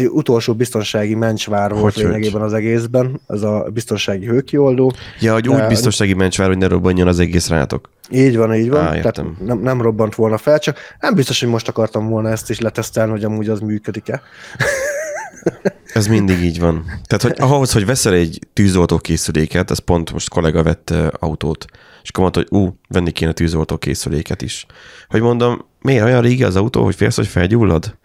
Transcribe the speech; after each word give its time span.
egy 0.00 0.06
utolsó 0.06 0.54
biztonsági 0.54 1.14
mencsvár 1.14 1.72
volt 1.74 1.94
Hogy, 1.94 2.02
lényegében 2.02 2.42
az 2.42 2.52
egészben, 2.52 3.20
ez 3.26 3.42
a 3.42 3.66
biztonsági 3.74 4.26
hőkioldó. 4.26 4.92
Ja, 5.20 5.32
hogy 5.32 5.48
úgy 5.48 5.56
De- 5.56 5.66
biztonsági 5.66 6.14
mencsvár, 6.14 6.48
hogy 6.48 6.58
ne 6.58 6.68
robbanjon 6.68 7.08
az 7.08 7.18
egész 7.18 7.48
rátok. 7.48 7.90
Így 8.10 8.36
van, 8.36 8.54
így 8.54 8.70
van. 8.70 8.84
Á, 8.84 8.96
értem. 8.96 9.12
Tehát 9.12 9.40
nem, 9.40 9.58
nem 9.58 9.82
robbant 9.82 10.14
volna 10.14 10.38
fel, 10.38 10.58
csak 10.58 10.76
nem 11.00 11.14
biztos, 11.14 11.40
hogy 11.40 11.48
most 11.48 11.68
akartam 11.68 12.08
volna 12.08 12.28
ezt 12.28 12.50
is 12.50 12.60
letesztelni, 12.60 13.10
hogy 13.10 13.24
amúgy 13.24 13.48
az 13.48 13.60
működik-e. 13.60 14.22
Ez 15.94 16.06
mindig 16.06 16.42
így 16.42 16.60
van. 16.60 16.84
Tehát, 17.06 17.22
hogy 17.22 17.48
ahhoz, 17.50 17.72
hogy 17.72 17.86
veszel 17.86 18.12
egy 18.12 18.38
tűzoltó 18.52 18.98
készüléket, 18.98 19.70
ez 19.70 19.78
pont 19.78 20.12
most 20.12 20.28
kollega 20.28 20.62
vett 20.62 20.94
autót, 21.18 21.64
és 22.02 22.08
akkor 22.08 22.22
mondta, 22.22 22.40
hogy 22.40 22.60
ú, 22.60 22.78
venni 22.88 23.10
kéne 23.10 23.32
tűzoltó 23.32 23.76
készüléket 23.76 24.42
is. 24.42 24.66
Hogy 25.08 25.20
mondom, 25.20 25.64
miért 25.80 26.04
olyan 26.04 26.22
régi 26.22 26.44
az 26.44 26.56
autó, 26.56 26.84
hogy 26.84 26.94
félsz, 26.94 27.16
hogy 27.16 27.26
felgyullad? 27.26 27.98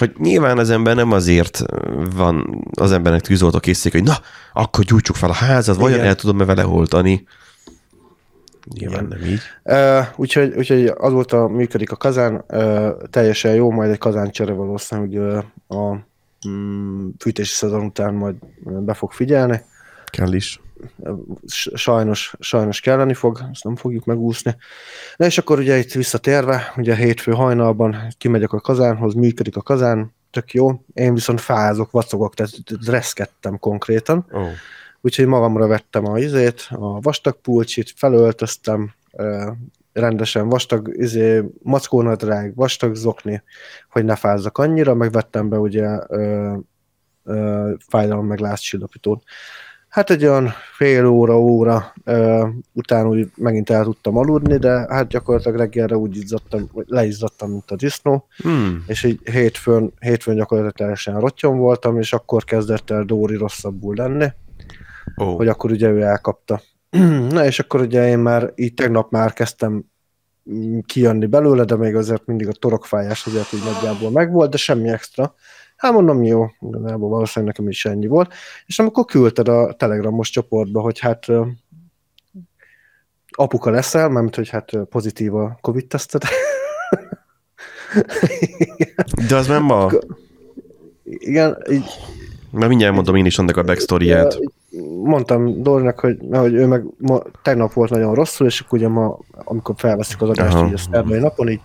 Hogy 0.00 0.12
nyilván 0.18 0.58
az 0.58 0.70
ember 0.70 0.94
nem 0.94 1.12
azért 1.12 1.62
van 2.14 2.64
az 2.72 2.92
embernek 2.92 3.20
tűzoltó 3.20 3.58
készülék, 3.58 3.92
hogy 3.92 4.08
na, 4.08 4.16
akkor 4.52 4.84
gyújtsuk 4.84 5.16
fel 5.16 5.30
a 5.30 5.34
házat, 5.34 5.76
vajon 5.76 5.96
Igen. 5.96 6.08
el 6.08 6.14
tudom-e 6.14 6.44
vele 6.44 6.66
oltani? 6.66 7.26
Nyilván 8.78 9.04
nem 9.04 9.24
így. 9.24 9.40
Uh, 9.64 10.06
úgyhogy, 10.16 10.54
úgyhogy 10.56 10.92
azóta 10.96 11.48
működik 11.48 11.92
a 11.92 11.96
kazán, 11.96 12.44
uh, 12.48 12.88
teljesen 13.10 13.54
jó, 13.54 13.70
majd 13.70 13.90
egy 13.90 13.98
kazáncsere 13.98 14.52
valószínűleg 14.52 15.44
uh, 15.68 15.78
a 15.78 16.06
mm, 16.48 17.08
fűtési 17.18 17.54
szezon 17.54 17.84
után 17.84 18.14
majd 18.14 18.34
be 18.64 18.94
fog 18.94 19.12
figyelni. 19.12 19.60
Kell 20.04 20.32
is. 20.32 20.60
Sajnos, 21.74 22.34
sajnos 22.38 22.80
kelleni 22.80 23.14
fog, 23.14 23.48
ezt 23.52 23.64
nem 23.64 23.76
fogjuk 23.76 24.04
megúszni. 24.04 24.56
Na 25.16 25.24
és 25.24 25.38
akkor 25.38 25.58
ugye 25.58 25.78
itt 25.78 25.92
visszatérve, 25.92 26.72
ugye 26.76 26.94
hétfő 26.94 27.32
hajnalban 27.32 27.96
kimegyek 28.18 28.52
a 28.52 28.60
kazánhoz, 28.60 29.14
működik 29.14 29.56
a 29.56 29.62
kazán, 29.62 30.14
tök 30.30 30.52
jó. 30.52 30.84
Én 30.94 31.14
viszont 31.14 31.40
fázok, 31.40 31.90
vacogok, 31.90 32.34
tehát 32.34 32.52
reszkedtem 32.86 33.58
konkrétan. 33.58 34.26
Ó. 34.34 34.40
Úgyhogy 35.00 35.26
magamra 35.26 35.66
vettem 35.66 36.06
a 36.06 36.18
izét, 36.18 36.68
a 36.70 37.00
vastag 37.00 37.40
pulcsit, 37.40 37.92
felöltöztem, 37.96 38.94
rendesen 39.92 40.48
vastag, 40.48 40.90
izé, 40.92 41.44
mackónadrág, 41.62 42.54
vastag 42.54 42.94
zokni, 42.94 43.42
hogy 43.90 44.04
ne 44.04 44.16
fázzak 44.16 44.58
annyira, 44.58 44.94
megvettem 44.94 45.48
be 45.48 45.58
ugye 45.58 45.98
ö, 46.08 46.54
ö, 47.24 47.72
fájdalom 47.88 48.26
meg 48.26 48.38
lázcsillapítót. 48.38 49.22
Hát 49.90 50.10
egy 50.10 50.24
olyan 50.24 50.52
fél 50.76 51.06
óra, 51.06 51.40
óra 51.40 51.92
ö, 52.04 52.48
után 52.72 53.06
úgy 53.06 53.30
megint 53.36 53.70
el 53.70 53.84
tudtam 53.84 54.16
aludni, 54.16 54.56
de 54.56 54.70
hát 54.88 55.08
gyakorlatilag 55.08 55.58
reggelre 55.58 55.96
úgy 55.96 56.16
izzadtam, 56.16 56.68
vagy 56.72 56.84
leizzadtam, 56.88 57.50
mint 57.50 57.70
a 57.70 57.76
disznó, 57.76 58.26
Hmm. 58.42 58.84
és 58.86 59.04
így 59.04 59.20
hétfőn, 59.30 59.92
hétfőn 60.00 60.36
gyakorlatilag 60.36 60.76
teljesen 60.76 61.20
rottyom 61.20 61.58
voltam, 61.58 61.98
és 61.98 62.12
akkor 62.12 62.44
kezdett 62.44 62.90
el 62.90 63.04
Dóri 63.04 63.36
rosszabbul 63.36 63.94
lenni 63.96 64.26
Ó. 65.22 65.36
hogy 65.36 65.48
akkor 65.48 65.70
ugye 65.70 65.88
ő 65.88 66.02
elkapta. 66.02 66.60
Na 67.30 67.44
és 67.44 67.58
akkor 67.58 67.80
ugye 67.80 68.08
én 68.08 68.18
már 68.18 68.52
így 68.54 68.74
tegnap 68.74 69.10
már 69.10 69.32
kezdtem 69.32 69.84
mm, 70.50 70.78
kijönni 70.86 71.26
belőle, 71.26 71.64
de 71.64 71.76
még 71.76 71.94
azért 71.96 72.26
mindig 72.26 72.48
a 72.48 72.52
torokfájás 72.52 73.26
azért 73.26 73.52
így 73.52 73.64
nagyjából 73.64 74.10
megvolt, 74.10 74.50
de 74.50 74.56
semmi 74.56 74.88
extra. 74.88 75.34
Hát 75.80 75.92
mondom, 75.92 76.22
jó, 76.22 76.46
igazából 76.60 77.08
valószínűleg 77.08 77.54
nekem 77.54 77.70
is 77.70 77.84
ennyi 77.84 78.06
volt. 78.06 78.32
És 78.66 78.78
amikor 78.78 79.04
küldted 79.04 79.48
a 79.48 79.72
telegramos 79.72 80.30
csoportba, 80.30 80.80
hogy 80.80 80.98
hát 80.98 81.26
apuka 83.30 83.70
leszel, 83.70 84.08
mert 84.08 84.36
hogy 84.36 84.48
hát 84.48 84.70
pozitív 84.90 85.34
a 85.34 85.58
Covid-teszted. 85.60 86.22
De 89.28 89.36
az 89.36 89.46
nem 89.46 89.62
ma. 89.62 89.90
Igen, 91.02 91.56
így 91.70 91.84
Mert 92.50 92.68
mindjárt 92.68 92.94
mondom 92.94 93.14
én 93.14 93.26
is 93.26 93.38
annak 93.38 93.56
a 93.56 93.62
backstory-ját. 93.62 94.38
mondtam 95.02 95.62
Dorinak, 95.62 96.00
hogy, 96.00 96.18
hogy 96.30 96.54
ő 96.54 96.66
meg 96.66 96.84
ma, 96.98 97.22
tegnap 97.42 97.72
volt 97.72 97.90
nagyon 97.90 98.14
rosszul, 98.14 98.46
és 98.46 98.60
akkor 98.60 98.78
ugye 98.78 98.88
ma, 98.88 99.18
amikor 99.44 99.74
felveszik 99.78 100.22
az 100.22 100.28
adást, 100.28 100.54
Aha. 100.54 100.66
így 100.66 100.74
a 100.74 100.78
szerdai 100.78 101.18
napon, 101.18 101.48
így 101.48 101.60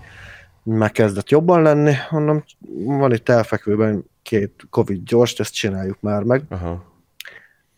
megkezdett 0.65 1.29
jobban 1.29 1.61
lenni, 1.61 1.93
mondom, 2.09 2.43
van 2.85 3.13
itt 3.13 3.29
elfekvőben 3.29 4.05
két 4.23 4.67
Covid 4.69 5.03
gyors, 5.03 5.33
ezt 5.33 5.53
csináljuk 5.53 5.97
már 5.99 6.23
meg. 6.23 6.41
Aha. 6.49 6.93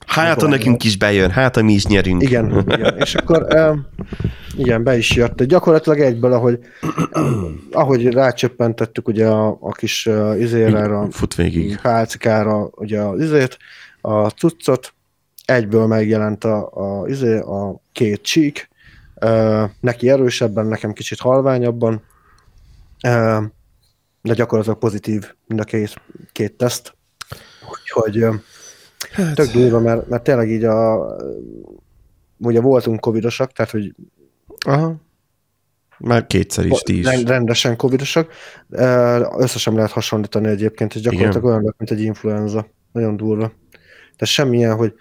Hát, 0.08 0.42
ha 0.42 0.48
nekünk 0.48 0.84
is 0.84 0.98
bejön, 0.98 1.30
hát, 1.30 1.56
ha 1.56 1.64
mi 1.64 1.74
is 1.74 1.86
nyerünk. 1.86 2.22
Igen, 2.22 2.66
igen. 2.68 2.98
és 2.98 3.16
akkor 3.16 3.48
igen, 4.58 4.84
be 4.84 4.98
is 4.98 5.16
jött. 5.16 5.36
De 5.36 5.46
gyakorlatilag 5.46 6.00
egyből, 6.00 6.34
ahogy, 6.34 6.60
ahogy 7.72 8.08
rácsöppentettük 8.08 9.08
ugye 9.08 9.28
a, 9.28 9.58
a 9.60 9.72
kis 9.72 10.10
izére, 10.40 10.84
a 10.84 11.08
Fut 11.12 11.36
végig. 11.36 11.80
pálcikára 11.82 12.70
ugye 12.76 13.00
az 13.00 13.22
izét, 13.22 13.58
a 14.02 14.28
cuccot, 14.30 14.94
egyből 15.46 15.88
megjelent 15.88 16.44
a, 16.44 16.70
a, 16.74 17.08
izé, 17.08 17.38
a 17.38 17.82
két 17.92 18.22
csík, 18.22 18.70
neki 19.80 20.10
erősebben, 20.10 20.66
nekem 20.66 20.94
kicsit 20.94 21.20
halványabban, 21.20 22.02
de 24.22 24.34
gyakorlatilag 24.34 24.78
pozitív 24.78 25.34
mind 25.48 25.60
a 25.60 25.64
két, 25.64 26.02
két 26.32 26.54
teszt. 26.54 26.96
Úgyhogy 27.70 28.26
Hát, 29.12 29.36
tök 29.36 29.52
durva, 29.52 29.80
mert, 29.80 30.08
mert 30.08 30.24
tényleg 30.24 30.50
így 30.50 30.64
a 30.64 31.06
ugye 32.38 32.62
voltunk 32.62 33.00
covidosak, 33.00 33.52
tehát 33.52 33.72
hogy 33.72 33.96
aha. 34.66 34.96
Már 35.98 36.28
kétszer 36.28 36.66
is, 36.66 36.80
ti 36.80 36.98
is. 36.98 37.06
Rend- 37.06 37.28
rendesen 37.28 37.78
covidosak. 37.78 38.32
Összesen 39.38 39.74
lehet 39.74 39.92
hasonlítani 39.92 40.48
egyébként, 40.48 40.96
és 40.96 41.02
gyakorlatilag 41.02 41.44
olyan 41.44 41.64
lett, 41.64 41.78
mint 41.78 41.92
egy 41.92 42.02
influenza. 42.02 42.68
Nagyon 42.92 43.18
durva. 43.18 43.52
Tehát 44.02 44.26
semmilyen, 44.26 44.76
hogy 44.76 44.94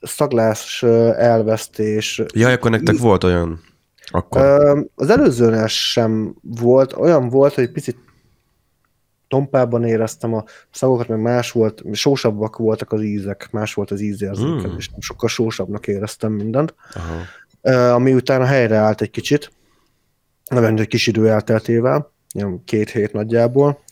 szaglás, 0.00 0.82
elvesztés. 1.16 2.22
Jaj, 2.34 2.52
akkor 2.52 2.70
nektek 2.70 2.96
volt 2.96 3.24
olyan? 3.24 3.60
Akkor. 4.10 4.42
Ö, 4.42 4.80
Az 4.94 5.10
előzőnél 5.10 5.66
sem 5.66 6.34
volt, 6.42 6.92
olyan 6.92 7.28
volt, 7.28 7.54
hogy 7.54 7.72
picit 7.72 7.96
tompában 9.28 9.84
éreztem 9.84 10.34
a 10.34 10.44
szagokat, 10.70 11.08
meg 11.08 11.20
más 11.20 11.52
volt, 11.52 11.82
sósabbak 11.92 12.56
voltak 12.56 12.92
az 12.92 13.02
ízek, 13.02 13.48
más 13.50 13.74
volt 13.74 13.90
az 13.90 14.00
ízérzékelés, 14.00 14.90
mm. 14.90 14.98
sokkal 14.98 15.28
sósabbnak 15.28 15.86
éreztem 15.86 16.32
mindent. 16.32 16.74
Aha. 16.94 17.14
Ö, 17.62 17.90
ami 17.90 18.14
utána 18.14 18.44
helyreállt 18.44 19.00
egy 19.00 19.10
kicsit, 19.10 19.52
nem 20.50 20.64
egy 20.64 20.86
kis 20.86 21.06
idő 21.06 21.28
elteltével, 21.28 22.12
két 22.64 22.90
hét 22.90 23.12
nagyjából, 23.12 23.82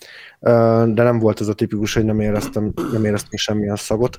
de 0.41 1.03
nem 1.03 1.19
volt 1.19 1.41
ez 1.41 1.49
a 1.49 1.55
tipikus, 1.55 1.95
hogy 1.95 2.05
nem 2.05 2.21
éreztem, 2.21 2.73
nem 2.93 3.05
éreztem 3.05 3.39
semmilyen 3.39 3.77
szagot, 3.77 4.19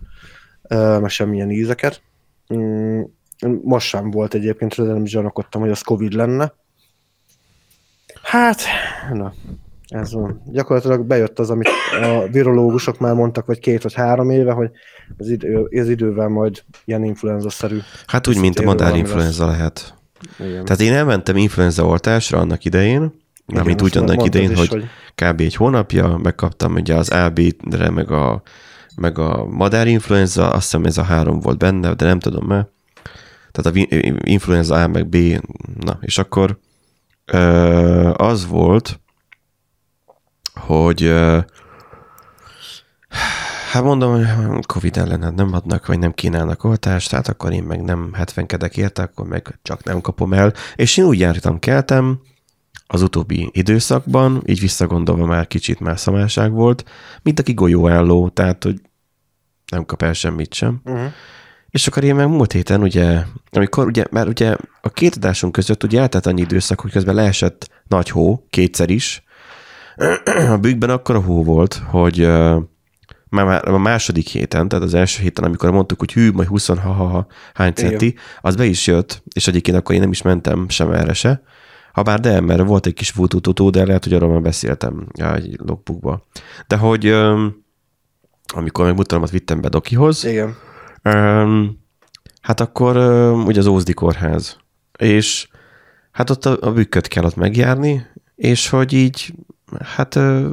ö, 0.61 0.99
meg 0.99 1.09
semmilyen 1.09 1.51
ízeket. 1.51 2.01
Mm, 2.53 3.01
Most 3.63 3.87
sem 3.87 4.11
volt 4.11 4.33
egyébként, 4.33 4.75
de 4.75 4.83
nem 4.83 5.03
is 5.03 5.11
gyanakodtam, 5.11 5.61
hogy 5.61 5.69
az 5.69 5.81
Covid 5.81 6.13
lenne. 6.13 6.53
Hát, 8.21 8.61
na, 9.13 9.33
ez 9.87 10.13
van. 10.13 10.41
Gyakorlatilag 10.45 11.05
bejött 11.05 11.39
az, 11.39 11.49
amit 11.49 11.69
a 12.01 12.27
virológusok 12.31 12.99
már 12.99 13.13
mondtak, 13.13 13.45
vagy 13.45 13.59
két 13.59 13.83
vagy 13.83 13.93
három 13.93 14.29
éve, 14.29 14.51
hogy 14.51 14.71
az, 15.17 15.29
idő, 15.29 15.63
az 15.63 15.89
idővel 15.89 16.27
majd 16.27 16.63
ilyen 16.85 17.03
influenza-szerű. 17.03 17.77
Hát 18.07 18.27
úgy, 18.27 18.39
mint 18.39 18.59
a 18.59 18.63
madárinfluenza 18.63 19.45
lehet. 19.45 19.93
Igen. 20.39 20.65
Tehát 20.65 20.81
én 20.81 20.93
elmentem 20.93 21.37
influenza 21.37 21.85
oltásra 21.85 22.39
annak 22.39 22.65
idején, 22.65 23.13
Igen, 23.47 23.61
amit 23.61 23.81
úgy 23.81 23.97
annak 23.97 24.25
idején, 24.25 24.51
is, 24.51 24.67
hogy 24.67 24.83
kb. 25.15 25.39
egy 25.39 25.55
hónapja, 25.55 26.17
megkaptam 26.23 26.73
ugye 26.73 26.95
az 26.95 27.09
AB-re, 27.09 27.89
meg 27.89 28.11
a, 28.11 28.41
meg 28.95 29.17
a 29.17 29.45
madárinfluenza, 29.45 30.49
azt 30.49 30.63
hiszem 30.63 30.85
ez 30.85 30.97
a 30.97 31.03
három 31.03 31.39
volt 31.39 31.57
benne, 31.57 31.93
de 31.93 32.05
nem 32.05 32.19
tudom 32.19 32.45
már. 32.45 32.67
Tehát 33.51 33.77
a 33.77 33.97
influenza 34.23 34.83
A 34.83 34.87
meg 34.87 35.07
B, 35.07 35.17
na, 35.79 35.97
és 36.01 36.17
akkor 36.17 36.59
az 38.13 38.47
volt, 38.47 38.99
hogy 40.53 41.13
hát 43.71 43.83
mondom, 43.83 44.25
Covid 44.61 44.97
ellen 44.97 45.23
hát 45.23 45.35
nem 45.35 45.53
adnak, 45.53 45.85
vagy 45.85 45.99
nem 45.99 46.13
kínálnak 46.13 46.63
oltást, 46.63 47.09
tehát 47.09 47.27
akkor 47.27 47.51
én 47.51 47.63
meg 47.63 47.81
nem 47.81 48.13
70-kedek 48.17 48.77
érte, 48.77 49.01
akkor 49.01 49.27
meg 49.27 49.59
csak 49.61 49.83
nem 49.83 50.01
kapom 50.01 50.33
el. 50.33 50.53
És 50.75 50.97
én 50.97 51.05
úgy 51.05 51.19
jártam, 51.19 51.59
keltem, 51.59 52.19
az 52.87 53.01
utóbbi 53.01 53.49
időszakban, 53.51 54.43
így 54.45 54.59
visszagondolva 54.59 55.25
már 55.25 55.47
kicsit 55.47 55.79
már 55.79 55.99
szamárság 55.99 56.51
volt, 56.51 56.85
mint 57.21 57.39
aki 57.39 57.53
golyóálló, 57.53 58.29
tehát, 58.29 58.63
hogy 58.63 58.81
nem 59.71 59.85
kap 59.85 60.01
el 60.01 60.13
semmit 60.13 60.53
sem. 60.53 60.81
Uh-huh. 60.85 61.11
És 61.69 61.87
akkor 61.87 62.03
én 62.03 62.15
meg 62.15 62.27
múlt 62.27 62.51
héten, 62.51 62.81
ugye, 62.81 63.23
amikor 63.51 63.85
ugye, 63.85 64.03
mert 64.11 64.27
ugye 64.27 64.55
a 64.81 64.89
két 64.89 65.15
adásunk 65.15 65.51
között 65.51 65.83
ugye 65.83 65.99
eltelt 65.99 66.25
annyi 66.25 66.41
időszak, 66.41 66.79
hogy 66.79 66.91
közben 66.91 67.15
leesett 67.15 67.69
nagy 67.87 68.09
hó, 68.09 68.45
kétszer 68.49 68.89
is. 68.89 69.23
A 70.49 70.57
bükkben 70.57 70.89
akkor 70.89 71.15
a 71.15 71.21
hó 71.21 71.43
volt, 71.43 71.81
hogy 71.85 72.27
már, 73.29 73.67
a 73.67 73.77
második 73.77 74.27
héten, 74.27 74.67
tehát 74.67 74.85
az 74.85 74.93
első 74.93 75.21
héten, 75.21 75.43
amikor 75.43 75.71
mondtuk, 75.71 75.99
hogy 75.99 76.13
hű, 76.13 76.31
majd 76.31 76.47
20 76.47 76.67
ha, 76.67 76.75
ha, 76.75 77.07
ha 77.07 77.27
hány 77.53 77.73
centi, 77.73 78.15
az 78.41 78.55
be 78.55 78.65
is 78.65 78.87
jött, 78.87 79.23
és 79.33 79.47
egyébként 79.47 79.77
akkor 79.77 79.95
én 79.95 80.01
nem 80.01 80.11
is 80.11 80.21
mentem 80.21 80.69
sem 80.69 80.91
erre 80.91 81.13
se. 81.13 81.41
Habár 81.93 82.19
de, 82.19 82.41
mert 82.41 82.63
volt 82.63 82.85
egy 82.85 82.93
kis 82.93 83.09
futututó, 83.09 83.69
de 83.69 83.85
lehet, 83.85 84.03
hogy 84.03 84.13
arról 84.13 84.29
már 84.29 84.41
beszéltem 84.41 85.07
egy 85.13 85.59
logbookba. 85.65 86.27
De 86.67 86.77
hogy, 86.77 87.15
amikor 88.47 88.85
meg 88.85 88.95
mutalomat 88.95 89.31
vittem 89.31 89.61
be 89.61 89.69
Dokihoz, 89.69 90.25
Igen. 90.25 90.55
Um, 91.03 91.79
hát 92.41 92.59
akkor 92.59 92.97
um, 92.97 93.45
ugye 93.45 93.59
az 93.59 93.65
Ózdi 93.65 93.93
kórház. 93.93 94.57
És 94.97 95.47
hát 96.11 96.29
ott 96.29 96.45
a, 96.45 96.57
a 96.61 96.71
bükköt 96.71 97.07
kell 97.07 97.23
ott 97.23 97.35
megjárni, 97.35 98.05
és 98.35 98.69
hogy 98.69 98.93
így, 98.93 99.33
hát 99.83 100.15
uh, 100.15 100.49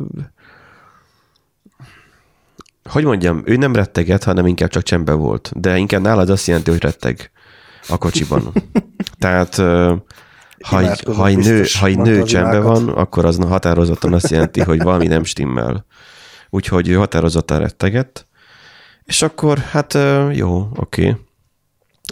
hogy 2.85 3.05
mondjam, 3.05 3.43
ő 3.45 3.57
nem 3.57 3.75
retteget, 3.75 4.25
hanem 4.25 4.47
inkább 4.47 4.69
csak 4.69 4.83
csembe 4.83 5.13
volt. 5.13 5.53
De 5.55 5.77
inkább 5.77 6.03
nálad 6.03 6.31
azt 6.31 6.47
jelenti, 6.47 6.71
hogy 6.71 6.83
retteg 6.83 7.31
a 7.89 7.99
kocsiban. 7.99 8.53
Tehát 9.19 9.59
uh, 9.59 9.97
ha 10.61 10.81
egy, 10.81 11.03
ha 11.17 11.27
egy 11.27 11.37
nő, 11.37 11.65
ha 11.79 11.87
egy 11.87 11.99
nő 11.99 12.23
csembe 12.23 12.61
van, 12.61 12.89
akkor 12.89 13.25
az 13.25 13.37
határozottan 13.37 14.13
azt 14.13 14.31
jelenti, 14.31 14.61
hogy 14.61 14.83
valami 14.83 15.07
nem 15.07 15.25
stimmel. 15.25 15.87
Úgyhogy 16.51 16.89
ő 16.89 16.95
határozottan 16.95 17.59
rettegett. 17.59 18.26
És 19.07 19.23
akkor, 19.23 19.59
hát 19.59 19.99
jó, 20.33 20.69
oké. 20.77 21.17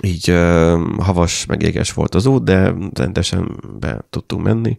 Így 0.02 0.34
havas, 0.98 1.46
meg 1.46 1.62
éges 1.62 1.92
volt 1.92 2.14
az 2.14 2.26
út, 2.26 2.44
de 2.44 2.74
rendesen 2.94 3.60
be 3.78 4.04
tudtunk 4.10 4.42
menni. 4.42 4.78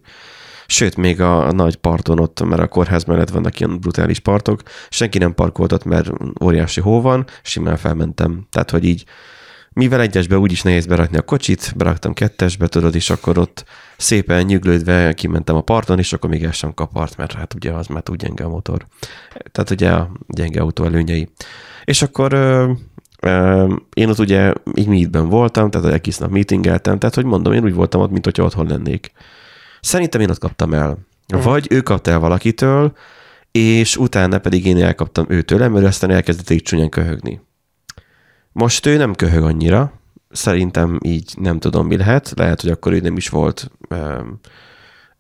Sőt, 0.68 0.96
még 0.96 1.22
a, 1.22 1.52
nagy 1.52 1.76
parton 1.76 2.20
ott, 2.20 2.44
mert 2.44 2.62
a 2.62 2.68
kórház 2.68 3.04
mellett 3.04 3.30
vannak 3.30 3.60
ilyen 3.60 3.80
brutális 3.80 4.20
partok, 4.20 4.62
senki 4.90 5.18
nem 5.18 5.34
parkolt 5.34 5.84
mert 5.84 6.10
óriási 6.44 6.82
hó 6.82 7.02
van, 7.02 7.26
simán 7.42 7.78
felmentem. 7.78 8.48
Tehát, 8.50 8.72
hogy 8.72 8.86
így 8.86 9.06
mivel 9.76 10.02
egyesbe 10.02 10.38
úgyis 10.38 10.62
nehéz 10.62 10.86
berakni 10.86 11.18
a 11.18 11.22
kocsit, 11.22 11.74
beraktam 11.76 12.14
kettesbe, 12.14 12.68
tudod, 12.68 12.96
és 12.96 13.10
akkor 13.10 13.38
ott 13.38 13.66
szépen 13.98 14.46
nyüglődve 14.46 15.14
kimentem 15.14 15.56
a 15.56 15.62
parton, 15.62 16.00
és 16.00 16.14
akkor 16.14 16.30
még 16.30 16.44
el 16.44 16.52
sem 16.52 16.74
kapart, 16.74 17.18
mert 17.18 17.34
hát 17.34 17.54
ugye 17.54 17.72
az 17.72 17.88
már 17.88 18.02
túl 18.02 18.16
gyenge 18.16 18.44
a 18.44 18.50
motor. 18.50 18.86
Tehát 19.52 19.70
ugye 19.70 19.92
a 19.92 20.12
gyenge 20.28 20.62
autó 20.62 20.84
előnyei. 20.84 21.30
És 21.84 22.02
akkor 22.02 22.34
ö, 22.34 22.72
ö, 23.20 23.74
én 23.94 24.10
ott 24.10 24.20
ugye 24.20 24.54
így 24.74 24.88
meetben 24.88 25.30
voltam, 25.30 25.70
tehát 25.70 25.94
egész 25.94 26.18
nap 26.18 26.30
meetingeltem, 26.30 27.00
tehát 27.00 27.16
hogy 27.16 27.26
mondom, 27.26 27.54
én 27.54 27.64
úgy 27.64 27.74
voltam 27.74 28.02
ott, 28.02 28.12
mint 28.12 28.26
hogyha 28.26 28.44
otthon 28.44 28.68
lennék. 28.68 29.12
Szerintem 29.82 30.22
én 30.22 30.30
ott 30.30 30.40
kaptam 30.40 30.74
el. 30.74 30.98
Vagy 31.28 31.68
ő 31.70 31.82
kapta 31.82 32.12
el 32.12 32.20
valakitől, 32.20 32.94
és 33.52 33.98
utána 33.98 34.40
pedig 34.40 34.66
én 34.66 34.84
elkaptam 34.84 35.26
őtől, 35.30 35.70
mert 35.70 35.86
aztán 35.86 36.10
elkezdett 36.12 36.50
így 36.50 36.62
csúnyán 36.62 36.90
köhögni. 36.90 37.42
Most 38.56 38.86
ő 38.86 38.98
nem 38.98 39.14
köhög 39.14 39.44
annyira, 39.44 39.92
szerintem 40.32 41.00
így 41.04 41.34
nem 41.38 41.60
tudom, 41.60 41.88
mi 41.88 41.98
lehet. 41.98 42.34
Lehet, 42.36 42.62
hogy 42.62 42.70
akkor 42.70 42.94
ő 42.94 43.00
nem 43.00 43.18
is 43.18 43.30
volt 43.30 43.72
um, 43.90 44.40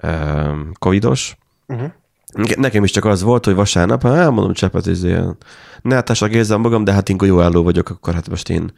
um, 0.03 0.71
covidos. 0.79 1.37
Uh-huh. 1.67 1.91
Ne- 2.33 2.55
Nekem 2.55 2.83
is 2.83 2.91
csak 2.91 3.05
az 3.05 3.21
volt, 3.21 3.45
hogy 3.45 3.55
vasárnap, 3.55 4.03
hát 4.03 4.15
elmondom 4.15 4.53
csepet, 4.53 4.87
ez 4.87 5.03
ilyen, 5.03 5.37
ne 5.81 5.95
hát 5.95 6.21
érzem 6.21 6.61
magam, 6.61 6.83
de 6.83 6.91
hát 6.93 7.09
inkább 7.09 7.29
jó 7.29 7.41
álló 7.41 7.63
vagyok, 7.63 7.89
akkor 7.89 8.13
hát 8.13 8.29
most 8.29 8.49
én 8.49 8.71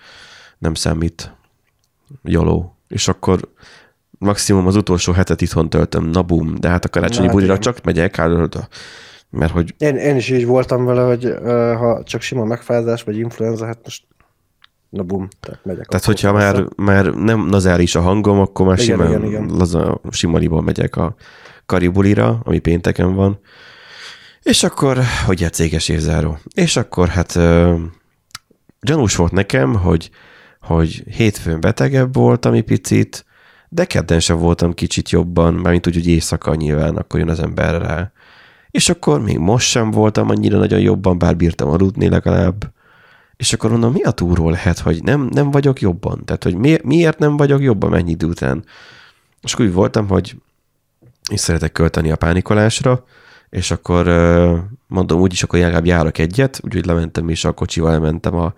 nem 0.57 0.73
számít 0.73 1.35
joló. 2.23 2.77
És 2.87 3.07
akkor 3.07 3.39
maximum 4.17 4.67
az 4.67 4.75
utolsó 4.75 5.13
hetet 5.13 5.41
itthon 5.41 5.69
töltöm, 5.69 6.05
na 6.05 6.21
bum, 6.21 6.55
de 6.55 6.69
hát 6.69 6.85
a 6.85 6.89
karácsonyi 6.89 7.27
bulira 7.27 7.59
csak 7.59 7.83
megyek, 7.83 8.15
hát, 8.15 8.69
mert 9.29 9.51
hogy 9.51 9.73
Én, 9.77 9.95
én 9.95 10.15
is 10.15 10.29
így 10.29 10.45
voltam 10.45 10.85
vele, 10.85 11.01
hogy 11.01 11.25
uh, 11.25 11.39
ha 11.75 12.03
csak 12.03 12.21
sima 12.21 12.43
megfázás, 12.43 13.03
vagy 13.03 13.17
influenza, 13.17 13.65
hát 13.65 13.79
most 13.83 14.03
na 14.89 15.03
bum, 15.03 15.27
tehát 15.39 15.65
megyek. 15.65 15.85
Tehát, 15.85 16.05
hogyha 16.05 16.31
már, 16.31 16.65
már 16.75 17.05
nem 17.05 17.45
nazális 17.45 17.95
a 17.95 18.01
hangom, 18.01 18.39
akkor 18.39 18.65
már 18.65 18.79
Igen, 18.79 18.95
simán 18.95 19.09
igen, 19.09 19.25
igen. 19.25 19.57
laza, 19.57 20.01
megyek 20.49 20.95
a 20.95 21.15
karibulira, 21.65 22.39
ami 22.43 22.59
pénteken 22.59 23.13
van. 23.13 23.39
És 24.41 24.63
akkor, 24.63 24.99
hogy 25.25 25.43
egy 25.43 25.53
céges 25.53 25.89
évzáró. 25.89 26.37
És 26.53 26.75
akkor 26.75 27.07
hát 27.07 27.35
ö, 27.35 27.75
gyanús 28.81 29.15
volt 29.15 29.31
nekem, 29.31 29.75
hogy, 29.75 30.09
hogy 30.61 31.03
hétfőn 31.15 31.59
betegebb 31.59 32.13
voltam 32.13 32.53
egy 32.53 32.63
picit, 32.63 33.25
de 33.69 33.85
kedden 33.85 34.19
sem 34.19 34.37
voltam 34.37 34.73
kicsit 34.73 35.09
jobban, 35.09 35.53
mármint 35.53 35.87
úgy, 35.87 35.93
hogy 35.93 36.07
éjszaka 36.07 36.55
nyilván, 36.55 36.95
akkor 36.95 37.19
jön 37.19 37.29
az 37.29 37.39
ember 37.39 37.81
rá. 37.81 38.11
És 38.71 38.89
akkor 38.89 39.21
még 39.21 39.37
most 39.37 39.69
sem 39.69 39.91
voltam 39.91 40.29
annyira 40.29 40.57
nagyon 40.57 40.79
jobban, 40.79 41.17
bár 41.17 41.35
bírtam 41.35 41.69
aludni 41.69 42.09
legalább. 42.09 42.75
És 43.37 43.53
akkor 43.53 43.69
mondom, 43.69 43.91
mi 43.91 44.03
a 44.03 44.11
túról 44.11 44.51
lehet, 44.51 44.79
hogy 44.79 45.03
nem, 45.03 45.29
nem 45.31 45.51
vagyok 45.51 45.81
jobban? 45.81 46.25
Tehát, 46.25 46.43
hogy 46.43 46.55
mi, 46.55 46.77
miért 46.83 47.19
nem 47.19 47.37
vagyok 47.37 47.61
jobban 47.61 47.89
mennyi 47.89 48.11
idő 48.11 48.27
után? 48.27 48.65
És 49.41 49.53
akkor 49.53 49.65
úgy 49.65 49.73
voltam, 49.73 50.07
hogy 50.07 50.35
én 51.31 51.37
szeretek 51.37 51.71
költeni 51.71 52.11
a 52.11 52.15
pánikolásra, 52.15 53.03
és 53.49 53.71
akkor 53.71 54.07
mondom, 54.87 55.19
úgyis 55.19 55.43
akkor 55.43 55.59
legalább 55.59 55.85
járok 55.85 56.17
egyet, 56.17 56.59
úgyhogy 56.63 56.85
lementem 56.85 57.29
és 57.29 57.45
a 57.45 57.51
kocsival 57.51 57.91
elmentem 57.91 58.35
a 58.35 58.53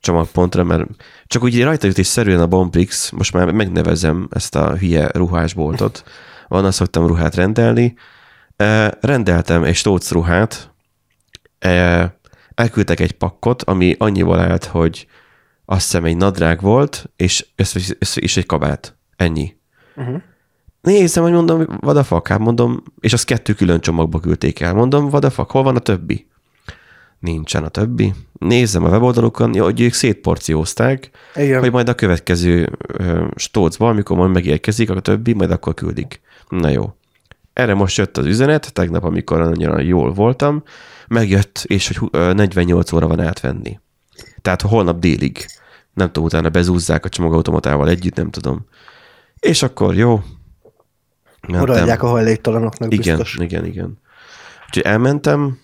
csomagpontra, 0.00 0.64
mert 0.64 0.86
csak 1.26 1.42
úgy 1.42 1.62
rajta 1.62 1.86
jut 1.86 1.98
és 1.98 2.06
szerűen 2.06 2.40
a 2.40 2.46
Bomprix, 2.46 3.10
most 3.10 3.32
már 3.32 3.50
megnevezem 3.50 4.28
ezt 4.30 4.56
a 4.56 4.76
hülye 4.76 5.10
ruhásboltot, 5.12 6.04
onnan 6.48 6.70
szoktam 6.70 7.06
ruhát 7.06 7.34
rendelni, 7.34 7.94
rendeltem 9.00 9.62
egy 9.62 9.74
stóc 9.74 10.10
ruhát, 10.10 10.74
elküldtek 12.54 13.00
egy 13.00 13.12
pakkot, 13.12 13.62
ami 13.62 13.94
annyival 13.98 14.38
állt, 14.38 14.64
hogy 14.64 15.06
azt 15.64 15.84
hiszem 15.84 16.04
egy 16.04 16.16
nadrág 16.16 16.60
volt, 16.60 17.10
és, 17.16 17.46
és, 17.56 17.94
és, 17.98 18.16
és 18.16 18.36
egy 18.36 18.46
kabát. 18.46 18.96
Ennyi. 19.16 19.56
Uh-huh. 19.96 20.22
Nézem, 20.80 21.22
hogy 21.22 21.32
mondom, 21.32 21.66
fuck, 22.02 22.28
hát 22.28 22.38
mondom, 22.38 22.82
és 23.00 23.12
azt 23.12 23.24
kettő 23.24 23.52
külön 23.52 23.80
csomagba 23.80 24.20
küldték 24.20 24.60
el. 24.60 24.74
Mondom, 24.74 25.10
fuck, 25.10 25.50
hol 25.50 25.62
van 25.62 25.76
a 25.76 25.78
többi? 25.78 26.26
Nincsen 27.18 27.64
a 27.64 27.68
többi. 27.68 28.12
Nézem 28.32 28.84
a 28.84 28.88
weboldalukon, 28.88 29.58
hogy 29.58 29.80
ők 29.80 29.92
szétporciózták, 29.92 31.10
Igen. 31.34 31.60
hogy 31.60 31.72
majd 31.72 31.88
a 31.88 31.94
következő 31.94 32.78
stócba, 33.36 33.88
amikor 33.88 34.16
majd 34.16 34.30
megérkezik 34.30 34.90
a 34.90 35.00
többi, 35.00 35.32
majd 35.32 35.50
akkor 35.50 35.74
küldik. 35.74 36.20
Na 36.48 36.68
jó. 36.68 36.94
Erre 37.52 37.74
most 37.74 37.96
jött 37.96 38.16
az 38.16 38.26
üzenet, 38.26 38.72
tegnap, 38.72 39.04
amikor 39.04 39.40
annyira 39.40 39.80
jól 39.80 40.12
voltam, 40.12 40.62
megjött, 41.08 41.62
és 41.66 41.86
hogy 41.86 41.96
hú- 41.96 42.14
ö, 42.14 42.32
48 42.32 42.92
óra 42.92 43.06
van 43.06 43.20
átvenni. 43.20 43.80
Tehát 44.42 44.62
holnap 44.62 44.98
délig. 44.98 45.46
Nem 45.94 46.06
tudom, 46.06 46.24
utána 46.24 46.48
bezúzzák 46.48 47.04
a 47.04 47.08
csomagautomatával 47.08 47.88
együtt, 47.88 48.14
nem 48.14 48.30
tudom. 48.30 48.66
És 49.38 49.62
akkor 49.62 49.94
jó. 49.94 50.22
Mentem. 51.48 51.62
Odaadják 51.62 52.02
a 52.02 52.06
hajléktalanoknak 52.08 52.92
Igen, 52.92 53.16
biztos. 53.16 53.36
igen, 53.40 53.64
igen. 53.64 53.98
Úgyhogy 54.66 54.82
elmentem, 54.82 55.58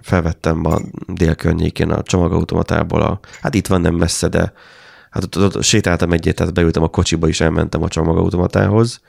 felvettem 0.00 0.64
a 0.64 0.78
dél 1.06 1.34
környékén 1.34 1.90
a 1.90 2.02
csomagautomatából, 2.02 3.02
a, 3.02 3.20
hát 3.40 3.54
itt 3.54 3.66
van 3.66 3.80
nem 3.80 3.94
messze, 3.94 4.28
de 4.28 4.52
hát 5.10 5.24
ott, 5.24 5.36
ott, 5.36 5.56
ott 5.56 5.62
sétáltam 5.62 6.12
egyet, 6.12 6.34
tehát 6.36 6.54
beültem 6.54 6.82
a 6.82 6.88
kocsiba, 6.88 7.28
és 7.28 7.40
elmentem 7.40 7.82
a 7.82 7.88
csomagautomatához, 7.88 9.00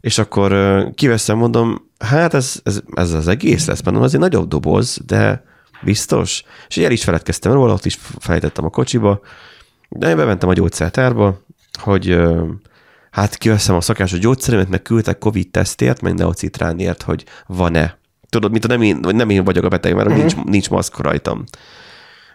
és 0.00 0.18
akkor 0.18 0.52
kiveszem, 0.94 1.36
mondom, 1.36 1.89
hát 2.04 2.34
ez, 2.34 2.60
ez, 2.62 2.80
ez 2.94 3.12
az 3.12 3.28
egész 3.28 3.66
lesz, 3.66 3.82
mondom, 3.82 4.02
az 4.02 4.14
egy 4.14 4.20
nagyobb 4.20 4.48
doboz, 4.48 5.00
de 5.06 5.44
biztos. 5.82 6.42
És 6.68 6.76
el 6.76 6.90
is 6.90 7.04
feledkeztem 7.04 7.52
róla, 7.52 7.72
ott 7.72 7.84
is 7.84 7.98
felejtettem 8.18 8.64
a 8.64 8.70
kocsiba, 8.70 9.20
de 9.88 10.08
én 10.08 10.16
bementem 10.16 10.48
a 10.48 10.52
gyógyszertárba, 10.52 11.40
hogy 11.80 12.18
hát 13.10 13.36
kiveszem 13.36 13.74
a 13.74 13.80
szakásos 13.80 14.18
gyógyszeremet, 14.18 14.68
meg 14.68 14.82
küldtek 14.82 15.18
Covid-tesztért, 15.18 16.00
meg 16.00 16.14
neocitránért, 16.14 17.02
hogy 17.02 17.24
van-e. 17.46 17.98
Tudod, 18.28 18.50
mint 18.50 18.66
nem 18.66 18.82
én, 18.82 18.98
nem 19.00 19.30
én 19.30 19.44
vagyok 19.44 19.64
a 19.64 19.68
beteg, 19.68 19.94
mert 19.94 20.08
uh-huh. 20.08 20.22
nincs, 20.22 20.36
nincs 20.44 20.70
maszk 20.70 20.98
rajtam. 20.98 21.44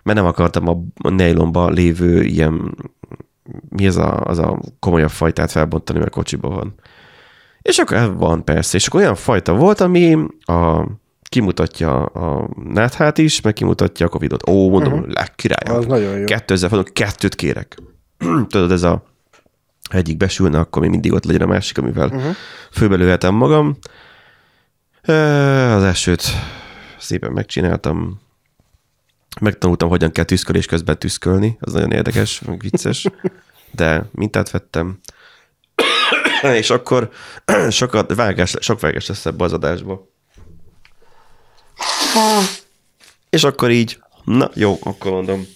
Mert 0.03 0.17
nem 0.17 0.27
akartam 0.27 0.67
a, 0.67 0.77
a 0.95 1.09
nejlomba 1.09 1.69
lévő 1.69 2.23
ilyen, 2.23 2.75
mi 3.69 3.85
ez 3.85 3.95
a, 3.95 4.19
az 4.19 4.37
a 4.37 4.59
komolyabb 4.79 5.09
fajtát 5.09 5.51
felbontani, 5.51 5.99
mert 5.99 6.11
kocsiba 6.11 6.49
van. 6.49 6.75
És 7.65 7.77
akkor 7.77 8.17
van 8.17 8.43
persze, 8.43 8.77
és 8.77 8.87
akkor 8.87 8.99
olyan 8.99 9.15
fajta 9.15 9.53
volt, 9.53 9.79
ami 9.79 10.17
a, 10.39 10.87
kimutatja 11.29 12.03
a 12.03 12.49
náthát 12.63 13.17
is, 13.17 13.41
meg 13.41 13.53
kimutatja 13.53 14.05
a 14.05 14.09
Covidot. 14.09 14.49
Ó, 14.49 14.69
mondom, 14.69 14.93
uh-huh. 14.93 15.13
legkirály. 15.13 15.77
Az 15.77 15.85
nagyon 15.85 16.17
jó. 16.17 16.23
Kettő 16.23 16.53
ezzel 16.53 16.69
mondom, 16.69 16.93
kettőt 16.93 17.35
kérek. 17.35 17.77
Tudod, 18.49 18.71
ez 18.71 18.83
a 18.83 19.03
egyik 19.89 20.17
besülne, 20.17 20.59
akkor 20.59 20.81
még 20.81 20.91
mindig 20.91 21.13
ott 21.13 21.25
legyen 21.25 21.41
a 21.41 21.45
másik, 21.45 21.77
amivel 21.77 22.07
uh-huh. 22.07 22.35
főbelőhetem 22.71 23.33
magam. 23.33 23.77
Az 25.75 25.83
elsőt 25.83 26.23
szépen 26.97 27.31
megcsináltam. 27.31 28.19
Megtanultam, 29.41 29.89
hogyan 29.89 30.11
kell 30.11 30.23
tüszkölés 30.23 30.65
közben 30.65 30.99
tüszkölni. 30.99 31.57
Az 31.59 31.73
nagyon 31.73 31.91
érdekes, 31.91 32.41
vicces. 32.57 33.05
De 33.71 34.09
mintát 34.11 34.51
vettem. 34.51 34.99
És 36.53 36.69
akkor 36.69 37.09
sokat 37.69 38.15
vágás, 38.15 38.55
sok 38.59 38.79
vágás 38.79 39.07
lesz 39.07 39.25
ebbe 39.25 39.43
az 39.43 39.53
adásba. 39.53 40.13
És 43.29 43.43
akkor 43.43 43.71
így, 43.71 43.99
na 44.23 44.49
jó, 44.53 44.77
akkor 44.81 45.11
mondom. 45.11 45.47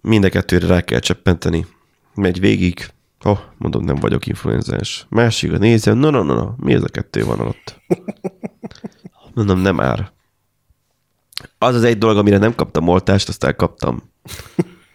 Mind 0.00 0.24
a 0.24 0.28
kettőre 0.28 0.66
rá 0.66 0.80
kell 0.80 0.98
cseppenteni. 0.98 1.66
Megy 2.14 2.40
végig. 2.40 2.88
Oh, 3.24 3.38
mondom, 3.58 3.84
nem 3.84 3.94
vagyok 3.96 4.26
influenzás. 4.26 5.06
Másik 5.08 5.52
a 5.52 5.58
nézem, 5.58 5.98
no, 5.98 6.10
no, 6.10 6.22
no, 6.22 6.34
no, 6.34 6.50
mi 6.56 6.74
ez 6.74 6.82
a 6.82 6.88
kettő 6.88 7.24
van 7.24 7.40
ott? 7.40 7.80
Mondom, 9.34 9.58
nem 9.58 9.80
ár. 9.80 10.12
Az 11.58 11.74
az 11.74 11.82
egy 11.82 11.98
dolog, 11.98 12.16
amire 12.16 12.38
nem 12.38 12.54
kaptam 12.54 12.88
oltást, 12.88 13.28
azt 13.28 13.44
elkaptam. 13.44 14.02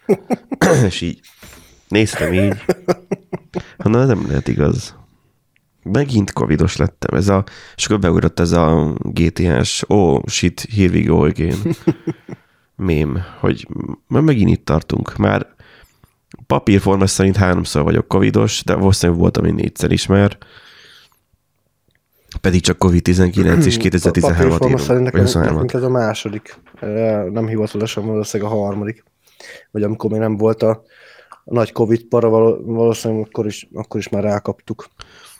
és 0.86 1.00
így 1.00 1.20
néztem 1.88 2.32
így. 2.32 2.64
Ha 3.78 3.88
na, 3.88 4.04
nem 4.04 4.26
lehet 4.26 4.48
igaz. 4.48 4.96
Megint 5.82 6.32
covidos 6.32 6.76
lettem. 6.76 7.18
Ez 7.18 7.28
a, 7.28 7.44
és 7.76 7.84
akkor 7.84 7.98
beugrott 7.98 8.40
ez 8.40 8.52
a 8.52 8.94
GTS, 8.98 9.82
oh 9.86 10.22
shit, 10.26 10.66
here 10.74 10.92
we 10.92 11.02
go 11.02 11.24
again. 11.24 11.58
Mém, 12.76 13.22
hogy 13.40 13.68
már 14.06 14.22
megint 14.22 14.50
itt 14.50 14.64
tartunk. 14.64 15.16
Már 15.16 15.46
papírforma 16.46 17.06
szerint 17.06 17.36
háromszor 17.36 17.82
vagyok 17.82 18.08
covidos, 18.08 18.62
de 18.64 18.74
valószínűleg 18.74 19.20
voltam 19.20 19.44
én 19.44 19.54
négyszer 19.54 19.90
is 19.90 20.06
már. 20.06 20.38
Pedig 22.40 22.60
csak 22.60 22.76
COVID-19 22.78 23.64
és 23.64 23.76
2013-at 23.82 24.20
Papírforma 24.20 24.66
írunk. 24.66 24.78
szerint 24.78 25.10
Vagy 25.10 25.22
nekem, 25.22 25.42
23-at. 25.42 25.44
nekünk 25.44 25.72
ez 25.72 25.82
a 25.82 25.90
második. 25.90 26.54
Nem 27.30 27.46
hivatalosan 27.46 28.06
valószínűleg 28.06 28.52
a 28.52 28.56
harmadik. 28.56 29.04
Vagy 29.70 29.82
amikor 29.82 30.10
még 30.10 30.20
nem 30.20 30.36
volt 30.36 30.62
a, 30.62 30.82
a 31.48 31.54
nagy 31.54 31.72
Covid 31.72 32.02
para, 32.02 32.28
való- 32.28 32.62
valószínűleg 32.64 33.26
akkor 33.26 33.46
is, 33.46 33.68
akkor 33.74 34.00
is 34.00 34.08
már 34.08 34.22
rákaptuk. 34.22 34.88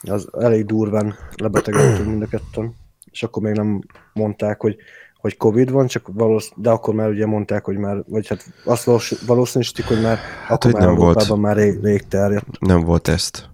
Az 0.01 0.27
elég 0.39 0.65
durván 0.65 1.15
lebetegedtünk 1.35 2.09
mind 2.09 2.21
a 2.21 2.27
ketten. 2.27 2.75
És 3.11 3.23
akkor 3.23 3.43
még 3.43 3.53
nem 3.53 3.81
mondták, 4.13 4.61
hogy 4.61 4.77
hogy 5.17 5.37
Covid 5.37 5.71
van, 5.71 5.87
csak 5.87 6.09
valósz, 6.13 6.51
de 6.55 6.69
akkor 6.69 6.93
már 6.93 7.09
ugye 7.09 7.25
mondták, 7.25 7.65
hogy 7.65 7.77
már, 7.77 8.03
vagy 8.07 8.27
hát 8.27 8.45
azt 8.65 8.83
valós- 8.83 9.25
valószínűsítik, 9.25 9.85
hogy 9.85 10.01
már 10.01 10.17
hát, 10.17 10.51
akkor 10.51 10.71
hogy 10.71 10.79
már 10.79 10.89
nem 10.89 10.95
volt. 10.95 11.15
Európában 11.17 11.39
már 11.39 11.55
rég, 11.55 11.83
rég 11.83 12.07
terjedt. 12.07 12.59
Nem 12.59 12.81
volt 12.81 13.07
ezt. 13.07 13.49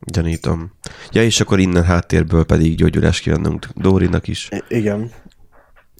Gyanítom. 0.00 0.72
Ja, 1.10 1.22
és 1.22 1.40
akkor 1.40 1.58
innen 1.58 1.84
háttérből 1.84 2.44
pedig 2.44 2.76
gyógyulást 2.76 3.22
kívánunk 3.22 3.66
Dórinak 3.74 4.28
is, 4.28 4.48
I- 4.50 4.76
igen. 4.76 5.10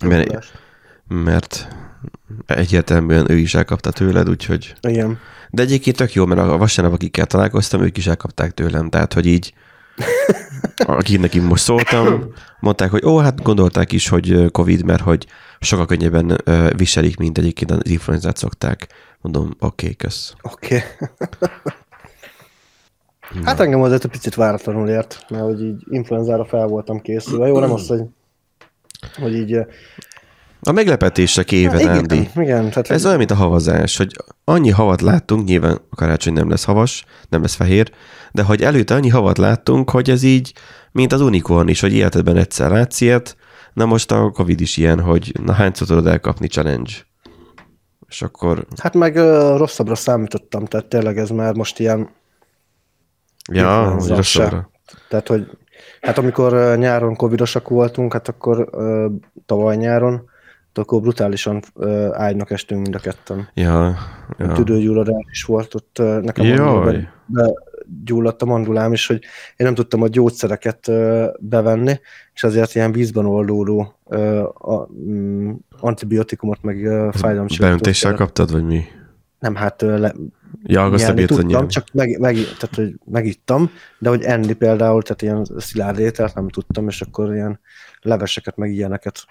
mert, 0.04 0.52
mert 1.08 1.68
egyértelműen 2.46 3.30
ő 3.30 3.36
is 3.36 3.54
elkapta 3.54 3.90
tőled, 3.90 4.28
úgyhogy... 4.28 4.74
Igen. 4.80 5.18
De 5.50 5.62
egyébként 5.62 5.96
tök 5.96 6.12
jó, 6.12 6.26
mert 6.26 6.40
a 6.40 6.56
vasárnap, 6.56 6.94
akikkel 6.94 7.26
találkoztam, 7.26 7.82
ők 7.82 7.96
is 7.96 8.06
elkapták 8.06 8.52
tőlem, 8.52 8.88
tehát, 8.88 9.12
hogy 9.12 9.26
így 9.26 9.54
akiknek 10.86 11.34
én 11.34 11.42
most 11.42 11.62
szóltam, 11.62 12.32
mondták, 12.60 12.90
hogy 12.90 13.04
ó, 13.04 13.16
hát 13.16 13.42
gondolták 13.42 13.92
is, 13.92 14.08
hogy 14.08 14.50
Covid, 14.50 14.84
mert 14.84 15.02
hogy 15.02 15.26
sokkal 15.60 15.86
könnyebben 15.86 16.42
viselik, 16.76 17.16
mint 17.16 17.38
egyébként 17.38 17.70
az 17.70 17.78
influenzát 17.82 18.36
szokták. 18.36 18.86
Mondom, 19.20 19.44
oké, 19.44 19.84
okay, 19.84 19.96
kösz. 19.96 20.34
Oké. 20.42 20.82
Okay. 21.08 21.52
hát 23.44 23.60
engem 23.60 23.82
azért 23.82 24.04
egy 24.04 24.10
picit 24.10 24.34
váratlanul 24.34 24.88
ért, 24.88 25.24
mert 25.28 25.44
hogy 25.44 25.62
így 25.62 25.82
influenzára 25.90 26.44
fel 26.44 26.66
voltam 26.66 27.00
készülve. 27.00 27.46
Jó, 27.46 27.58
nem 27.58 27.72
az, 27.72 27.86
hogy, 27.86 28.02
hogy 29.20 29.34
így... 29.34 29.58
A 30.60 30.72
meglepetésre 30.72 31.42
kéven, 31.42 31.78
igen, 31.78 31.90
Ándi. 31.90 32.28
igen, 32.34 32.68
tehát 32.70 32.90
Ez 32.90 33.06
olyan, 33.06 33.18
mint 33.18 33.30
a 33.30 33.34
havazás, 33.34 33.96
hogy 33.96 34.16
annyi 34.44 34.70
havat 34.70 35.00
láttunk, 35.00 35.44
nyilván 35.44 35.80
a 35.90 35.94
karácsony 35.94 36.32
nem 36.32 36.50
lesz 36.50 36.64
havas, 36.64 37.04
nem 37.28 37.40
lesz 37.40 37.54
fehér, 37.54 37.90
de 38.32 38.42
hogy 38.42 38.62
előtte 38.62 38.94
annyi 38.94 39.08
havat 39.08 39.38
láttunk, 39.38 39.90
hogy 39.90 40.10
ez 40.10 40.22
így, 40.22 40.52
mint 40.92 41.12
az 41.12 41.20
unikorn 41.20 41.68
is, 41.68 41.80
hogy 41.80 41.92
életedben 41.92 42.36
egyszer 42.36 42.70
látsz 42.70 43.00
ilyet, 43.00 43.36
na 43.72 43.86
most 43.86 44.12
a 44.12 44.30
Covid 44.30 44.60
is 44.60 44.76
ilyen, 44.76 45.00
hogy 45.00 45.32
na 45.42 45.52
hányszor 45.52 45.86
tudod 45.86 46.06
elkapni 46.06 46.46
challenge. 46.46 46.92
És 48.08 48.22
akkor, 48.22 48.66
Hát 48.80 48.94
meg 48.94 49.16
uh, 49.16 49.56
rosszabbra 49.56 49.94
számítottam, 49.94 50.64
tehát 50.64 50.86
tényleg 50.86 51.18
ez 51.18 51.30
már 51.30 51.54
most 51.54 51.78
ilyen, 51.78 52.08
ja, 53.52 53.90
hogy 53.90 54.08
rosszabbra. 54.08 54.70
tehát 55.08 55.28
hogy 55.28 55.50
hát 56.00 56.18
amikor 56.18 56.76
nyáron 56.76 57.16
covidosak 57.16 57.68
voltunk, 57.68 58.12
hát 58.12 58.28
akkor 58.28 58.68
uh, 58.72 59.12
tavaly 59.46 59.76
nyáron, 59.76 60.28
akkor 60.78 61.00
brutálisan 61.00 61.62
uh, 61.74 62.08
ágynak 62.12 62.50
estünk 62.50 62.82
mind 62.82 62.94
a 62.94 62.98
ketten. 62.98 63.48
Ja, 63.54 63.96
Ja. 64.38 64.52
Tüdőgyulladás 64.52 65.24
is 65.30 65.42
volt 65.44 65.74
ott, 65.74 65.98
nekem 66.22 66.44
Jaj. 66.46 66.56
mandulában 66.58 67.08
begyulladt 67.28 68.42
a 68.42 68.46
mandulám 68.46 68.92
is, 68.92 69.06
hogy 69.06 69.22
én 69.56 69.66
nem 69.66 69.74
tudtam 69.74 70.02
a 70.02 70.08
gyógyszereket 70.08 70.88
uh, 70.88 71.24
bevenni, 71.40 72.00
és 72.34 72.44
azért 72.44 72.74
ilyen 72.74 72.92
vízben 72.92 73.26
oldódó 73.26 73.94
uh, 74.04 74.72
a, 74.72 74.88
mm, 74.92 75.50
antibiotikumot, 75.80 76.62
meg 76.62 76.76
fájdalomcsillapítót 77.12 77.60
Beöntéssel 77.60 78.14
kaptad, 78.14 78.52
vagy 78.52 78.64
mi? 78.64 78.84
Nem, 79.38 79.54
hát 79.54 79.80
le, 79.80 80.14
Ja, 80.62 80.88
nyelni 80.88 81.24
tudtam, 81.24 81.46
nyelni. 81.46 81.66
csak 81.66 81.86
meg, 81.92 82.18
meg, 82.18 82.34
tehát, 82.34 82.74
hogy 82.74 82.94
megittam, 83.04 83.70
de 83.98 84.08
hogy 84.08 84.22
enni 84.22 84.52
például, 84.52 85.02
tehát 85.02 85.22
ilyen 85.22 85.46
szilárd 85.56 85.98
ételt 85.98 86.34
nem 86.34 86.48
tudtam, 86.48 86.88
és 86.88 87.00
akkor 87.00 87.34
ilyen 87.34 87.60
leveseket, 88.00 88.56
meg 88.56 88.70
ilyeneket 88.70 89.24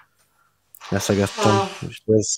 neszegettem. 0.90 1.54
És 1.90 2.02
ez... 2.06 2.36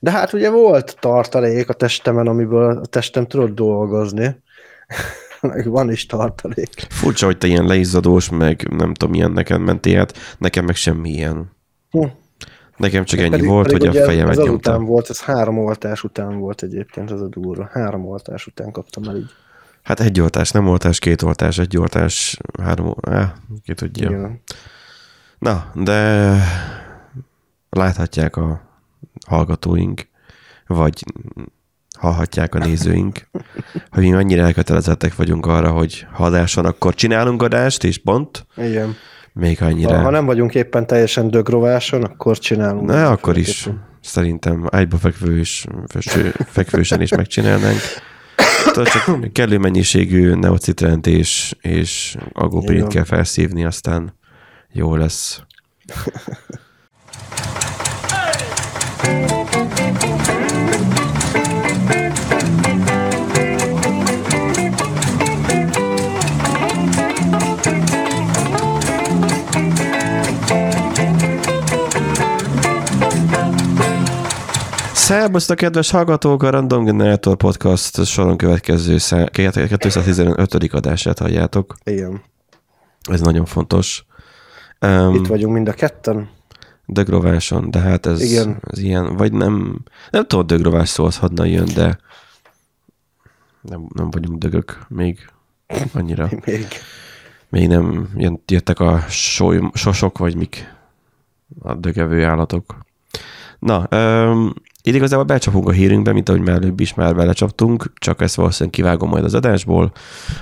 De 0.00 0.10
hát 0.10 0.32
ugye 0.32 0.50
volt 0.50 0.96
tartalék 1.00 1.68
a 1.68 1.72
testemen, 1.72 2.26
amiből 2.26 2.78
a 2.78 2.86
testem 2.86 3.26
tudott 3.26 3.54
dolgozni. 3.54 4.42
meg 5.40 5.68
van 5.68 5.90
is 5.90 6.06
tartalék. 6.06 6.86
Furcsa, 6.88 7.26
hogy 7.26 7.38
te 7.38 7.46
ilyen 7.46 7.66
leizzadós, 7.66 8.28
meg 8.28 8.68
nem 8.70 8.94
tudom, 8.94 9.14
milyen 9.14 9.32
neked 9.32 9.60
mentél 9.60 10.00
át, 10.00 10.18
nekem 10.38 10.64
meg 10.64 10.74
semmi 10.74 11.10
ilyen. 11.10 11.50
Hm. 11.90 12.04
Nekem 12.76 13.04
csak 13.04 13.20
ennyi 13.20 13.30
Pedig- 13.30 13.46
volt, 13.46 13.72
pedig 13.72 13.88
hogy 13.88 13.96
a 13.96 14.04
fejemet 14.04 14.36
nyomtam. 14.36 14.54
azután 14.54 14.84
volt, 14.84 15.10
ez 15.10 15.20
három 15.20 15.58
oltás 15.58 16.04
után 16.04 16.38
volt 16.38 16.62
egyébként, 16.62 17.10
ez 17.10 17.20
a 17.20 17.28
durva. 17.28 17.68
Három 17.72 18.06
oltás 18.06 18.46
után 18.46 18.72
kaptam 18.72 19.04
el 19.04 19.16
így. 19.16 19.30
Hát 19.82 20.00
egy 20.00 20.20
oltás, 20.20 20.50
nem 20.50 20.68
oltás, 20.68 20.98
két 20.98 21.22
oltás, 21.22 21.58
egy 21.58 21.76
oltás, 21.76 22.38
három, 22.62 22.94
á, 23.10 23.34
ki 23.64 23.74
tudja. 23.74 24.08
Igen. 24.08 24.40
Na, 25.38 25.70
de 25.74 26.34
láthatják 27.70 28.36
a 28.36 28.60
hallgatóink, 29.26 30.08
vagy 30.66 31.04
hallhatják 31.98 32.54
a 32.54 32.58
nézőink, 32.58 33.28
hogy 33.92 34.02
mi 34.02 34.10
mennyire 34.10 34.42
elkötelezettek 34.42 35.16
vagyunk 35.16 35.46
arra, 35.46 35.70
hogy 35.70 36.06
ha 36.12 36.24
adás 36.24 36.54
van, 36.54 36.64
akkor 36.64 36.94
csinálunk 36.94 37.42
adást, 37.42 37.84
és 37.84 37.98
pont, 37.98 38.46
Igen. 38.56 38.94
még 39.32 39.58
Ha, 39.58 39.64
annyira. 39.64 40.00
ha 40.00 40.10
nem 40.10 40.24
vagyunk 40.26 40.54
éppen 40.54 40.86
teljesen 40.86 41.30
dögrováson, 41.30 42.02
akkor 42.02 42.38
csinálunk. 42.38 42.86
Ne, 42.86 43.06
akkor 43.06 43.36
is 43.36 43.68
szerintem 44.00 44.66
ágyba 44.70 44.96
fekvő 44.96 45.38
és 45.38 45.66
felső, 45.86 46.34
fekvősen 46.46 47.00
is 47.00 47.10
megcsinálnánk. 47.10 47.78
Tudod, 48.64 48.88
csak 48.88 49.32
kellő 49.32 49.58
mennyiségű 49.58 50.34
neocitrent 50.34 51.06
és, 51.06 51.54
és 51.60 52.16
agóprint 52.32 52.78
Igen. 52.78 52.88
kell 52.88 53.04
felszívni, 53.04 53.64
aztán 53.64 54.17
jó 54.72 54.96
lesz. 54.96 55.42
Szerbusztok, 74.92 75.56
kedves 75.56 75.90
hallgatók! 75.90 76.42
A 76.42 76.50
Random 76.50 76.84
Generator 76.84 77.36
Podcast 77.36 78.04
soron 78.04 78.36
következő 78.36 78.98
szá- 78.98 79.30
215. 79.30 80.74
adását 80.74 81.18
halljátok. 81.18 81.74
Igen. 81.84 82.22
Ez 83.10 83.20
nagyon 83.20 83.44
fontos. 83.44 84.06
Um, 84.80 85.14
Itt 85.14 85.26
vagyunk 85.26 85.54
mind 85.54 85.68
a 85.68 85.72
ketten. 85.72 86.28
Dögrováson, 86.86 87.70
de 87.70 87.78
hát 87.78 88.06
ez, 88.06 88.22
Igen. 88.22 88.58
ez 88.70 88.78
ilyen, 88.78 89.16
vagy 89.16 89.32
nem, 89.32 89.84
nem 90.10 90.26
tudom, 90.26 90.46
dögrovás 90.46 90.88
szó 90.88 91.04
az 91.04 91.18
hadna 91.18 91.44
jön, 91.44 91.68
de 91.74 91.98
nem, 93.60 93.86
nem 93.94 94.10
vagyunk 94.10 94.38
dögök 94.38 94.78
még 94.88 95.30
annyira. 95.92 96.28
Még. 96.46 96.66
Még 97.48 97.68
nem 97.68 98.08
jöttek 98.46 98.80
a 98.80 99.04
soly, 99.08 99.60
sosok, 99.74 100.18
vagy 100.18 100.36
mik 100.36 100.74
a 101.60 101.74
dögevő 101.74 102.24
állatok. 102.24 102.78
Na, 103.58 103.88
um, 103.90 104.52
itt 104.88 104.94
igazából 104.94 105.24
becsapunk 105.24 105.68
a 105.68 105.72
hírünkbe, 105.72 106.12
mint 106.12 106.28
ahogy 106.28 106.40
már 106.40 106.56
előbb 106.56 106.80
is 106.80 106.94
már 106.94 107.14
belecsaptunk, 107.14 107.92
csak 107.94 108.20
ezt 108.20 108.34
valószínűleg 108.34 108.74
kivágom 108.74 109.08
majd 109.08 109.24
az 109.24 109.34
adásból, 109.34 109.92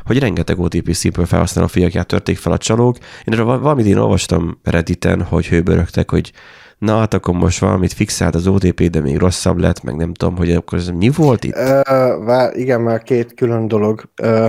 hogy 0.05 0.19
rengeteg 0.19 0.59
OTP 0.59 0.95
Simple 0.95 1.25
felhasználó 1.25 1.67
fiakját 1.67 2.07
törték 2.07 2.38
fel 2.38 2.53
a 2.53 2.59
csalók. 2.59 2.97
Én 2.97 3.33
erről 3.33 3.45
val- 3.45 3.61
valamit 3.61 3.87
én 3.87 3.97
olvastam 3.97 4.59
Redditen, 4.62 5.23
hogy 5.23 5.47
hőbörögtek, 5.47 6.11
hogy 6.11 6.33
na 6.79 6.99
hát 6.99 7.15
akkor 7.15 7.35
most 7.35 7.59
valamit 7.59 7.93
fixált 7.93 8.35
az 8.35 8.47
OTP, 8.47 8.83
de 8.83 9.00
még 9.00 9.17
rosszabb 9.17 9.59
lett, 9.59 9.83
meg 9.83 9.97
nem 9.97 10.15
tudom, 10.15 10.37
hogy 10.37 10.53
akkor 10.53 10.79
ez 10.79 10.88
mi 10.88 11.11
volt 11.17 11.45
itt? 11.45 11.55
Ö, 11.55 11.81
vár, 12.25 12.57
igen, 12.57 12.81
már 12.81 13.03
két 13.03 13.35
külön 13.35 13.69
dolog. 13.69 14.09
Ö, 14.23 14.49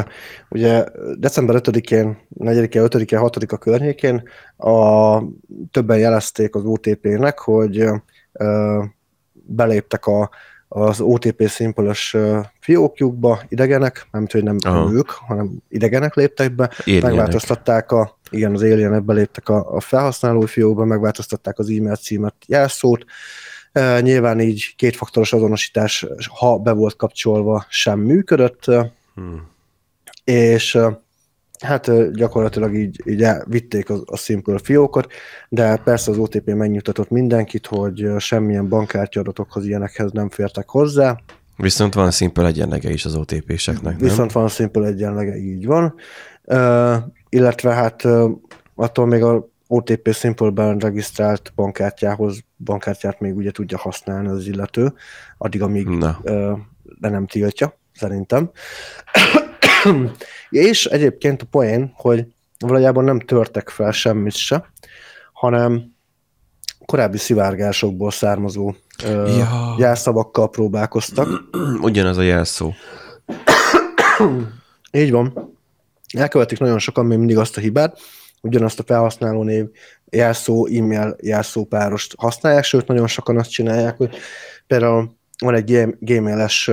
ugye 0.50 0.84
december 1.20 1.56
5-én, 1.60 2.18
4-én, 2.40 2.82
5-én, 2.86 3.20
6-a 3.22 3.58
környékén 3.58 4.24
a, 4.58 5.18
többen 5.72 5.98
jelezték 5.98 6.56
az 6.56 6.64
OTP-nek, 6.66 7.40
hogy 7.40 7.86
ö, 8.32 8.84
beléptek 9.48 10.06
a, 10.06 10.30
az 10.68 11.02
OTP 11.02 11.48
szimpölös 11.48 12.16
fiókjukba 12.60 13.42
idegenek, 13.50 14.08
nem 14.12 14.28
hogy 14.32 14.44
nem 14.44 14.58
Aha. 14.66 14.92
ők, 14.92 15.10
hanem 15.10 15.52
idegenek 15.70 16.16
léptek 16.16 16.52
be, 16.52 16.72
Érjenek. 16.86 17.10
megváltoztatták 17.10 17.92
a 17.92 18.18
Igen, 18.30 18.54
az 18.54 18.62
alien 18.62 19.06
beléptek 19.06 19.50
a, 19.50 19.76
a 19.76 19.80
felhasználói 19.80 20.48
fiókba, 20.48 20.86
megváltoztatták 20.86 21.60
az 21.60 21.70
e-mail 21.70 21.96
címet, 21.96 22.36
jelszót. 22.48 23.06
E, 23.72 24.02
nyilván 24.02 24.40
így 24.40 24.74
kétfaktoros 24.76 25.34
azonosítás, 25.34 26.06
ha 26.40 26.58
be 26.58 26.72
volt 26.72 26.96
kapcsolva, 26.96 27.66
sem 27.70 28.00
működött. 28.00 28.66
Hmm. 29.16 29.48
És 30.24 30.78
hát 31.60 32.12
gyakorlatilag 32.14 32.76
így, 32.76 33.02
így 33.06 33.28
vitték 33.46 33.90
a, 33.90 34.00
a 34.06 34.18
Simple 34.18 34.58
fiókot, 34.64 35.12
de 35.50 35.76
persze 35.76 36.12
az 36.12 36.18
OTP 36.18 36.54
megnyugtatott 36.54 37.10
mindenkit, 37.10 37.66
hogy 37.68 38.06
semmilyen 38.18 38.70
bankkártya 38.70 39.20
adatokhoz 39.20 39.66
ilyenekhez 39.66 40.12
nem 40.12 40.30
fértek 40.30 40.70
hozzá. 40.70 41.18
Viszont 41.58 41.94
van 41.94 42.12
Simple 42.12 42.46
egyenlege 42.46 42.90
is 42.90 43.06
az 43.06 43.16
OTP-seknek, 43.16 43.98
nem? 43.98 44.08
Viszont 44.10 44.32
van 44.32 44.48
Simple 44.48 44.88
egyenlege, 44.88 45.36
így 45.36 45.66
van. 45.66 45.94
Uh, 46.44 46.96
illetve 47.30 47.74
hát 47.74 48.04
uh, 48.04 48.32
attól 48.76 49.06
még 49.06 49.24
a 49.24 49.48
OTP 49.68 50.14
Simple-ben 50.14 50.78
regisztrált 50.78 51.52
bankkártyához 51.56 52.40
bankkártyát 52.58 53.20
még 53.20 53.36
ugye 53.36 53.52
tudja 53.52 53.78
használni 53.78 54.28
az 54.28 54.48
illető, 54.48 54.94
addig, 55.38 55.62
amíg 55.62 55.88
Na. 55.88 56.20
Uh, 56.24 56.60
de 57.00 57.10
nem 57.10 57.28
tiltja, 57.28 57.78
szerintem. 57.94 58.52
És 60.50 60.86
egyébként 60.86 61.42
a 61.42 61.46
poén, 61.46 61.92
hogy 61.96 62.26
valójában 62.60 63.04
nem 63.04 63.20
törtek 63.20 63.70
fel 63.70 63.92
semmit 63.92 64.36
se, 64.36 64.72
hanem 65.34 65.96
korábbi 66.86 67.18
szivárgásokból 67.18 68.12
származó 68.12 68.74
ja. 69.04 69.76
jelszavakkal 69.78 70.50
próbálkoztak. 70.50 71.28
Ugyanaz 71.82 72.18
a 72.18 72.22
jelszó. 72.22 72.74
Így 74.92 75.12
van. 75.12 75.56
Elkövetik 76.18 76.60
nagyon 76.60 76.80
sokan 76.80 77.06
még 77.06 77.18
mindig 77.18 77.38
azt 77.38 77.58
a 77.58 77.62
hibát, 77.62 78.00
ugyanazt 78.42 78.80
a 78.80 78.84
felhasználó 78.84 79.44
név 79.44 79.66
jelszó, 80.10 80.66
e-mail 80.66 81.16
jelszó 81.22 81.66
párost 81.66 82.16
használják, 82.18 82.64
sőt 82.64 82.88
nagyon 82.88 83.08
sokan 83.08 83.38
azt 83.38 83.52
csinálják, 83.52 83.98
hogy 83.98 84.18
például 84.68 85.16
van 85.38 85.56
egy 85.56 85.88
gmail-es 86.00 86.72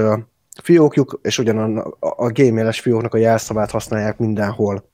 fiókjuk, 0.63 1.21
és 1.23 1.39
ugyanan 1.39 1.79
a, 1.79 1.97
a 2.01 2.31
gmail-es 2.31 2.81
fióknak 2.81 3.15
a 3.15 3.19
jelszavát 3.19 3.71
használják 3.71 4.19
mindenhol. 4.19 4.85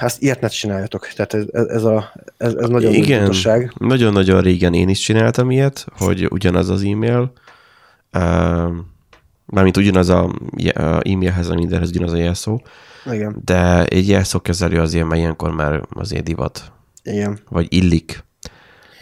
Ezt 0.00 0.22
ilyet 0.22 0.40
ne 0.40 0.48
csináljatok. 0.48 1.08
Tehát 1.08 1.34
ez, 1.34 1.44
ez, 1.68 1.84
a, 1.84 2.12
ez, 2.36 2.54
ez 2.54 2.68
nagyon 2.68 2.92
Igen, 2.92 3.34
nagyon-nagyon 3.78 4.40
régen 4.40 4.74
én 4.74 4.88
is 4.88 4.98
csináltam 4.98 5.50
ilyet, 5.50 5.86
hogy 5.96 6.26
ugyanaz 6.30 6.70
az 6.70 6.82
e-mail, 6.82 7.32
mármint 9.46 9.76
ugyanaz 9.76 10.08
a, 10.08 10.24
a 10.74 11.00
e-mailhez, 11.08 11.48
a 11.48 11.54
mindenhez 11.54 11.88
ugyanaz 11.88 12.12
a 12.12 12.16
jelszó, 12.16 12.62
Igen. 13.12 13.40
de 13.44 13.84
egy 13.84 14.08
jelszókezelő 14.08 14.80
azért, 14.80 15.06
mert 15.06 15.20
ilyenkor 15.20 15.50
már 15.50 15.82
azért 15.90 16.24
divat. 16.24 16.72
Igen. 17.02 17.38
Vagy 17.48 17.66
illik. 17.68 18.24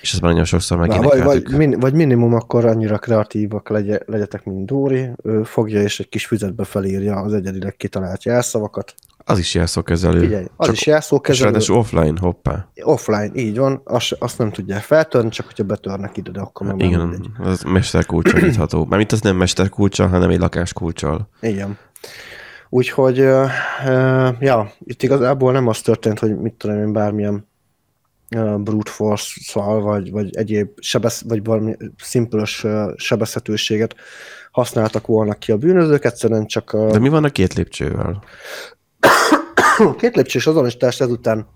És 0.01 0.13
ezt 0.13 0.21
már 0.21 0.31
nagyon 0.31 0.47
sokszor 0.47 0.79
meg 0.79 1.03
vagy, 1.03 1.23
vagy, 1.23 1.57
min, 1.57 1.79
vagy 1.81 1.95
minimum 1.95 2.35
akkor 2.35 2.65
annyira 2.65 2.99
kreatívak 2.99 3.69
legye, 3.69 4.01
legyetek, 4.07 4.45
mint 4.45 4.67
Dóri, 4.67 5.11
ő 5.23 5.43
fogja 5.43 5.83
és 5.83 6.01
egy 6.01 6.09
kis 6.09 6.27
füzetbe 6.27 6.65
felírja 6.65 7.17
az 7.17 7.35
egyedileg 7.35 7.77
kitalált 7.77 8.25
jelszavakat. 8.25 8.95
Az 9.25 9.39
is 9.39 9.55
jelszókezelő. 9.55 10.21
Figyelj, 10.21 10.47
az 10.57 10.67
csak 10.67 10.75
is 10.75 10.87
jelszókezelő. 10.87 11.57
És 11.57 11.69
offline, 11.69 12.21
hoppá. 12.21 12.69
Offline, 12.83 13.31
így 13.35 13.59
van. 13.59 13.81
Azt, 13.85 14.17
azt 14.19 14.39
nem 14.39 14.51
tudják 14.51 14.83
feltörni, 14.83 15.31
csak 15.31 15.47
hogyha 15.47 15.65
betörnek 15.65 16.17
ide, 16.17 16.31
de 16.31 16.41
akkor 16.41 16.67
már 16.67 16.77
Igen, 16.79 17.01
mindegy. 17.01 17.31
az 17.39 17.63
mesterkulcsal 17.63 18.41
nyitható. 18.41 18.85
Mármint 18.89 19.13
az 19.13 19.21
nem 19.21 19.37
mesterkulcsal, 19.37 20.09
hanem 20.09 20.31
egy 20.31 20.39
lakáskulcsal. 20.39 21.29
Igen. 21.41 21.79
Úgyhogy, 22.69 23.17
ja, 24.39 24.73
itt 24.85 25.03
igazából 25.03 25.53
nem 25.53 25.67
az 25.67 25.81
történt, 25.81 26.19
hogy 26.19 26.37
mit 26.37 26.53
tudom 26.53 26.79
én, 26.79 26.93
bármilyen 26.93 27.49
brute 28.39 28.91
force-szal, 28.91 29.81
vagy, 29.81 30.11
vagy 30.11 30.37
egyéb 30.37 30.69
sebesz, 30.81 31.23
vagy 31.29 31.45
valami 31.45 31.77
szimplos 31.97 32.67
sebezhetőséget 32.97 33.95
használtak 34.51 35.07
volna 35.07 35.35
ki 35.35 35.53
a 35.53 35.57
bűnözők, 35.57 36.05
egyszerűen 36.05 36.47
csak 36.47 36.73
a... 36.73 36.91
De 36.91 36.99
mi 36.99 37.09
van 37.09 37.25
a 37.25 37.31
két 37.31 37.55
lépcsővel? 37.55 38.23
két 39.99 40.17
lépcsős 40.17 40.47
azonosítás 40.47 41.01
ezután 41.01 41.47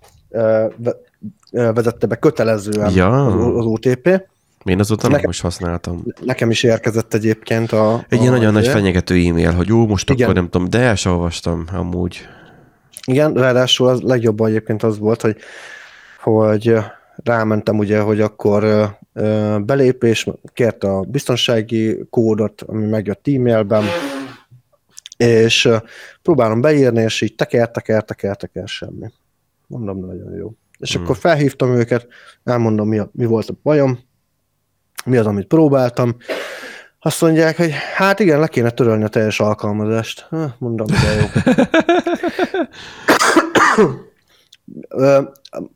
vezette 1.51 2.07
be 2.07 2.15
kötelezően 2.15 2.91
ja. 2.93 3.25
az, 3.25 3.65
OTP. 3.65 4.23
Én 4.63 4.79
azóta 4.79 5.07
nekem, 5.07 5.25
most 5.25 5.41
használtam. 5.41 6.03
Nekem 6.21 6.49
is 6.49 6.63
érkezett 6.63 7.13
egyébként 7.13 7.71
a... 7.71 8.05
Egy 8.09 8.19
ilyen 8.21 8.33
nagyon 8.33 8.53
nagy 8.53 8.67
fenyegető 8.67 9.15
e-mail, 9.15 9.51
hogy 9.51 9.67
jó, 9.67 9.87
most 9.87 10.09
Igen. 10.09 10.23
akkor 10.23 10.35
nem 10.35 10.49
tudom, 10.49 10.69
de 10.69 10.79
el 10.79 10.95
sem 10.95 11.11
olvastam 11.11 11.65
amúgy. 11.73 12.27
Igen, 13.07 13.33
ráadásul 13.33 13.87
az 13.87 14.01
legjobban 14.01 14.49
egyébként 14.49 14.83
az 14.83 14.99
volt, 14.99 15.21
hogy 15.21 15.37
hogy 16.25 16.77
rámentem 17.23 17.77
ugye, 17.77 17.99
hogy 17.99 18.21
akkor 18.21 18.89
belépés, 19.59 20.27
kért 20.53 20.83
a 20.83 20.99
biztonsági 20.99 22.05
kódot, 22.09 22.61
ami 22.61 22.85
megjött 22.85 23.27
e-mailben, 23.27 23.83
és 25.17 25.69
próbálom 26.21 26.61
beírni, 26.61 27.01
és 27.01 27.21
így 27.21 27.35
teker, 27.35 27.71
teker, 27.71 28.03
teker, 28.03 28.35
teker, 28.35 28.67
semmi. 28.67 29.11
Mondom, 29.67 29.99
nagyon 29.99 30.33
jó. 30.33 30.51
És 30.77 30.93
hmm. 30.93 31.03
akkor 31.03 31.17
felhívtam 31.17 31.75
őket, 31.75 32.07
elmondom, 32.43 32.87
mi, 32.87 32.97
a, 32.97 33.09
mi 33.13 33.25
volt 33.25 33.49
a 33.49 33.53
bajom, 33.63 33.99
mi 35.05 35.17
az, 35.17 35.25
amit 35.25 35.47
próbáltam. 35.47 36.15
Azt 36.99 37.21
mondják, 37.21 37.57
hogy 37.57 37.71
hát 37.95 38.19
igen, 38.19 38.39
le 38.39 38.47
kéne 38.47 38.69
törölni 38.69 39.03
a 39.03 39.07
teljes 39.07 39.39
alkalmazást. 39.39 40.27
Mondom, 40.57 40.87
de 40.87 41.13
jó. 41.19 41.25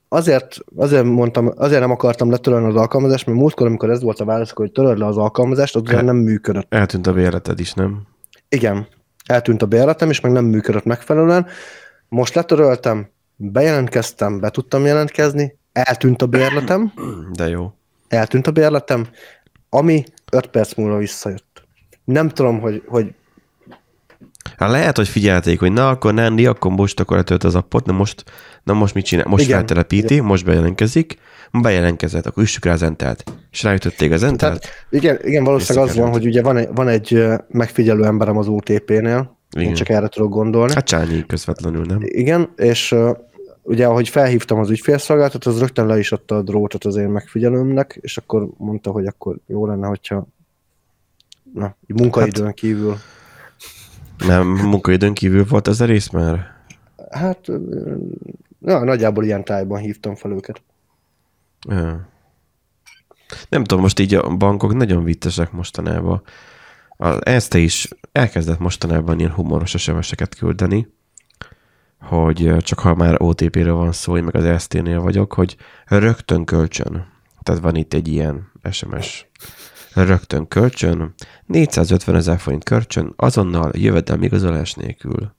azért, 0.08 0.58
azért 0.75 1.04
mondtam, 1.04 1.52
azért 1.56 1.82
nem 1.82 1.91
akartam 1.91 2.30
letörölni 2.30 2.67
az 2.67 2.75
alkalmazást, 2.75 3.25
mert 3.25 3.38
múltkor, 3.38 3.67
amikor 3.67 3.89
ez 3.89 4.02
volt 4.02 4.19
a 4.19 4.25
válasz, 4.25 4.52
hogy 4.52 4.71
töröld 4.71 4.97
le 4.97 5.06
az 5.06 5.17
alkalmazást, 5.17 5.75
az 5.75 5.82
El, 5.86 6.02
nem 6.02 6.15
működött. 6.15 6.73
Eltűnt 6.73 7.08
a 7.08 7.13
bérleted 7.13 7.60
is, 7.60 7.73
nem? 7.73 8.02
Igen, 8.49 8.88
eltűnt 9.25 9.62
a 9.62 9.65
bérletem, 9.65 10.10
és 10.10 10.19
meg 10.19 10.32
nem 10.32 10.45
működött 10.45 10.84
megfelelően. 10.84 11.47
Most 12.08 12.36
letöröltem, 12.36 13.10
bejelentkeztem, 13.36 14.39
be 14.39 14.49
tudtam 14.49 14.86
jelentkezni, 14.86 15.58
eltűnt 15.71 16.21
a 16.21 16.28
bérletem. 16.28 16.93
De 17.32 17.47
jó. 17.47 17.73
Eltűnt 18.08 18.47
a 18.47 18.52
bérletem, 18.52 19.08
ami 19.69 20.04
5 20.32 20.47
perc 20.47 20.73
múlva 20.73 20.97
visszajött. 20.97 21.63
Nem 22.04 22.30
tudom, 22.30 22.60
hogy, 22.60 22.84
hogy 22.88 23.13
Hát 24.58 24.70
lehet, 24.70 24.98
hogy 24.98 25.08
figyelték, 25.08 25.60
hogy 25.60 25.72
na, 25.72 25.90
akkor 25.90 26.14
Nandi, 26.14 26.46
akkor 26.46 26.72
most 26.72 27.00
akkor 27.00 27.18
letölt 27.18 27.44
az 27.44 27.56
appot, 27.56 27.86
na 27.86 27.94
most, 27.94 28.24
na 28.64 28.74
most 28.74 28.94
mit 28.94 29.06
csinál? 29.06 29.26
Most 29.28 29.44
Igen. 29.44 29.58
feltelepíti, 29.58 30.14
Igen. 30.14 30.26
most 30.26 30.46
bejelentkezik, 30.46 31.18
bejelentkezett, 31.52 32.26
akkor 32.26 32.44
üssük 32.44 32.66
rá 32.66 32.72
az 32.72 32.84
entelt. 32.84 33.24
És 33.52 33.64
ráütötték 33.64 34.12
az 34.12 34.24
entelt. 34.24 34.60
Tehát, 34.60 34.86
igen, 34.90 35.18
igen, 35.22 35.44
valószínűleg 35.44 35.90
az 35.90 35.96
van, 35.96 36.12
hogy 36.12 36.26
ugye 36.26 36.42
van 36.42 36.58
egy, 36.58 36.70
van 36.74 36.88
egy 36.88 37.24
megfigyelő 37.48 38.06
emberem 38.06 38.38
az 38.38 38.48
OTP-nél, 38.48 39.38
igen. 39.56 39.68
én 39.68 39.74
csak 39.74 39.90
erre 39.90 40.08
tudok 40.08 40.30
gondolni. 40.30 40.74
Hát 40.74 40.86
Csányi 40.86 41.26
közvetlenül, 41.26 41.86
nem? 41.86 42.00
Igen, 42.02 42.50
és 42.56 42.96
ugye 43.62 43.86
ahogy 43.86 44.10
felhívtam 44.10 44.60
az 44.60 44.70
ügyfélszolgáltat, 44.70 45.46
az 45.46 45.60
rögtön 45.60 45.86
le 45.86 45.98
is 45.98 46.12
adta 46.12 46.36
a 46.36 46.42
drótot 46.42 46.86
az 46.86 46.96
én 46.96 47.10
megfigyelőmnek, 47.10 47.98
és 48.02 48.18
akkor 48.18 48.50
mondta, 48.58 48.92
hogy 48.92 49.06
akkor 49.06 49.36
jó 49.48 49.66
lenne, 49.66 49.88
hogyha 49.88 50.28
na, 51.54 51.76
munkaidőn 51.88 52.46
hát, 52.46 52.54
kívül 52.54 52.98
nem 54.27 54.47
munkaidőn 54.47 55.13
kívül 55.13 55.45
volt 55.45 55.67
ez 55.67 55.82
a 55.82 55.86
rész 55.86 56.10
már? 56.10 56.58
Hát, 57.12 57.47
na, 58.60 58.84
nagyjából 58.84 59.23
ilyen 59.23 59.43
tájban 59.43 59.79
hívtam 59.79 60.15
fel 60.15 60.32
őket. 60.32 60.62
Ja. 61.69 62.08
Nem 63.49 63.63
tudom, 63.63 63.84
most 63.84 63.99
így 63.99 64.13
a 64.13 64.36
bankok 64.36 64.73
nagyon 64.73 65.03
vittesek 65.03 65.51
mostanában. 65.51 66.21
Az 66.89 67.25
ESZTE 67.25 67.58
is 67.58 67.89
elkezdett 68.12 68.60
mostanában 68.60 69.19
ilyen 69.19 69.32
humoros 69.32 69.69
SMS-eket 69.69 70.36
küldeni, 70.36 70.88
hogy 71.99 72.55
csak 72.58 72.79
ha 72.79 72.95
már 72.95 73.21
OTP-ről 73.21 73.73
van 73.73 73.91
szó, 73.91 74.17
én 74.17 74.23
meg 74.23 74.36
az 74.36 74.43
ESZT-nél 74.43 75.01
vagyok, 75.01 75.34
hogy 75.34 75.55
rögtön 75.86 76.45
kölcsön. 76.45 77.08
Tehát 77.43 77.62
van 77.62 77.75
itt 77.75 77.93
egy 77.93 78.08
ilyen 78.08 78.51
SMS 78.71 79.27
rögtön 79.93 80.47
kölcsön, 80.47 81.13
450 81.45 82.15
ezer 82.15 82.39
forint 82.39 82.63
kölcsön, 82.63 83.13
azonnal 83.15 83.71
jövedelmi 83.75 84.25
igazolás 84.25 84.73
nélkül. 84.73 85.36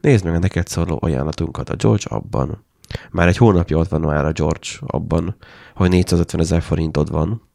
Nézd 0.00 0.24
meg 0.24 0.34
a 0.34 0.38
neked 0.38 0.66
szóló 0.66 0.98
ajánlatunkat 1.00 1.68
a 1.68 1.76
George 1.76 2.04
abban. 2.08 2.64
Már 3.10 3.28
egy 3.28 3.36
hónapja 3.36 3.76
ott 3.76 3.88
van 3.88 4.00
már 4.00 4.24
a 4.24 4.32
George 4.32 4.68
abban, 4.80 5.36
hogy 5.74 5.90
450 5.90 6.40
ezer 6.40 6.62
forintod 6.62 7.10
van. 7.10 7.48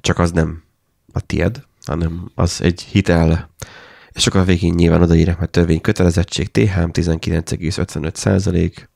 Csak 0.00 0.18
az 0.18 0.32
nem 0.32 0.62
a 1.12 1.20
tied, 1.20 1.64
hanem 1.84 2.30
az 2.34 2.60
egy 2.62 2.82
hitel. 2.82 3.50
És 4.10 4.26
akkor 4.26 4.40
a 4.40 4.44
végén 4.44 4.74
nyilván 4.74 5.02
odaírják, 5.02 5.38
mert 5.38 5.50
törvény 5.50 5.80
kötelezettség, 5.80 6.50
THM 6.50 6.88
19,55 6.92 8.14
százalék. 8.14 8.90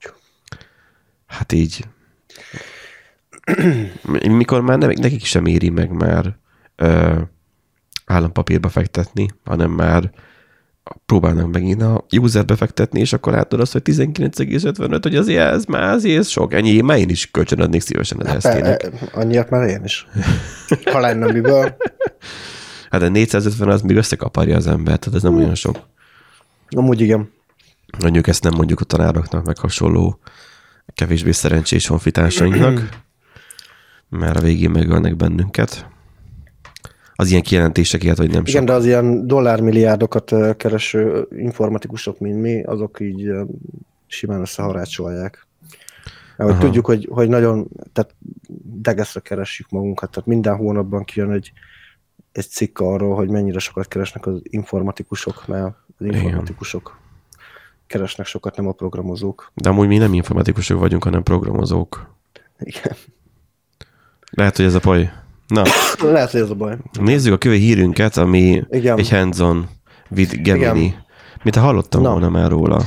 Hát 1.26 1.52
így 1.52 1.84
mikor 4.28 4.60
már 4.60 4.78
nem, 4.78 4.90
nekik 5.00 5.24
sem 5.24 5.46
éri 5.46 5.68
meg 5.70 5.90
már 5.90 6.36
ö, 6.76 7.20
állampapírba 8.06 8.68
fektetni, 8.68 9.28
hanem 9.44 9.70
már 9.70 10.10
próbálnak 11.06 11.52
megint 11.52 11.82
a 11.82 12.04
user 12.16 12.44
befektetni, 12.44 13.00
és 13.00 13.12
akkor 13.12 13.32
látod 13.32 13.60
azt, 13.60 13.72
hogy 13.72 13.82
19,55, 13.84 14.98
hogy 15.02 15.16
azért 15.16 15.52
ez 15.52 15.64
már 15.64 15.82
azért 15.82 16.18
ez 16.18 16.28
sok. 16.28 16.52
Ennyi, 16.54 16.80
már 16.80 16.98
én 16.98 17.08
is 17.08 17.30
kölcsönadnék 17.30 17.80
szívesen 17.80 18.20
az 18.20 18.30
ST-nek. 18.32 18.76
Pe- 18.76 19.10
Annyiat 19.12 19.50
már 19.50 19.68
én 19.68 19.84
is. 19.84 20.06
Ha 20.92 21.00
lenne 21.00 21.32
miből. 21.32 21.76
Hát 22.90 23.00
de 23.00 23.08
450 23.08 23.68
az 23.68 23.82
még 23.82 23.96
összekaparja 23.96 24.56
az 24.56 24.66
embert, 24.66 25.00
tehát 25.00 25.16
ez 25.16 25.22
nem 25.22 25.36
olyan 25.36 25.54
sok. 25.54 25.78
Amúgy 26.68 27.00
igen. 27.00 27.30
Mondjuk 28.00 28.26
ezt 28.26 28.42
nem 28.42 28.52
mondjuk 28.56 28.80
a 28.80 28.84
tanároknak, 28.84 29.44
meg 29.44 29.58
hasonló 29.58 30.18
kevésbé 30.94 31.30
szerencsés 31.30 31.86
honfitársainknak, 31.86 32.80
mert 34.18 34.36
a 34.36 34.40
végén 34.40 34.70
megölnek 34.70 35.16
bennünket. 35.16 35.86
Az 37.14 37.30
ilyen 37.30 37.42
kijelentések 37.42 38.02
ilyet, 38.02 38.16
hogy 38.16 38.30
nem 38.30 38.42
Igen, 38.46 38.60
sok. 38.60 38.64
de 38.64 38.72
az 38.72 38.84
ilyen 38.84 39.26
dollármilliárdokat 39.26 40.56
kereső 40.56 41.28
informatikusok, 41.36 42.18
mint 42.18 42.40
mi, 42.40 42.62
azok 42.62 43.00
így 43.00 43.32
simán 44.06 44.40
összeharácsolják. 44.40 45.46
Mert 46.36 46.50
Aha. 46.50 46.60
tudjuk, 46.60 46.86
hogy, 46.86 47.08
hogy 47.10 47.28
nagyon, 47.28 47.68
tehát 47.92 48.14
degeszre 48.62 49.20
keressük 49.20 49.70
magunkat, 49.70 50.10
tehát 50.10 50.28
minden 50.28 50.56
hónapban 50.56 51.04
kijön 51.04 51.30
egy, 51.30 51.52
egy 52.32 52.48
cikk 52.48 52.78
arról, 52.78 53.14
hogy 53.14 53.28
mennyire 53.28 53.58
sokat 53.58 53.88
keresnek 53.88 54.26
az 54.26 54.40
informatikusok, 54.42 55.46
mert 55.46 55.74
az 55.98 56.06
informatikusok 56.06 57.02
keresnek 57.86 58.26
sokat, 58.26 58.56
nem 58.56 58.66
a 58.66 58.72
programozók. 58.72 59.52
De 59.54 59.68
amúgy 59.68 59.88
mi 59.88 59.98
nem 59.98 60.14
informatikusok 60.14 60.78
vagyunk, 60.78 61.04
hanem 61.04 61.22
programozók. 61.22 62.14
Igen. 62.58 62.96
Lehet, 64.34 64.56
hogy 64.56 64.64
ez 64.64 64.74
a 64.74 64.80
baj. 64.82 65.10
Na, 65.48 65.62
Lehet, 66.02 66.30
hogy 66.30 66.40
ez 66.40 66.50
a 66.50 66.54
baj. 66.54 66.76
nézzük 67.00 67.32
a 67.32 67.36
kövé 67.36 67.56
hírünket, 67.56 68.16
ami 68.16 68.62
Igen. 68.70 68.98
egy 68.98 69.10
hands-on 69.10 69.68
with 70.10 70.42
Gemini. 70.42 70.84
Igen. 70.84 71.02
Mit 71.42 71.56
hallottam 71.56 72.02
Na. 72.02 72.10
volna 72.10 72.28
már 72.28 72.50
róla? 72.50 72.82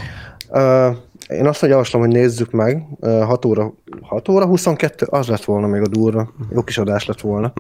Uh, 0.49 0.95
én 1.27 1.45
azt 1.47 1.59
hogy 1.59 1.69
javaslom, 1.69 2.01
hogy 2.01 2.11
nézzük 2.11 2.51
meg. 2.51 2.83
Uh, 2.99 3.21
6 3.23 3.45
óra, 3.45 3.73
6 4.01 4.29
óra 4.29 4.45
22, 4.45 5.05
az 5.09 5.27
lett 5.27 5.43
volna 5.43 5.67
még 5.67 5.81
a 5.81 5.87
durva. 5.87 6.29
Jó 6.53 6.61
kis 6.63 6.77
adás 6.77 7.05
lett 7.05 7.21
volna. 7.21 7.53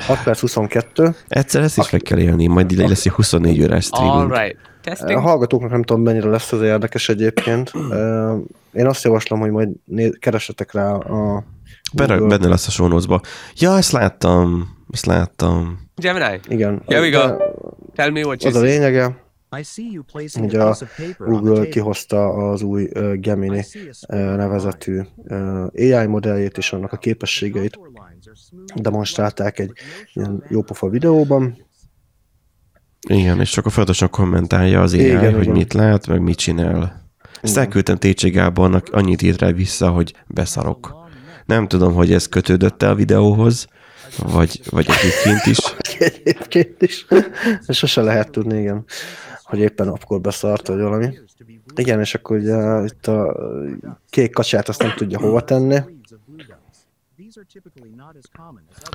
6 0.00 0.22
perc 0.22 0.40
22. 0.40 1.14
Egyszer 1.28 1.62
ezt 1.62 1.78
is 1.78 1.90
meg 1.90 2.00
kell 2.00 2.18
élni, 2.18 2.46
majd 2.46 2.70
ide 2.72 2.88
lesz 2.88 3.06
egy 3.06 3.12
24 3.12 3.62
órás 3.62 3.88
All 3.90 4.00
streaming. 4.06 4.32
right. 4.32 4.56
A 4.64 4.68
Testing. 4.84 5.18
hallgatóknak 5.18 5.70
nem 5.70 5.82
tudom, 5.82 6.02
mennyire 6.02 6.28
lesz 6.28 6.52
ez 6.52 6.60
érdekes 6.60 7.08
egyébként. 7.08 7.70
Uh, 7.74 8.38
én 8.72 8.86
azt 8.86 9.04
javaslom, 9.04 9.40
hogy 9.40 9.50
majd 9.50 9.68
né- 9.84 10.18
keressetek 10.18 10.72
rá 10.72 10.92
a 10.94 11.44
Benne, 11.92 12.16
Google- 12.16 12.36
benne 12.36 12.48
lesz 12.48 12.66
a 12.66 12.70
show. 12.70 13.18
Ja, 13.54 13.76
ezt 13.76 13.92
láttam. 13.92 14.76
Ezt 14.90 15.06
láttam. 15.06 15.78
Gemini, 15.94 16.40
Igen. 16.48 16.82
Here 16.86 17.00
we 17.00 17.10
go. 17.10 17.26
De 17.26 17.36
tell 17.94 18.10
me 18.10 18.24
what 18.24 18.42
you 18.42 18.52
Az 18.52 18.60
a 18.60 18.64
lényege, 18.64 19.22
hogy 19.48 20.54
a 20.54 20.76
Google 21.18 21.68
kihozta 21.68 22.28
az 22.28 22.62
új 22.62 22.88
uh, 22.94 23.12
Gemini 23.12 23.64
uh, 24.08 24.18
nevezetű 24.36 25.00
uh, 25.16 25.66
AI 25.74 26.06
modelljét 26.06 26.58
és 26.58 26.72
annak 26.72 26.92
a 26.92 26.96
képességeit 26.96 27.78
demonstrálták 28.74 29.58
egy 29.58 29.72
ilyen 30.12 30.44
jópofa 30.48 30.88
videóban. 30.88 31.66
Igen, 33.08 33.40
és 33.40 33.50
csak 33.50 33.66
a 33.66 33.70
folyamatosan 33.70 34.10
kommentálja 34.10 34.80
az 34.80 34.92
AI, 34.92 35.04
Igen, 35.04 35.32
hogy 35.32 35.42
igen. 35.42 35.56
mit 35.56 35.72
lát, 35.72 36.06
meg 36.06 36.20
mit 36.20 36.36
csinál. 36.36 37.10
Ezt 37.40 37.56
elküldtem 37.56 37.96
TC 37.96 38.30
Gábornak, 38.30 38.86
annyit 38.90 39.22
írt 39.22 39.40
rá 39.40 39.50
vissza, 39.50 39.90
hogy 39.90 40.14
beszarok. 40.26 41.01
Nem 41.52 41.68
tudom, 41.68 41.94
hogy 41.94 42.12
ez 42.12 42.28
kötődött-e 42.28 42.88
a 42.88 42.94
videóhoz, 42.94 43.66
vagy, 44.16 44.60
vagy 44.70 44.86
egyébként 44.98 45.46
is. 45.46 45.58
Egyébként 45.98 46.82
is. 46.82 47.06
Sose 47.68 48.02
lehet 48.02 48.30
tudni, 48.30 48.60
igen, 48.60 48.84
hogy 49.42 49.58
éppen 49.58 49.88
akkor 49.88 50.20
beszart, 50.20 50.66
vagy 50.66 50.80
valami. 50.80 51.18
Igen, 51.74 52.00
és 52.00 52.14
akkor 52.14 52.36
ugye 52.36 52.84
itt 52.84 53.06
a 53.06 53.36
kék 54.10 54.32
kacsát 54.32 54.68
azt 54.68 54.82
nem 54.82 54.92
tudja 54.96 55.18
hova 55.18 55.44
tenni. 55.44 55.78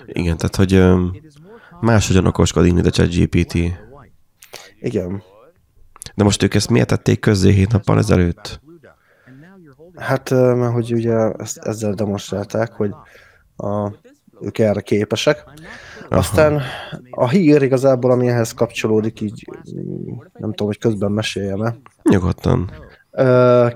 Igen, 0.06 0.38
tehát, 0.38 0.56
hogy 0.56 0.74
öm, 0.74 1.16
máshogyan 1.82 2.26
okoskodik, 2.26 2.74
mint 2.74 2.86
a 2.86 2.90
ChatGPT. 2.90 3.54
Igen. 4.80 5.24
De 6.16 6.24
most 6.24 6.44
ők 6.44 6.54
ezt 6.54 6.70
miért 6.70 6.88
tették 6.88 7.20
közzé 7.20 7.52
hét 7.52 7.72
nappal 7.72 7.98
ezelőtt? 7.98 8.62
Hát, 9.98 10.30
mert 10.30 10.74
hogy 10.74 10.94
ugye 10.94 11.16
ezt, 11.38 11.58
ezzel 11.58 11.94
demonstrálták, 11.94 12.72
hogy 12.72 12.92
a, 13.56 13.92
ők 14.42 14.58
erre 14.58 14.82
képesek. 14.82 15.44
Aztán 16.10 16.62
a 17.12 17.30
hír 17.30 17.62
igazából, 17.62 18.12
ami 18.12 18.28
ehhez 18.28 18.54
kapcsolódik, 18.54 19.22
így 19.22 19.46
nem 20.34 20.50
tudom, 20.50 20.68
hogy 20.68 20.78
közben 20.78 21.12
meséljem-e. 21.12 21.76
Nyugodtan. 22.04 22.72
Ö, 23.12 23.68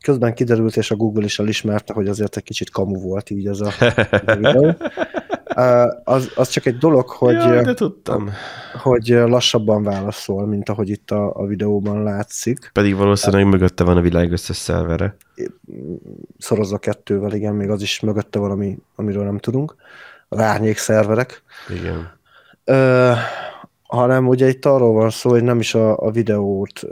Közben 0.00 0.34
kiderült, 0.34 0.76
és 0.76 0.90
a 0.90 0.96
Google 0.96 1.24
is 1.24 1.38
elismerte, 1.38 1.92
hogy 1.92 2.08
azért 2.08 2.36
egy 2.36 2.42
kicsit 2.42 2.70
kamu 2.70 3.00
volt 3.00 3.30
így 3.30 3.46
ez 3.46 3.60
a 3.60 3.72
videó. 4.36 4.74
Az, 6.04 6.32
az 6.34 6.48
csak 6.48 6.66
egy 6.66 6.78
dolog, 6.78 7.08
hogy, 7.08 7.34
Jaj, 7.34 7.62
de 7.62 7.74
tudtam. 7.74 8.30
hogy 8.82 9.06
lassabban 9.08 9.82
válaszol, 9.82 10.46
mint 10.46 10.68
ahogy 10.68 10.88
itt 10.88 11.10
a, 11.10 11.34
a 11.34 11.46
videóban 11.46 12.02
látszik. 12.02 12.70
Pedig 12.72 12.96
valószínűleg 12.96 13.46
mögötte 13.46 13.84
van 13.84 13.96
a 13.96 14.00
világ 14.00 14.32
összes 14.32 14.56
szervere. 14.56 15.16
Szorozza 16.38 16.78
kettővel, 16.78 17.32
igen, 17.32 17.54
még 17.54 17.70
az 17.70 17.82
is 17.82 18.00
mögötte 18.00 18.38
valami, 18.38 18.78
amiről 18.94 19.24
nem 19.24 19.38
tudunk. 19.38 19.74
Az 20.28 20.38
árnyék 20.38 20.76
szerverek. 20.76 21.42
Igen. 21.68 22.18
Ö, 22.64 23.12
hanem 23.82 24.28
ugye 24.28 24.48
itt 24.48 24.64
arról 24.64 24.92
van 24.92 25.10
szó, 25.10 25.30
hogy 25.30 25.42
nem 25.42 25.58
is 25.58 25.74
a, 25.74 25.98
a 25.98 26.10
videót, 26.10 26.82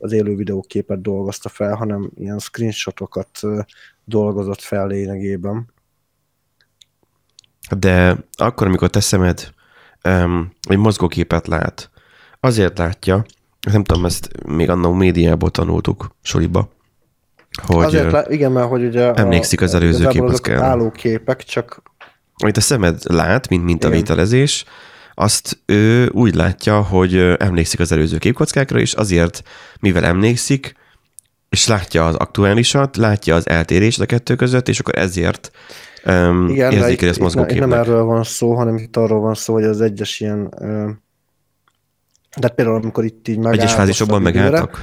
az 0.00 0.12
élő 0.12 0.36
videóképet 0.36 1.00
dolgozta 1.02 1.48
fel, 1.48 1.74
hanem 1.74 2.10
ilyen 2.16 2.38
screenshotokat 2.38 3.28
dolgozott 4.04 4.60
fel 4.60 4.86
lényegében. 4.86 5.72
De 7.70 8.16
akkor, 8.32 8.66
amikor 8.66 8.90
te 8.90 9.00
szemed 9.00 9.52
um, 10.04 10.52
egy 10.68 10.78
mozgóképet 10.78 11.46
lát, 11.46 11.90
azért 12.40 12.78
látja, 12.78 13.24
nem 13.70 13.84
tudom, 13.84 14.04
ezt 14.04 14.28
még 14.46 14.70
annó 14.70 14.92
médiából 14.92 15.50
tanultuk 15.50 16.16
soliba, 16.22 16.72
hogy 17.66 17.84
Azért, 17.84 18.12
lá- 18.12 18.30
igen, 18.30 18.52
mert 18.52 18.68
hogy 18.68 18.84
ugye... 18.84 19.12
emlékszik 19.12 19.60
az 19.60 19.74
előző 19.74 19.98
azok 19.98 20.12
képaszkára. 20.12 20.64
Álló 20.64 20.90
képek, 20.90 21.42
csak 21.42 21.82
amit 22.36 22.56
a 22.56 22.60
szemed 22.60 23.00
lát, 23.02 23.48
mint 23.48 23.64
mintavételezés, 23.64 24.64
azt 25.14 25.58
ő 25.66 26.08
úgy 26.08 26.34
látja, 26.34 26.80
hogy 26.80 27.16
emlékszik 27.38 27.80
az 27.80 27.92
előző 27.92 28.18
képkockákra, 28.18 28.78
és 28.78 28.92
azért, 28.92 29.42
mivel 29.80 30.04
emlékszik, 30.04 30.74
és 31.48 31.66
látja 31.66 32.06
az 32.06 32.14
aktuálisat, 32.14 32.96
látja 32.96 33.34
az 33.34 33.48
eltérést 33.48 34.00
a 34.00 34.06
kettő 34.06 34.34
között, 34.36 34.68
és 34.68 34.78
akkor 34.78 34.98
ezért 34.98 35.50
um, 36.06 36.48
igen, 36.48 36.72
érzékeli 36.72 36.88
ezt 36.90 36.98
ne- 37.00 37.06
itt 37.06 37.18
nem 37.18 37.22
mozgóképnek. 37.22 37.78
erről 37.78 38.02
van 38.04 38.22
szó, 38.24 38.54
hanem 38.54 38.76
itt 38.76 38.96
arról 38.96 39.20
van 39.20 39.34
szó, 39.34 39.52
hogy 39.52 39.64
az 39.64 39.80
egyes 39.80 40.20
ilyen... 40.20 40.48
De 42.40 42.48
például 42.48 42.76
amikor 42.76 43.04
itt 43.04 43.28
így 43.28 43.36
megállsz 43.38 43.58
Egyes 43.58 43.74
fázisokban 43.74 44.22
megálltak. 44.22 44.78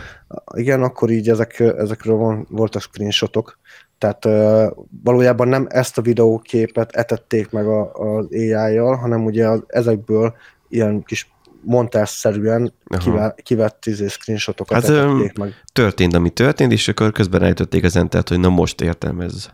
Igen, 0.55 0.83
akkor 0.83 1.09
így 1.09 1.29
ezek, 1.29 1.59
ezekről 1.59 2.15
van, 2.15 2.47
voltak 2.49 2.81
screenshotok, 2.81 3.59
tehát 3.97 4.25
ö, 4.25 4.67
valójában 5.03 5.47
nem 5.47 5.67
ezt 5.69 5.97
a 5.97 6.01
videóképet 6.01 6.91
etették 6.91 7.49
meg 7.49 7.67
a- 7.67 7.91
az 7.93 8.27
AI-jal, 8.31 8.95
hanem 8.95 9.25
ugye 9.25 9.47
az, 9.47 9.63
ezekből 9.67 10.35
ilyen 10.69 11.03
kis 11.03 11.31
montásszerűen 11.61 12.73
Aha. 12.87 12.99
kive, 13.03 13.35
kivett 13.43 13.85
izé, 13.85 14.07
screenshotokat 14.07 14.81
Hát, 14.81 14.89
etették 14.89 15.37
meg. 15.37 15.53
Történt, 15.73 16.13
ami 16.13 16.29
történt, 16.29 16.71
és 16.71 16.87
akkor 16.87 17.11
közben 17.11 17.39
rájtötték 17.39 17.83
az 17.83 17.95
entert, 17.95 18.29
hogy 18.29 18.39
na 18.39 18.49
most 18.49 18.81
értelmez. 18.81 19.49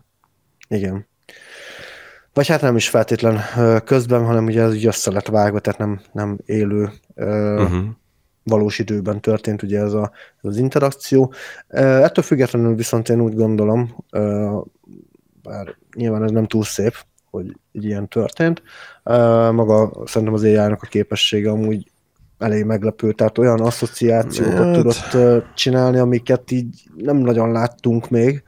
Igen. 0.67 1.07
Vagy 2.37 2.47
hát 2.47 2.61
nem 2.61 2.75
is 2.75 2.89
feltétlen 2.89 3.39
közben, 3.83 4.25
hanem 4.25 4.45
ugye 4.45 4.61
ez 4.61 4.75
így 4.75 4.85
össze 4.85 5.11
lett 5.11 5.27
vágva, 5.27 5.59
tehát 5.59 5.79
nem, 5.79 6.01
nem 6.11 6.37
élő 6.45 6.91
Uh-huh. 7.15 7.85
valós 8.43 8.79
időben 8.79 9.21
történt 9.21 9.63
ugye 9.63 9.79
ez, 9.79 9.93
a, 9.93 10.11
ez 10.41 10.49
az 10.49 10.57
interakció. 10.57 11.33
Ettől 11.67 12.23
függetlenül 12.23 12.75
viszont 12.75 13.09
én 13.09 13.21
úgy 13.21 13.35
gondolom, 13.35 13.95
bár 15.41 15.75
nyilván 15.95 16.23
ez 16.23 16.31
nem 16.31 16.47
túl 16.47 16.63
szép, 16.63 16.93
hogy 17.29 17.57
így 17.71 17.85
ilyen 17.85 18.07
történt, 18.07 18.61
maga 19.51 19.91
szerintem 20.05 20.33
az 20.35 20.43
AI-nak 20.43 20.81
a 20.81 20.87
képessége 20.87 21.49
amúgy 21.49 21.91
elég 22.37 22.63
meglepő, 22.63 23.11
tehát 23.11 23.37
olyan 23.37 23.59
asszociációkat 23.59 24.57
Hát. 24.57 24.73
tudott 24.73 25.17
csinálni, 25.55 25.97
amiket 25.97 26.51
így 26.51 26.83
nem 26.95 27.17
nagyon 27.17 27.51
láttunk 27.51 28.09
még. 28.09 28.43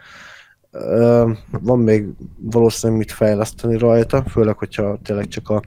Van 1.62 1.80
még 1.80 2.06
valószínűleg 2.38 3.02
mit 3.02 3.12
fejleszteni 3.12 3.78
rajta, 3.78 4.24
főleg, 4.24 4.58
hogyha 4.58 4.98
tényleg 5.04 5.28
csak 5.28 5.50
a 5.50 5.62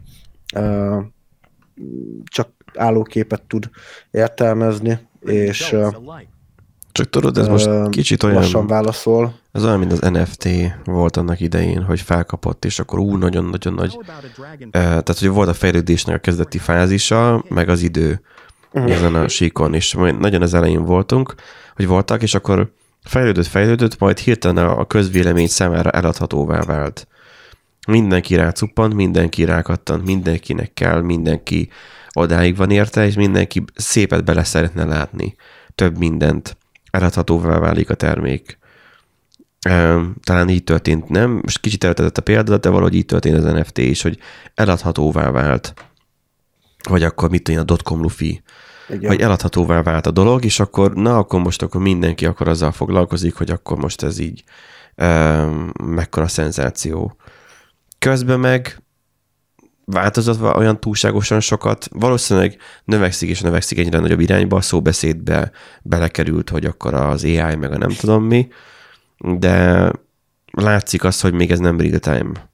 csak 2.25 2.49
állóképet 2.75 3.43
tud 3.43 3.71
értelmezni, 4.11 4.99
és 5.21 5.77
Csak 6.93 7.11
tudod, 7.11 7.39
ez 7.39 7.49
most 7.49 7.89
kicsit 7.89 8.23
lassan 8.23 8.55
olyan, 8.55 8.67
válaszol. 8.67 9.35
ez 9.53 9.65
olyan, 9.65 9.79
mint 9.79 9.93
az 9.93 9.99
NFT 9.99 10.49
volt 10.85 11.17
annak 11.17 11.41
idején, 11.41 11.83
hogy 11.83 12.01
felkapott, 12.01 12.65
és 12.65 12.79
akkor 12.79 12.99
ú, 12.99 13.17
nagyon-nagyon 13.17 13.75
nagy, 13.75 13.99
tehát 14.71 15.19
hogy 15.19 15.29
volt 15.29 15.49
a 15.49 15.55
fejlődésnek 15.55 16.17
a 16.17 16.19
kezdeti 16.19 16.59
fázisa, 16.59 17.45
meg 17.49 17.69
az 17.69 17.83
idő. 17.83 18.21
uh-huh. 18.73 18.93
ezen 18.93 19.15
a 19.15 19.29
síkon, 19.29 19.75
és 19.75 19.93
nagyon 20.19 20.43
az 20.43 20.55
elején 20.55 20.85
voltunk, 20.85 21.35
hogy 21.75 21.87
voltak, 21.87 22.23
és 22.23 22.35
akkor 22.35 22.73
fejlődött, 23.05 23.47
fejlődött, 23.47 23.99
majd 23.99 24.19
hirtelen 24.19 24.67
a 24.67 24.87
közvélemény 24.87 25.49
számára 25.49 25.91
eladhatóvá 25.91 26.61
vált. 26.61 27.07
Mindenki 27.87 28.35
rácuppant, 28.35 28.95
mindenki 28.95 29.45
rákattant, 29.45 30.05
mindenkinek 30.05 30.75
kell, 30.75 31.01
mindenki 31.01 31.69
odáig 32.13 32.57
van 32.57 32.71
érte, 32.71 33.07
és 33.07 33.15
mindenki 33.15 33.65
szépet 33.75 34.25
bele 34.25 34.45
szeretne 34.45 34.85
látni. 34.85 35.35
Több 35.75 35.99
mindent. 35.99 36.57
Eladhatóvá 36.91 37.59
válik 37.59 37.91
a 37.91 37.95
termék. 37.95 38.59
Talán 40.23 40.49
így 40.49 40.65
történt, 40.65 41.09
nem? 41.09 41.31
Most 41.31 41.61
kicsit 41.61 41.85
eltetett 41.85 42.19
a 42.19 42.23
példát, 42.23 42.61
de 42.61 42.69
valahogy 42.69 42.95
így 42.95 43.07
történt 43.07 43.37
az 43.37 43.45
NFT 43.45 43.79
is, 43.79 44.03
hogy 44.03 44.19
eladhatóvá 44.55 45.31
vált. 45.31 45.75
Vagy 46.89 47.03
akkor 47.03 47.31
mit 47.31 47.43
tudja, 47.43 47.61
a 47.61 47.65
dotcom 47.65 48.01
lufi. 48.01 48.43
Igen. 48.93 49.11
Hogy 49.11 49.21
eladhatóvá 49.21 49.83
vált 49.83 50.07
a 50.07 50.11
dolog, 50.11 50.45
és 50.45 50.61
akkor 50.61 50.95
na, 50.95 51.17
akkor 51.17 51.41
most 51.41 51.63
akkor 51.63 51.81
mindenki 51.81 52.27
akkor 52.27 52.49
azzal 52.49 52.73
foglalkozik, 52.73 53.35
hogy 53.35 53.51
akkor 53.51 53.77
most 53.77 54.03
ez 54.03 54.19
így 54.19 54.45
um, 54.97 55.73
mekkora 55.85 56.29
szenzáció. 56.29 57.17
Közben 57.99 58.41
meg 58.41 58.83
változott 59.85 60.57
olyan 60.57 60.81
túlságosan 60.81 61.41
sokat, 61.41 61.89
valószínűleg 61.91 62.57
növekszik 62.85 63.29
és 63.29 63.41
növekszik 63.41 63.79
egyre 63.79 63.99
nagyobb 63.99 64.21
irányba, 64.21 64.57
a 64.57 64.61
szóbeszédbe 64.61 65.51
belekerült, 65.83 66.51
hogy 66.51 66.65
akkor 66.65 66.95
az 66.95 67.25
AI 67.25 67.57
meg 67.57 67.73
a 67.73 67.79
nem 67.79 67.91
tudom 67.91 68.25
mi, 68.25 68.49
de 69.19 69.91
látszik 70.53 71.05
az, 71.05 71.21
hogy 71.21 71.33
még 71.33 71.51
ez 71.51 71.59
nem 71.59 71.81
real 71.81 71.99
time. 71.99 72.51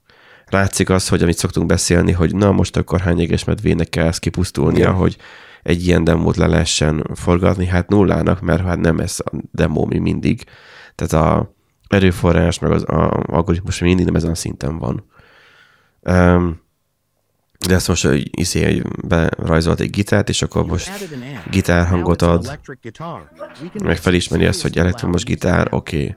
Látszik 0.51 0.90
az, 0.90 1.09
hogy 1.09 1.22
amit 1.22 1.37
szoktunk 1.37 1.66
beszélni, 1.66 2.12
hogy 2.12 2.35
na 2.35 2.53
most 2.53 2.77
akkor 2.77 3.01
hány 3.01 3.20
éges 3.20 3.44
medvének 3.44 3.88
kell 3.88 4.07
ezt 4.07 4.18
kipusztulnia, 4.18 4.79
Igen. 4.79 4.92
hogy 4.92 5.16
egy 5.62 5.87
ilyen 5.87 6.05
demót 6.05 6.37
le 6.37 6.47
lehessen 6.47 7.07
forgatni, 7.14 7.66
hát 7.66 7.88
nullának, 7.88 8.40
mert 8.40 8.62
hát 8.62 8.79
nem 8.79 8.99
ez 8.99 9.16
a 9.25 9.31
demó 9.51 9.85
mi 9.85 9.99
mindig. 9.99 10.44
Tehát 10.94 11.27
a 11.27 11.55
erőforrás, 11.88 12.59
meg 12.59 12.71
az 12.71 12.83
a 12.83 13.23
algoritmus 13.27 13.79
mindig 13.79 14.05
nem 14.05 14.14
ezen 14.14 14.31
a 14.31 14.35
szinten 14.35 14.79
van. 14.79 15.05
Um, 16.03 16.61
de 17.66 17.75
ezt 17.75 17.88
most 17.88 18.07
hogy 18.07 18.40
iszi, 18.40 18.64
hogy 18.64 18.83
berajzolt 19.07 19.81
egy 19.81 19.90
gitárt, 19.90 20.29
és 20.29 20.42
akkor 20.42 20.66
most 20.66 21.09
gitárhangot 21.51 22.23
ad, 22.23 22.59
meg 23.85 23.97
felismeri 23.97 24.44
ezt, 24.44 24.62
hogy 24.62 24.79
elektromos 24.79 25.25
gitár, 25.25 25.66
oké. 25.71 26.03
Okay. 26.03 26.16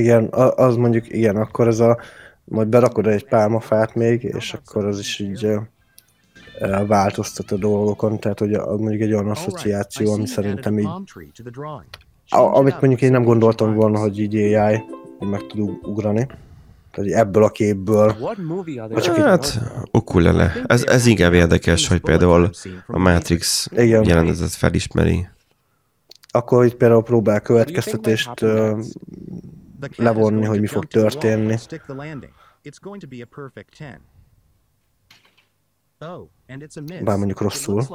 Igen, 0.00 0.28
az 0.56 0.76
mondjuk, 0.76 1.08
igen, 1.08 1.36
akkor 1.36 1.66
ez 1.66 1.80
a, 1.80 1.98
majd 2.44 2.68
berakod 2.68 3.06
egy 3.06 3.24
pálmafát 3.24 3.94
még, 3.94 4.22
és 4.22 4.52
akkor 4.52 4.84
az 4.84 4.98
is 4.98 5.18
így 5.18 5.46
változtat 6.86 7.50
a 7.50 7.56
dolgokon, 7.56 8.18
tehát 8.18 8.38
hogy 8.38 8.54
az 8.54 8.78
mondjuk 8.78 9.02
egy 9.02 9.12
olyan 9.12 9.28
asszociáció, 9.28 10.12
ami 10.12 10.26
szerintem 10.26 10.78
így, 10.78 10.88
amit 12.28 12.80
mondjuk 12.80 13.02
én 13.02 13.10
nem 13.10 13.22
gondoltam 13.22 13.74
volna, 13.74 13.98
hogy 13.98 14.18
így 14.18 14.54
AI 14.54 14.82
meg 15.18 15.46
tud 15.46 15.78
ugrani. 15.82 16.26
Tehát 16.90 17.10
ebből 17.10 17.44
a 17.44 17.48
képből. 17.48 18.16
Csak 19.00 19.16
hát, 19.16 19.60
ukulele. 19.90 20.52
Ez, 20.66 20.84
ez 20.84 21.06
inkább 21.06 21.32
érdekes, 21.32 21.88
hogy 21.88 22.00
például 22.00 22.50
a 22.86 22.98
Matrix 22.98 23.68
Igen. 23.70 24.04
jelenetet 24.04 24.50
felismeri. 24.50 25.28
Akkor 26.28 26.64
itt 26.64 26.74
például 26.74 27.02
próbál 27.02 27.40
következtetést 27.40 28.30
levonni, 29.96 30.44
hogy 30.44 30.60
mi 30.60 30.66
fog 30.66 30.84
történni. 30.84 31.56
Bár 37.04 37.16
mondjuk 37.16 37.40
rosszul, 37.40 37.86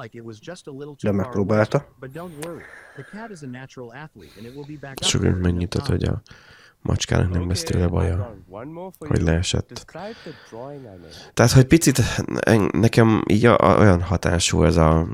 de 1.02 1.12
megpróbálta. 1.12 1.86
Csak 4.94 5.40
mennyit 5.42 5.74
hogy 5.74 6.04
a 6.04 6.22
macskának 6.82 7.32
nem 7.32 7.48
lesz 7.48 7.64
tőle 7.64 7.88
baja, 7.88 8.36
hogy 9.00 9.22
leesett. 9.22 9.86
Tehát, 11.34 11.52
hogy 11.52 11.66
picit 11.66 12.02
nekem 12.72 13.24
így 13.28 13.48
olyan 13.48 14.02
hatású 14.02 14.64
ez 14.64 14.78
a, 14.78 15.08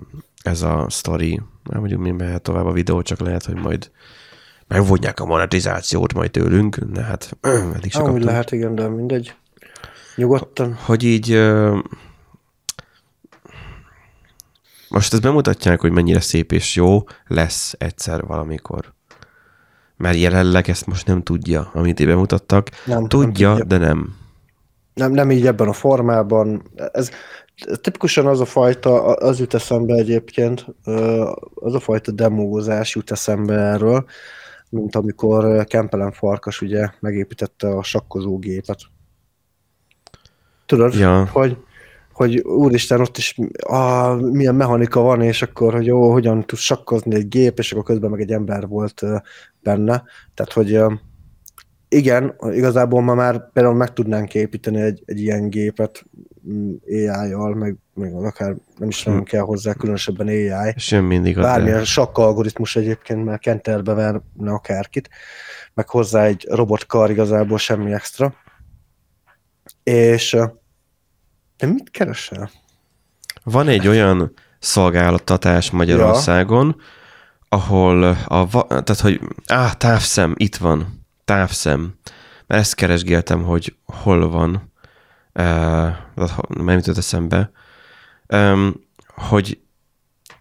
ez 0.44 0.62
a 0.62 0.86
sztori, 0.90 1.42
nem 1.64 1.80
mondjuk 1.80 2.02
mi 2.02 2.12
mehet 2.12 2.42
tovább 2.42 2.66
a 2.66 2.72
videó, 2.72 3.02
csak 3.02 3.20
lehet, 3.20 3.46
hogy 3.46 3.56
majd 3.56 3.92
megvonják 4.68 5.20
a 5.20 5.26
monetizációt 5.26 6.14
majd 6.14 6.32
tőlünk, 6.32 6.94
ne 6.94 7.02
hát 7.02 7.38
eddig 7.76 7.92
se 7.92 8.00
Amúgy 8.00 8.24
lehet, 8.24 8.52
igen, 8.52 8.76
de 8.76 8.88
mindegy. 8.88 9.36
Nyugodtan. 10.16 10.74
Hogy 10.74 11.04
így 11.04 11.30
most 14.94 15.14
ezt 15.14 15.22
bemutatják, 15.22 15.82
hogy 15.82 15.92
mennyire 15.92 16.20
szép 16.20 16.52
és 16.52 16.76
jó 16.76 17.04
lesz 17.28 17.76
egyszer 17.78 18.26
valamikor 18.26 18.94
mert 19.98 20.18
jelenleg 20.18 20.70
ezt 20.70 20.86
most 20.86 21.08
nem 21.08 21.24
tudja, 21.24 21.72
amit 21.74 22.00
éve 22.00 22.16
mutattak. 22.16 22.70
Nem, 22.86 23.08
tudja, 23.08 23.48
nem 23.48 23.58
tudja, 23.58 23.78
de 23.78 23.86
nem. 23.86 24.16
Nem, 24.94 25.12
nem 25.12 25.32
így 25.32 25.48
ebben 25.48 25.68
a 25.68 25.74
formában. 25.74 26.64
Ez, 26.92 27.12
ez 27.56 27.78
tipikusan 27.82 28.28
az 28.28 28.40
a 28.40 28.46
fajta, 28.46 29.04
az 29.04 29.40
jut 29.40 29.54
eszembe 29.54 29.94
egyébként, 29.94 30.66
az 31.54 31.74
a 31.74 31.80
fajta 31.80 32.12
demózás 32.12 32.96
jut 32.96 33.12
eszembe 33.12 33.54
erről, 33.54 34.06
mint 34.70 34.96
amikor 34.96 35.64
Kempelen 35.64 36.12
Farkas 36.12 36.62
ugye 36.62 36.90
megépítette 37.00 37.68
a 37.68 37.84
sakkozógépet. 37.84 38.80
Tudod, 40.66 40.94
ja. 40.94 41.30
hogy 41.32 41.58
hogy 42.14 42.40
úristen, 42.40 43.02
ott 43.02 43.18
is 43.18 43.40
ah, 43.60 44.22
milyen 44.22 44.56
mechanika 44.56 45.02
van, 45.02 45.22
és 45.22 45.42
akkor, 45.42 45.74
hogy 45.74 45.86
jó, 45.86 46.12
hogyan 46.12 46.46
tud 46.46 46.60
sakkozni 46.60 47.16
egy 47.16 47.28
gép, 47.28 47.60
és 47.60 47.72
akkor 47.72 47.84
közben 47.84 48.10
meg 48.10 48.22
egy 48.22 48.32
ember 48.32 48.68
volt 48.68 49.02
benne. 49.62 50.04
Tehát, 50.34 50.54
hogy 50.54 50.80
igen, 51.94 52.36
igazából 52.52 53.02
ma 53.02 53.14
már 53.14 53.52
például 53.52 53.76
meg 53.76 53.94
tudnánk 53.94 54.34
építeni 54.34 54.82
egy, 54.82 55.04
egy 55.06 55.20
ilyen 55.20 55.50
gépet 55.50 56.06
mm, 56.50 56.74
AI-jal, 56.86 57.56
meg, 57.56 57.76
meg 57.94 58.14
akár 58.14 58.56
nem 58.78 58.90
is 58.90 59.04
nem 59.04 59.18
hm. 59.18 59.24
kell 59.24 59.42
hozzá 59.42 59.74
különösebben 59.74 60.28
AI. 60.28 60.74
Sem 60.76 61.06
mindig 61.06 61.36
Bármilyen 61.36 61.86
sakk 61.86 62.18
algoritmus 62.18 62.76
egyébként, 62.76 63.26
mert 63.26 63.42
kenterbe 63.42 63.94
verne 63.94 64.22
akárkit, 64.52 65.10
meg 65.74 65.90
hozzá 65.90 66.24
egy 66.26 66.48
robotkar 66.50 67.12
igazából 67.12 67.58
semmi 67.58 67.94
extra. 67.94 68.34
És 69.84 70.38
te 71.64 71.70
mit 71.70 71.92
keresel? 71.92 72.50
Van 73.44 73.68
egy 73.68 73.88
olyan 73.88 74.34
szolgáltatás 74.60 75.72
Magyarországon, 75.72 76.76
ja. 76.80 76.86
ahol 77.50 78.04
a, 78.26 78.48
tehát 78.68 79.00
hogy, 79.00 79.22
á, 79.48 79.72
távszem, 79.72 80.34
itt 80.38 80.56
van, 80.56 81.06
távszem. 81.26 81.96
Mert 82.48 82.62
ezt 82.62 82.76
keresgéltem, 82.76 83.44
hogy 83.44 83.76
hol 83.86 84.30
van, 84.30 84.72
uh, 85.34 86.26
nem 86.48 86.78
jutott 86.78 86.98
eszembe, 86.98 87.52
um, 88.28 88.74
hogy 89.08 89.60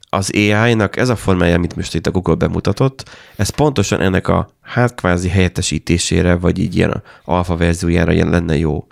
az 0.09 0.31
AI-nak 0.35 0.97
ez 0.97 1.09
a 1.09 1.17
formája, 1.17 1.55
amit 1.55 1.77
most 1.77 1.95
itt 1.95 2.07
a 2.07 2.11
Google 2.11 2.35
bemutatott, 2.35 3.09
ez 3.37 3.49
pontosan 3.49 4.01
ennek 4.01 4.29
a 4.29 4.51
hát 4.61 4.95
kvázi 4.95 5.29
helyettesítésére, 5.29 6.35
vagy 6.35 6.59
így 6.59 6.77
ilyen 6.77 7.03
alfa 7.25 7.57
verziójára 7.57 8.13
lenne 8.13 8.57
jó. 8.57 8.87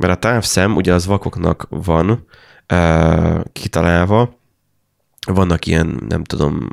Mert 0.00 0.12
a 0.12 0.18
távszem 0.18 0.76
ugye 0.76 0.94
az 0.94 1.06
vakoknak 1.06 1.66
van 1.68 2.26
uh, 2.72 3.40
kitalálva, 3.52 4.38
vannak 5.26 5.66
ilyen, 5.66 6.00
nem 6.08 6.24
tudom, 6.24 6.68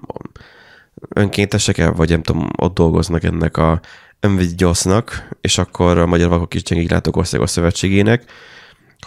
önkéntesek, 1.09 1.95
vagy 1.95 2.09
nem 2.09 2.21
tudom, 2.21 2.49
ott 2.57 2.73
dolgoznak 2.73 3.23
ennek 3.23 3.57
a 3.57 3.79
önvigyosznak, 4.19 5.27
és 5.41 5.57
akkor 5.57 5.97
a 5.97 6.05
Magyar 6.05 6.29
Vakok 6.29 6.55
és 6.55 6.63
Gyengék 6.63 7.17
Országos 7.17 7.49
Szövetségének, 7.49 8.31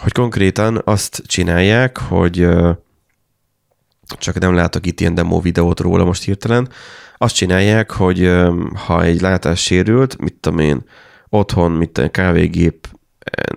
hogy 0.01 0.11
konkrétan 0.11 0.81
azt 0.85 1.21
csinálják, 1.25 1.97
hogy 1.97 2.47
csak 4.17 4.39
nem 4.39 4.55
látok 4.55 4.85
itt 4.85 4.99
ilyen 4.99 5.15
demo 5.15 5.39
videót 5.39 5.79
róla 5.79 6.03
most 6.05 6.23
hirtelen, 6.23 6.69
azt 7.17 7.35
csinálják, 7.35 7.91
hogy 7.91 8.31
ha 8.85 9.03
egy 9.03 9.21
látás 9.21 9.61
sérült, 9.61 10.17
mit 10.17 10.33
tudom 10.39 10.59
én, 10.59 10.83
otthon, 11.29 11.71
mint 11.71 11.97
a 11.97 12.09
kávégép 12.09 12.87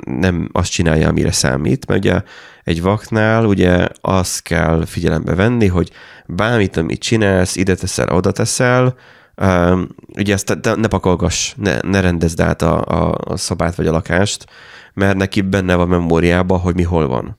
nem 0.05 0.49
azt 0.53 0.71
csinálja, 0.71 1.09
amire 1.09 1.33
számít, 1.33 1.87
mert 1.87 2.05
ugye 2.05 2.23
egy 2.65 2.83
vaknál 2.83 3.45
ugye 3.45 3.87
azt 4.01 4.43
kell 4.43 4.85
figyelembe 4.87 5.35
venni, 5.35 5.67
hogy 5.67 5.91
bármit, 6.27 6.77
amit 6.77 7.01
csinálsz, 7.01 7.57
ide 7.57 7.75
teszel, 7.75 8.09
oda 8.09 8.33
teszel, 8.33 8.95
um, 9.37 9.89
ugye 10.17 10.33
ezt 10.33 10.59
ne 10.77 10.89
pakolgass, 10.89 11.53
ne, 11.57 11.79
ne 11.81 12.01
rendezd 12.01 12.41
át 12.41 12.63
a, 12.63 12.85
a, 12.85 13.37
szobát 13.37 13.75
vagy 13.75 13.87
a 13.87 13.93
lakást, 13.93 14.47
mert 14.95 15.17
neki 15.17 15.41
benne 15.41 15.75
van 15.75 15.89
memóriában, 15.89 16.59
hogy 16.59 16.75
mi 16.75 16.83
hol 16.83 17.07
van. 17.07 17.39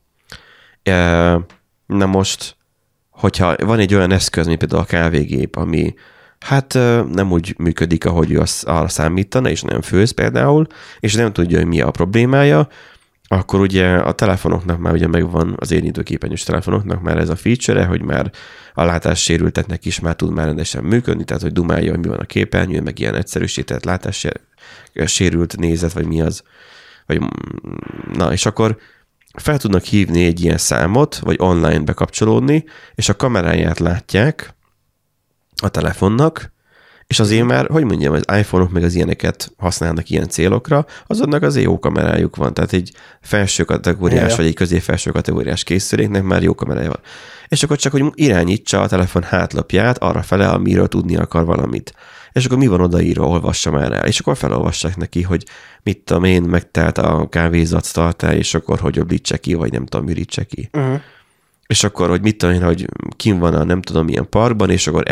Uh, 0.90 1.42
na 1.86 2.06
most, 2.06 2.56
hogyha 3.10 3.56
van 3.58 3.80
egy 3.80 3.94
olyan 3.94 4.12
eszköz, 4.12 4.46
mint 4.46 4.60
például 4.60 4.82
a 4.82 4.86
kávégép, 4.86 5.56
ami 5.56 5.94
hát 6.46 6.74
nem 7.12 7.32
úgy 7.32 7.56
működik, 7.58 8.06
ahogy 8.06 8.32
ő 8.32 8.40
azt 8.40 8.64
arra 8.64 8.88
számítana, 8.88 9.50
és 9.50 9.62
nem 9.62 9.82
főz 9.82 10.12
például, 10.12 10.68
és 11.00 11.14
nem 11.14 11.34
tudja, 11.34 11.58
hogy 11.58 11.68
mi 11.68 11.82
a 11.82 11.92
problémája, 11.92 12.68
akkor 13.28 13.60
ugye 13.60 13.88
a 13.88 14.12
telefonoknak 14.12 14.80
már 14.80 14.94
ugye 14.94 15.08
megvan, 15.08 15.56
az 15.60 15.72
érintőképernyős 15.72 16.44
telefonoknak 16.44 17.02
már 17.02 17.18
ez 17.18 17.30
a 17.30 17.36
feature 17.36 17.86
hogy 17.86 18.02
már 18.02 18.32
a 18.74 18.84
látássérültetnek 18.84 19.86
is 19.86 20.00
már 20.00 20.16
tud 20.16 20.34
már 20.34 20.46
rendesen 20.46 20.84
működni, 20.84 21.24
tehát 21.24 21.42
hogy 21.42 21.52
dumálja, 21.52 21.92
hogy 21.92 22.00
mi 22.00 22.08
van 22.08 22.20
a 22.20 22.26
képernyőn, 22.26 22.84
meg 22.84 23.00
ilyen 23.00 23.16
egyszerűsített 23.16 23.84
látássérült 23.84 25.58
nézet, 25.58 25.94
vagy 25.94 26.06
mi 26.06 26.22
az. 26.22 26.44
Vagy, 27.06 27.20
mm, 27.20 27.28
na, 28.14 28.32
és 28.32 28.46
akkor 28.46 28.78
fel 29.38 29.58
tudnak 29.58 29.84
hívni 29.84 30.26
egy 30.26 30.42
ilyen 30.42 30.58
számot, 30.58 31.16
vagy 31.16 31.36
online 31.40 31.80
bekapcsolódni, 31.80 32.64
és 32.96 33.10
a 33.10 33.16
kameráját 33.16 33.80
látják 33.80 34.55
a 35.62 35.70
telefonnak, 35.70 36.54
és 37.08 37.20
azért 37.20 37.46
már, 37.46 37.68
hogy 37.68 37.84
mondjam, 37.84 38.14
az 38.14 38.38
iPhone-ok 38.38 38.72
meg 38.72 38.84
az 38.84 38.96
ilyeneket 38.96 39.52
használnak 39.58 40.10
ilyen 40.10 40.30
célokra, 40.30 40.86
azonnak 41.08 41.42
az 41.44 41.58
jó 41.58 41.80
kamerájuk 41.80 42.36
van, 42.36 42.54
tehát 42.54 42.74
egy 42.74 42.92
felső 43.22 43.64
kategóriás, 43.64 44.30
Ja. 44.30 44.36
vagy 44.36 44.46
egy 44.46 44.54
középfelső 44.56 45.12
kategóriás 45.12 45.64
készüléknek 45.64 46.24
már 46.24 46.44
jó 46.44 46.56
kamerája 46.56 46.88
van. 46.88 47.00
És 47.48 47.64
akkor 47.64 47.78
csak, 47.78 47.92
hogy 47.92 48.04
irányítsa 48.14 48.82
a 48.82 48.88
telefon 48.88 49.24
hátlapját 49.24 49.98
arra 49.98 50.22
fele, 50.22 50.48
amiről 50.48 50.88
tudni 50.88 51.16
akar 51.16 51.46
valamit. 51.46 51.94
És 52.32 52.46
akkor 52.46 52.58
mi 52.58 52.68
van 52.68 52.82
odaírva, 52.82 53.28
olvassa 53.28 53.72
már 53.72 53.92
el. 53.92 54.06
És 54.06 54.20
akkor 54.20 54.38
felolvassák 54.38 54.98
neki, 54.98 55.22
hogy 55.22 55.46
mit 55.84 55.98
tudom 55.98 56.24
én, 56.24 56.42
megtelt 56.42 56.98
a 56.98 57.28
kávézat 57.30 57.94
tartály, 57.94 58.38
és 58.38 58.54
akkor 58.54 58.80
hogy 58.80 58.98
öblítse 58.98 59.38
ki, 59.38 59.54
vagy 59.54 59.72
nem 59.72 59.86
tudom, 59.86 60.10
ürítse 60.10 60.44
ki 60.44 60.70
Uh-huh. 60.74 61.02
És 61.68 61.84
akkor, 61.84 62.10
hogy 62.10 62.22
mit 62.22 62.38
tudom 62.38 62.56
én, 62.56 62.64
hogy 62.64 62.88
kim 63.16 63.40
van 63.40 63.54
a 63.54 63.64
nem 63.64 63.82
tudom 63.82 64.06
milyen 64.06 64.30
parkban, 64.30 64.70
és 64.70 64.88
akkor 64.88 65.04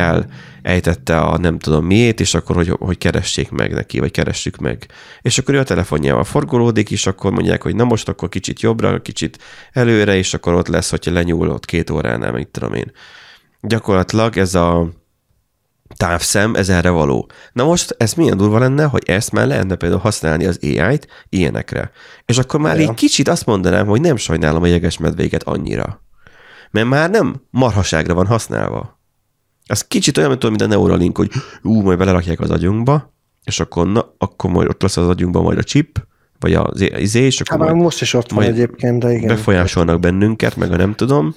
elejtette 0.62 1.20
a 1.20 1.38
nem 1.38 1.60
tudom 1.60 1.86
miét, 1.86 2.20
és 2.20 2.34
akkor, 2.34 2.56
hogy, 2.56 2.76
hogy 2.80 2.98
keressék 2.98 3.52
meg 3.52 3.74
neki, 3.74 4.00
vagy 4.00 4.12
keressük 4.12 4.58
meg. 4.58 4.86
És 5.22 5.38
akkor 5.38 5.54
ő 5.54 5.60
a 5.60 5.64
telefonjával 5.64 6.24
forgolódik, 6.24 6.92
és 6.92 7.08
akkor 7.08 7.32
mondják, 7.32 7.62
hogy 7.62 7.76
na 7.76 7.84
most 7.84 8.10
akkor 8.10 8.30
kicsit 8.30 8.62
jobbra, 8.62 9.02
kicsit 9.02 9.38
előre, 9.72 10.16
és 10.16 10.34
akkor 10.34 10.54
ott 10.54 10.68
lesz, 10.68 10.90
hogyha 10.90 11.12
lenyúl 11.12 11.50
ott 11.50 11.66
két 11.66 11.90
óránál, 11.90 12.32
mit 12.32 12.48
tudom 12.48 12.74
én. 12.74 12.92
Gyakorlatilag 13.62 14.38
ez 14.38 14.56
a 14.56 14.90
távszem, 15.98 16.56
ez 16.56 16.70
erre 16.70 16.90
való. 16.90 17.30
Na 17.54 17.64
most 17.64 17.96
ez 17.98 18.14
milyen 18.14 18.38
durva 18.38 18.60
lenne, 18.60 18.84
hogy 18.84 19.04
ezt 19.06 19.32
már 19.32 19.48
lehetne 19.48 19.76
például 19.76 20.02
használni 20.02 20.46
az 20.46 20.60
AI-t 20.62 21.08
ilyenekre. 21.30 21.92
És 22.26 22.38
akkor 22.38 22.60
már 22.60 22.80
Ja. 22.80 22.90
egy 22.90 22.94
kicsit 22.96 23.28
azt 23.28 23.46
mondanám, 23.46 23.88
hogy 23.88 24.02
nem 24.02 24.16
sajnálom 24.16 24.64
a 24.64 24.68
jeges 24.68 24.98
medvéket 24.98 25.44
annyira. 25.44 26.02
Mert 26.74 26.88
már 26.88 27.10
nem 27.10 27.42
marhaságra 27.50 28.14
van 28.14 28.26
használva. 28.26 29.00
Ez 29.66 29.88
kicsit 29.88 30.18
olyan, 30.18 30.38
mint 30.40 30.62
a 30.62 30.68
Neuralink, 30.68 31.18
hogy 31.18 31.32
ú, 31.62 31.82
majd 31.82 31.98
belerakják 31.98 32.40
az 32.40 32.50
agyunkba, 32.50 33.14
és 33.44 33.60
akkor, 33.60 33.92
na, 33.92 34.14
akkor 34.18 34.52
majd 34.52 34.68
ott 34.68 34.82
lesz 34.82 34.98
az 34.98 35.08
agyunkban 35.08 35.44
majd 35.44 35.58
a 35.58 35.64
chip, 35.64 36.06
vagy 36.40 36.54
az 36.54 36.82
izé, 36.82 37.22
és 37.22 37.42
akkor 37.42 37.58
már 37.58 37.70
majd 37.70 37.82
most 37.82 38.02
is 38.02 38.14
ott 38.14 38.32
van 38.32 38.44
egyébként, 38.44 39.00
de 39.00 39.12
igen. 39.12 39.28
befolyásolnak 39.28 40.00
bennünket, 40.00 40.56
meg 40.56 40.72
a 40.72 40.76
nem 40.76 40.94
tudom. 40.94 41.36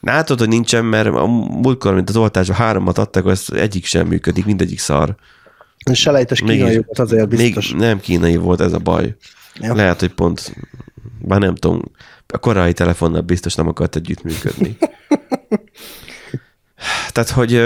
Látod, 0.00 0.38
hogy 0.38 0.48
nincsen, 0.48 0.84
mert 0.84 1.08
a 1.08 1.26
múltkor, 1.26 1.94
mint 1.94 2.08
az 2.08 2.16
oltásban 2.16 2.56
háromat 2.56 2.98
adtak, 2.98 3.26
az 3.26 3.52
egyik 3.52 3.84
sem 3.84 4.06
működik, 4.06 4.44
mindegyik 4.44 4.78
szar. 4.78 5.14
Selejtes 5.92 6.40
Mégis- 6.40 6.58
kínaiakat 6.58 6.98
azért 6.98 7.28
biztos. 7.28 7.70
Még 7.70 7.80
nem 7.80 8.00
kínai 8.00 8.36
volt 8.36 8.60
ez 8.60 8.72
a 8.72 8.78
baj. 8.78 9.16
Ja. 9.60 9.74
Lehet, 9.74 10.00
hogy 10.00 10.14
pont, 10.14 10.54
bár 11.18 11.40
nem 11.40 11.54
tudom, 11.54 11.82
a 12.26 12.38
korai 12.38 12.72
telefonnal 12.72 13.20
biztos 13.20 13.54
nem 13.54 13.68
akart 13.68 13.96
együttműködni. 13.96 14.76
Tehát, 17.12 17.30
hogy, 17.30 17.62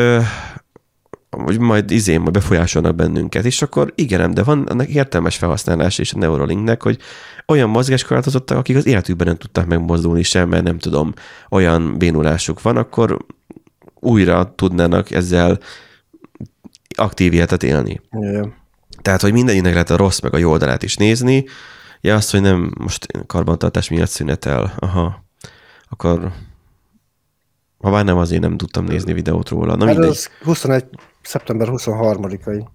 hogy 1.31 1.59
majd 1.59 1.91
izén, 1.91 2.21
majd 2.21 2.33
befolyásolnak 2.33 2.95
bennünket, 2.95 3.45
és 3.45 3.63
akkor 3.63 3.93
igen, 3.95 4.35
de 4.35 4.43
van 4.43 4.63
annak 4.63 4.89
értelmes 4.89 5.37
felhasználás 5.37 5.99
és 5.99 6.13
a 6.13 6.19
Neuralinknek, 6.19 6.83
hogy 6.83 6.99
olyan 7.47 7.69
mozgáskorlátozottak, 7.69 8.59
akik 8.59 8.77
az 8.77 8.87
életükben 8.87 9.27
nem 9.27 9.37
tudták 9.37 9.67
megmozdulni 9.67 10.23
sem, 10.23 10.49
mert 10.49 10.65
nem 10.65 10.79
tudom, 10.79 11.13
olyan 11.51 11.99
bénulásuk 11.99 12.63
van, 12.63 12.77
akkor 12.77 13.17
újra 13.95 14.55
tudnának 14.55 15.11
ezzel 15.11 15.59
aktív 16.97 17.33
életet 17.33 17.63
élni. 17.63 18.01
Ja. 18.11 18.57
Tehát, 19.03 19.21
hogy 19.21 19.33
mindegyiknek 19.33 19.73
lehet 19.73 19.91
a 19.91 19.97
rossz 19.97 20.21
meg 20.21 20.35
a 20.35 20.39
jó 20.39 20.51
oldalát 20.51 20.83
is 20.83 20.97
nézni. 20.97 21.45
Ja, 22.01 22.15
azt, 22.15 22.31
hogy 22.31 22.41
nem 22.41 22.73
most 22.79 23.07
karbantartás 23.27 23.89
miatt 23.89 24.09
szünetel. 24.09 24.73
Aha. 24.79 25.25
Akkor 25.89 26.33
ha 27.79 27.91
bár 27.91 28.05
nem 28.05 28.17
azért 28.17 28.41
nem 28.43 28.57
tudtam 28.57 28.85
nézni 28.85 29.13
videót 29.13 29.49
róla. 29.49 29.77
Na 29.77 29.85
Hát 29.85 29.95
mindegy. 29.95 30.11
az 30.11 30.31
21. 30.43 30.85
szeptember 31.23 31.69
23-ai. 31.71 32.67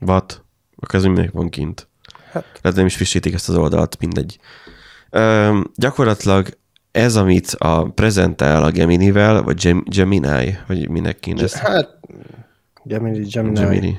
What? 0.00 0.44
Akkor 0.76 0.94
ez 0.94 1.04
mindenki 1.04 1.30
van 1.34 1.48
kint. 1.48 1.88
Hát. 2.32 2.44
Lehet 2.62 2.76
nem 2.76 2.86
is 2.86 2.96
frissítik 2.96 3.34
ezt 3.34 3.48
az 3.48 3.54
oldalt, 3.56 3.98
mindegy. 4.00 4.38
Ö, 5.10 5.60
gyakorlatilag 5.74 6.58
ez, 6.90 7.16
amit 7.16 7.46
a 7.58 7.82
prezentál 7.90 8.62
a 8.62 8.70
Gemini-vel, 8.70 9.42
vagy 9.42 9.60
Gem- 9.60 9.88
Gemini, 9.88 10.58
vagy 10.66 10.88
minek 10.88 11.20
kéne 11.20 11.42
ezt 11.42 11.54
Hát, 11.56 11.98
Gemini, 12.84 13.18
Gemini. 13.28 13.60
Gemini. 13.60 13.98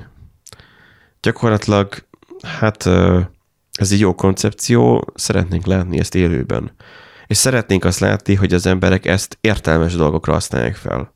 Gyakorlatilag, 1.21 2.05
hát 2.43 2.89
ez 3.77 3.91
egy 3.91 3.99
jó 3.99 4.15
koncepció, 4.15 5.11
szeretnénk 5.15 5.65
látni 5.65 5.99
ezt 5.99 6.15
élőben. 6.15 6.71
És 7.27 7.37
szeretnénk 7.37 7.85
azt 7.85 7.99
látni, 7.99 8.35
hogy 8.35 8.53
az 8.53 8.65
emberek 8.65 9.05
ezt 9.05 9.37
értelmes 9.41 9.95
dolgokra 9.95 10.33
használják 10.33 10.75
fel. 10.75 11.15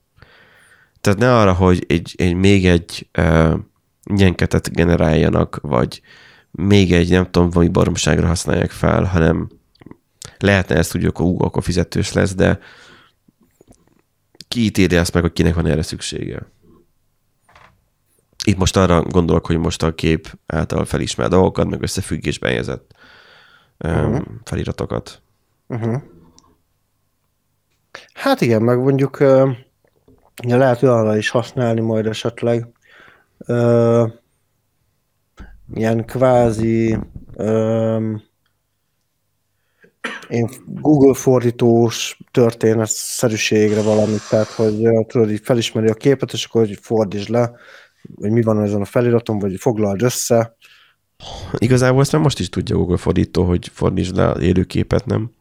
Tehát 1.01 1.19
ne 1.19 1.37
arra, 1.37 1.53
hogy 1.53 1.85
egy, 1.87 2.15
egy 2.17 2.33
még 2.33 2.67
egy 2.67 3.09
ö, 3.11 3.55
nyenketet 4.03 4.71
generáljanak, 4.73 5.59
vagy 5.61 6.01
még 6.51 6.93
egy 6.93 7.09
nem 7.09 7.31
tudom, 7.31 7.49
valami 7.49 7.71
baromságra 7.71 8.27
használják 8.27 8.71
fel, 8.71 9.03
hanem 9.03 9.49
lehetne 10.37 10.75
ezt 10.75 10.95
úgy, 10.95 11.05
akkor, 11.05 11.25
ú, 11.25 11.43
akkor 11.43 11.63
fizetős 11.63 12.13
lesz, 12.13 12.35
de 12.35 12.59
ki 14.47 14.63
ítéli 14.63 14.95
azt 14.95 15.13
meg, 15.13 15.23
hogy 15.23 15.33
kinek 15.33 15.55
van 15.55 15.65
erre 15.65 15.81
szüksége. 15.81 16.51
Itt 18.45 18.57
most 18.57 18.77
arra 18.77 19.03
gondolok, 19.03 19.45
hogy 19.45 19.57
most 19.57 19.83
a 19.83 19.95
kép 19.95 20.37
által 20.45 20.85
felismer 20.85 21.27
dolgokat, 21.27 21.69
meg 21.69 21.81
összefüggésbe 21.81 22.47
helyezett 22.47 22.95
uh-huh. 23.79 24.21
feliratokat. 24.43 25.21
Uh-huh. 25.67 26.01
Hát 28.13 28.41
igen, 28.41 28.61
meg 28.61 28.77
mondjuk 28.77 29.17
ja, 30.43 30.57
lehet 30.57 30.83
olyanra 30.83 31.17
is 31.17 31.29
használni 31.29 31.79
majd 31.79 32.05
esetleg. 32.05 32.67
Uh, 33.47 34.11
ilyen 35.73 36.05
kvázi 36.05 36.97
um, 37.35 38.23
én 40.29 40.49
Google 40.65 41.13
fordítós 41.13 42.19
történetszerűségre 42.31 43.81
valamit, 43.81 44.29
tehát 44.29 44.47
hogy 44.47 45.05
tudod, 45.07 45.31
így 45.31 45.41
felismeri 45.43 45.87
a 45.87 45.93
képet, 45.93 46.33
és 46.33 46.45
akkor 46.45 46.65
hogy 46.65 46.77
fordítsd 46.81 47.29
le, 47.29 47.51
hogy 48.15 48.31
mi 48.31 48.41
van 48.41 48.61
ezen 48.61 48.81
a 48.81 48.85
feliraton, 48.85 49.39
vagy 49.39 49.55
foglald 49.59 50.01
össze. 50.01 50.55
Igazából 51.57 52.01
ezt 52.01 52.11
már 52.11 52.21
most 52.21 52.39
is 52.39 52.49
tudja 52.49 52.75
Google 52.75 52.97
fordító, 52.97 53.43
hogy 53.43 53.69
fordítsd 53.73 54.15
le 54.15 54.35
élőképet, 54.39 55.05
nem? 55.05 55.31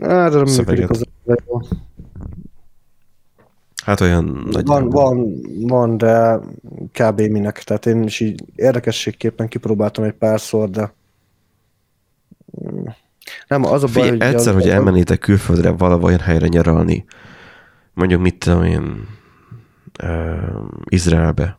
Hát, 0.00 0.32
de 0.32 0.38
működik 0.38 0.90
az 0.90 1.06
Hát 3.84 4.00
olyan 4.00 4.32
Van, 4.32 4.48
nagyjából. 4.50 4.90
van, 4.90 5.40
van, 5.60 5.96
de 5.96 6.38
kb. 6.92 7.20
minek. 7.20 7.62
Tehát 7.62 7.86
én 7.86 8.02
is 8.02 8.20
így 8.20 8.44
érdekességképpen 8.54 9.48
kipróbáltam 9.48 10.04
egy 10.04 10.12
párszor, 10.12 10.70
de 10.70 10.92
nem, 13.48 13.64
az 13.64 13.82
a 13.82 13.86
baj, 13.86 13.92
Figyelj, 13.92 14.10
hogy... 14.10 14.20
egyszer, 14.20 14.56
az, 14.56 14.62
hogy 14.62 14.70
elmennétek 14.70 15.18
külföldre 15.18 15.70
valahol 15.70 16.04
olyan 16.04 16.18
helyre 16.18 16.46
nyaralni, 16.46 17.04
mondjuk 17.94 18.20
mit 18.20 18.38
tudom 18.38 18.62
én, 18.62 19.06
uh, 20.02 20.64
Izraelbe, 20.84 21.58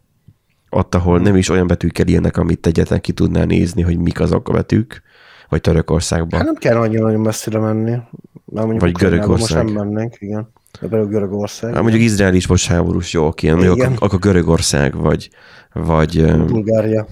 ott, 0.69 0.95
ahol 0.95 1.19
nem 1.19 1.35
is 1.35 1.49
olyan 1.49 1.67
betűkkel 1.67 2.07
írnak, 2.07 2.37
amit 2.37 2.67
egyetlen 2.67 3.01
ki 3.01 3.11
tudnál 3.11 3.45
nézni, 3.45 3.81
hogy 3.81 3.97
mik 3.97 4.19
azok 4.19 4.49
a 4.49 4.53
betűk, 4.53 5.01
vagy 5.49 5.61
Törökországban. 5.61 6.39
Hát 6.39 6.45
nem 6.45 6.55
kell 6.55 6.77
annyira 6.77 7.03
nagyon 7.03 7.21
messzire 7.21 7.59
menni. 7.59 7.91
Mert 7.91 8.67
mondjuk 8.67 8.81
Vagy 8.81 8.91
Görögország. 8.91 9.63
Most 9.63 9.75
nem 9.75 9.87
mennénk, 9.87 10.15
igen. 10.19 10.51
De 10.81 10.87
például 10.87 11.09
Görögország. 11.09 11.73
Hát 11.73 11.81
mondjuk 11.81 12.03
Izrael 12.03 12.33
is 12.33 12.47
most 12.47 12.67
háborús, 12.67 13.13
jó, 13.13 13.25
oké, 13.25 13.51
mondjuk 13.51 13.87
akkor, 13.99 14.19
Görögország, 14.19 14.95
vagy, 14.95 15.29
vagy 15.73 16.35
Bulgária. 16.45 17.07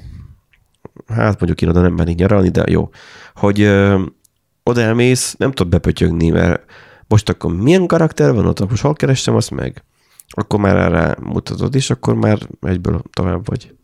hát 1.08 1.40
mondjuk 1.40 1.62
én 1.62 1.70
oda 1.70 1.82
nem 1.82 1.94
mennék 1.94 2.16
nyaralni, 2.18 2.50
de 2.50 2.64
jó, 2.68 2.90
hogy 3.34 3.62
ö, 3.62 4.02
oda 4.64 4.82
elmész, 4.82 5.36
nem 5.38 5.52
tudod 5.52 5.72
bepötyögni, 5.72 6.30
mert 6.30 6.64
most 7.08 7.30
akkor 7.30 7.56
milyen 7.56 7.88
karakter 7.88 8.34
van 8.34 8.46
ott, 8.46 8.70
most 8.70 8.82
hol 8.82 8.94
kerestem 8.94 9.36
azt 9.36 9.52
meg? 9.52 9.84
Akkor 10.30 10.60
már 10.60 10.76
erre 10.76 11.16
mutatod, 11.22 11.76
és 11.76 11.90
akkor 11.90 12.16
már 12.16 12.38
egyből 12.62 13.02
tovább 13.14 13.46
vagy. 13.46 13.76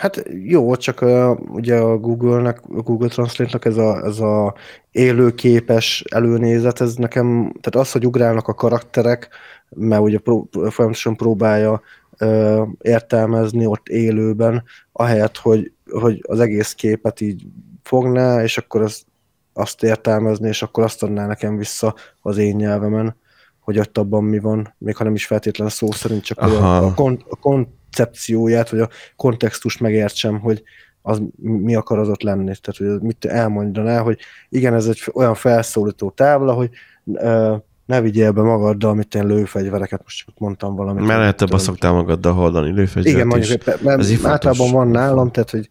Hát 0.00 0.22
jó, 0.44 0.76
csak 0.76 1.02
uh, 1.02 1.40
ugye 1.50 1.76
a 1.76 1.98
Google-nek, 1.98 2.60
a 2.68 2.82
Google 2.82 3.08
Translate-nak 3.08 3.64
ez 3.64 3.76
a, 3.76 4.04
ez 4.04 4.18
a 4.20 4.54
élőképes 4.90 6.04
előnézet, 6.10 6.80
ez 6.80 6.94
nekem, 6.94 7.52
tehát 7.60 7.86
az, 7.86 7.92
hogy 7.92 8.06
ugrálnak 8.06 8.48
a 8.48 8.54
karakterek, 8.54 9.28
mert 9.68 10.02
ugye 10.02 10.18
pró, 10.18 10.48
folyamatosan 10.52 11.16
próbálja 11.16 11.80
uh, 12.20 12.68
értelmezni 12.80 13.66
ott 13.66 13.88
élőben, 13.88 14.64
ahelyett, 14.92 15.36
hogy, 15.36 15.72
hogy 15.90 16.24
az 16.28 16.40
egész 16.40 16.72
képet 16.72 17.20
így 17.20 17.46
fogná, 17.82 18.42
és 18.42 18.58
akkor 18.58 18.82
az 18.82 19.04
azt 19.52 19.82
értelmezni, 19.82 20.48
és 20.48 20.62
akkor 20.62 20.84
azt 20.84 21.02
adná 21.02 21.26
nekem 21.26 21.56
vissza 21.56 21.94
az 22.22 22.36
én 22.36 22.56
nyelvemen, 22.56 23.16
hogy 23.64 23.78
ott 23.78 23.98
abban 23.98 24.24
mi 24.24 24.38
van, 24.38 24.74
még 24.78 24.96
ha 24.96 25.04
nem 25.04 25.14
is 25.14 25.26
feltétlen 25.26 25.68
szó 25.68 25.92
szerint, 25.92 26.24
csak 26.24 26.38
hogy 26.38 26.52
a, 26.52 26.84
a, 26.84 26.94
kon, 26.94 27.24
a 27.28 27.36
koncepcióját, 27.36 28.70
vagy 28.70 28.80
a 28.80 28.88
kontextust 29.16 29.80
megértsem, 29.80 30.40
hogy 30.40 30.62
az 31.02 31.22
mi 31.42 31.74
akar 31.74 31.98
az 31.98 32.08
ott 32.08 32.22
lenni. 32.22 32.44
Tehát, 32.44 32.76
hogy 32.76 33.00
mit 33.00 33.24
elmondaná, 33.24 34.00
hogy 34.00 34.18
igen, 34.48 34.74
ez 34.74 34.86
egy 34.86 35.02
olyan 35.12 35.34
felszólító 35.34 36.10
tábla, 36.10 36.52
hogy 36.52 36.70
ö, 37.14 37.56
ne 37.86 38.00
vigyél 38.00 38.32
be 38.32 38.42
magaddal, 38.42 38.90
amit 38.90 39.14
én 39.14 39.26
lőfegyvereket, 39.26 40.00
most 40.02 40.24
csak 40.26 40.38
mondtam 40.38 40.74
valamit. 40.74 41.06
Mert 41.06 41.18
lehet, 41.18 41.40
hogy 41.40 41.58
szoktál 41.58 41.92
magaddal 41.92 42.32
hordani 42.32 42.72
lőfegyvert 42.72 43.14
Igen, 43.14 43.26
mondjuk, 43.26 43.64
mert 43.64 43.80
fontos. 43.80 44.24
általában 44.24 44.70
van 44.70 44.88
nálam, 44.88 45.30
tehát, 45.30 45.50
hogy 45.50 45.68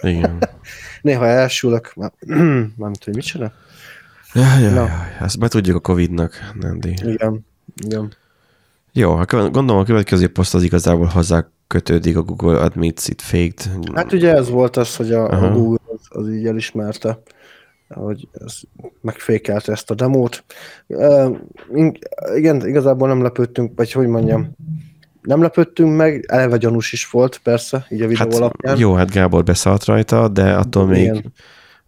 Igen. 0.00 0.38
néha 1.02 1.26
elsülök, 1.26 1.92
már- 1.96 2.14
nem 2.26 2.72
tudom, 2.76 2.92
hogy 3.04 3.14
mit 3.14 3.24
csinál. 3.24 3.52
Jaj, 4.34 4.62
jaj, 4.62 4.72
Na. 4.72 4.80
jaj, 4.80 5.16
ezt 5.20 5.38
betudjuk 5.38 5.76
a 5.76 5.80
Covid-nak, 5.80 6.52
Nandi. 6.60 6.94
Igen, 7.02 7.46
igen. 7.84 8.12
Jó, 8.92 9.14
hát 9.14 9.30
gondolom 9.30 9.78
a 9.78 9.84
következő 9.84 10.28
poszt 10.28 10.54
az 10.54 10.62
igazából 10.62 11.06
hozzá 11.06 11.48
kötődik 11.66 12.16
a 12.16 12.22
Google 12.22 12.60
Admits 12.60 13.08
It 13.08 13.22
Faked. 13.22 13.70
Hát 13.94 14.12
ugye 14.12 14.34
ez 14.34 14.48
volt 14.50 14.76
az, 14.76 14.96
hogy 14.96 15.12
a, 15.12 15.28
Aha. 15.28 15.46
a 15.46 15.52
Google 15.52 15.78
az, 15.94 16.00
az 16.08 16.28
így 16.28 16.46
elismerte, 16.46 17.22
hogy 17.88 18.28
ez 18.32 18.54
megfékelte 19.00 19.72
ezt 19.72 19.90
a 19.90 19.94
demót. 19.94 20.44
Uh, 20.86 21.36
igen, 22.34 22.66
igazából 22.66 23.08
nem 23.08 23.22
lepődtünk, 23.22 23.72
vagy 23.76 23.92
hogy 23.92 24.06
mondjam, 24.06 24.50
nem 25.22 25.42
lepődtünk 25.42 25.96
meg, 25.96 26.24
eleve 26.28 26.56
gyanús 26.56 26.92
is 26.92 27.10
volt, 27.10 27.40
persze, 27.42 27.86
így 27.90 28.02
a 28.02 28.06
videó 28.06 28.26
hát, 28.30 28.34
alapján. 28.34 28.78
jó, 28.78 28.94
hát 28.94 29.10
Gábor 29.10 29.44
beszállt 29.44 29.84
rajta, 29.84 30.28
de 30.28 30.54
attól 30.54 30.86
még, 30.86 31.02
Igen. 31.02 31.32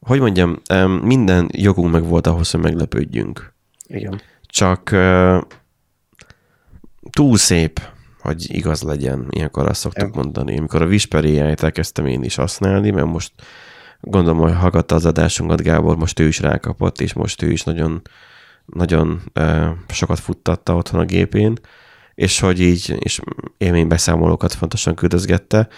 Hogy 0.01 0.20
mondjam, 0.20 0.59
minden 1.03 1.48
jogunk 1.53 1.92
meg 1.92 2.05
volt 2.05 2.26
ahhoz, 2.26 2.51
hogy 2.51 2.61
meglepődjünk. 2.61 3.55
Igen. 3.86 4.20
Csak 4.46 4.96
túl 7.11 7.36
szép, 7.36 7.80
hogy 8.20 8.55
igaz 8.55 8.82
legyen. 8.82 9.26
Ilyenkor 9.30 9.68
azt 9.68 9.80
szoktuk 9.80 10.14
mondani. 10.14 10.59
Amikor 10.59 10.82
a 10.82 10.86
Whisper 10.86 11.24
elkezdtem 11.24 12.07
én 12.07 12.22
is 12.22 12.34
használni, 12.34 12.90
mert 12.90 13.07
most 13.07 13.32
gondolom, 14.01 14.40
hogy 14.40 14.55
hallgatta 14.55 14.94
az 14.94 15.07
adásunkat 15.07 15.62
Gábor, 15.62 15.96
most 15.96 16.20
ő 16.20 16.26
is 16.26 16.40
rákapott, 16.40 17.01
és 17.01 17.12
most 17.12 17.42
ő 17.42 17.51
is 17.51 17.64
nagyon, 17.64 18.03
nagyon 18.66 19.22
uh, 19.34 19.68
sokat 19.88 20.18
futtatta 20.18 20.74
otthon 20.74 21.01
a 21.01 21.05
gépén, 21.05 21.55
és 22.14 22.40
hogy 22.40 22.61
így, 22.61 22.96
és 22.98 23.20
élménybeszámolókat 23.59 24.53
fontosan 24.53 24.94
küldözgette, 24.94 25.68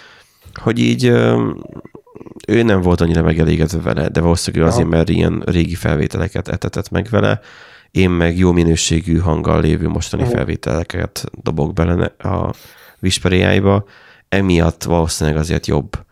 hogy 0.55 0.79
így 0.79 1.09
uh, 1.09 1.55
ő 2.53 2.63
nem 2.63 2.81
volt 2.81 3.01
annyira 3.01 3.23
megelégedve 3.23 3.81
vele, 3.81 4.09
de 4.09 4.21
valószínűleg 4.21 4.69
azért, 4.69 4.89
mert 4.89 5.09
ilyen 5.09 5.43
régi 5.47 5.75
felvételeket 5.75 6.49
etetett 6.49 6.91
meg 6.91 7.07
vele, 7.11 7.41
én 7.91 8.11
meg 8.11 8.39
jó 8.39 8.53
minőségű 8.53 9.19
hanggal 9.19 9.61
lévő 9.61 9.89
mostani 9.89 10.23
Aha. 10.23 10.31
felvételeket 10.31 11.25
dobok 11.43 11.73
bele 11.73 12.05
a 12.19 12.55
Whisper 13.01 13.33
AI-ba, 13.33 13.85
emiatt 14.29 14.83
valószínűleg 14.83 15.39
azért 15.39 15.67
jobb 15.67 16.05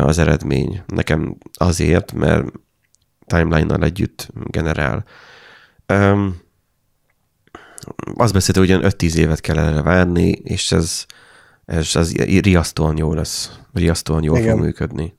az 0.00 0.18
eredmény. 0.18 0.82
Nekem 0.86 1.36
azért, 1.52 2.12
mert 2.12 2.44
timeline-nal 3.26 3.84
együtt 3.84 4.28
generál. 4.44 5.04
Um, 5.92 6.36
azt 8.14 8.32
beszélte, 8.32 8.60
hogy 8.60 8.70
ugyan 8.70 8.92
5-10 8.98 9.14
évet 9.14 9.40
kell 9.40 9.58
erre 9.58 9.82
várni, 9.82 10.28
és 10.28 10.72
ez, 10.72 11.06
ez, 11.64 11.96
ez 11.96 12.12
riasztóan 12.40 12.96
jó 12.96 13.14
lesz. 13.14 13.58
Riasztóan 13.72 14.22
jól 14.22 14.38
Igen. 14.38 14.50
fog 14.50 14.64
működni. 14.64 15.14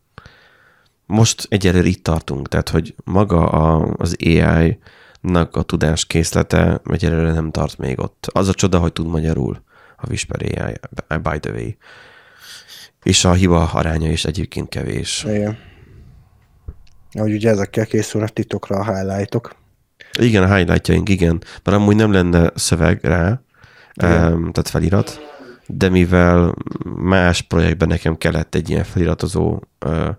Most 1.06 1.46
egyelőre 1.50 1.88
itt 1.88 2.04
tartunk, 2.04 2.48
tehát 2.48 2.70
hogy 2.70 2.96
maga 3.04 3.50
a, 3.50 3.94
az 3.98 4.16
AI-nak 4.20 5.56
a 5.56 5.62
tudáskészlete 5.62 6.82
egyelőre 6.92 7.32
nem 7.32 7.52
tart 7.52 7.78
még 7.78 8.00
ott. 8.00 8.28
Az 8.32 8.48
a 8.48 8.54
csoda, 8.54 8.80
hogy 8.80 8.94
tud 8.94 9.08
magyarul 9.08 9.62
a 9.98 10.08
Whisper 10.08 10.42
AI, 10.42 10.74
by 11.22 11.40
the 11.40 11.52
way. 11.52 11.70
És 13.04 13.26
a 13.26 13.34
hiba 13.34 13.66
aránya 13.66 14.12
is 14.12 14.26
egyébként 14.26 14.70
kevés. 14.70 15.24
Igen. 15.28 15.58
Ahogy 17.12 17.34
ugye 17.34 17.50
ezekkel 17.50 17.86
készülnek 17.86 18.30
titokra 18.30 18.76
a 18.76 18.96
highlightok. 18.96 19.56
Igen, 20.20 20.44
a 20.44 20.56
highlightjaink, 20.56 21.10
igen. 21.10 21.44
Mert 21.64 21.78
amúgy 21.78 21.96
nem 21.96 22.12
lenne 22.12 22.52
szöveg 22.56 23.04
rá, 23.04 23.42
um, 24.04 24.52
tehát 24.52 24.70
felirat, 24.70 25.20
de 25.68 25.90
mivel 25.90 26.56
más 26.96 27.42
projektben 27.42 27.88
nekem 27.88 28.18
kellett 28.18 28.56
egy 28.56 28.70
ilyen 28.70 28.84
feliratozó, 28.84 29.60
uh, 29.86 30.10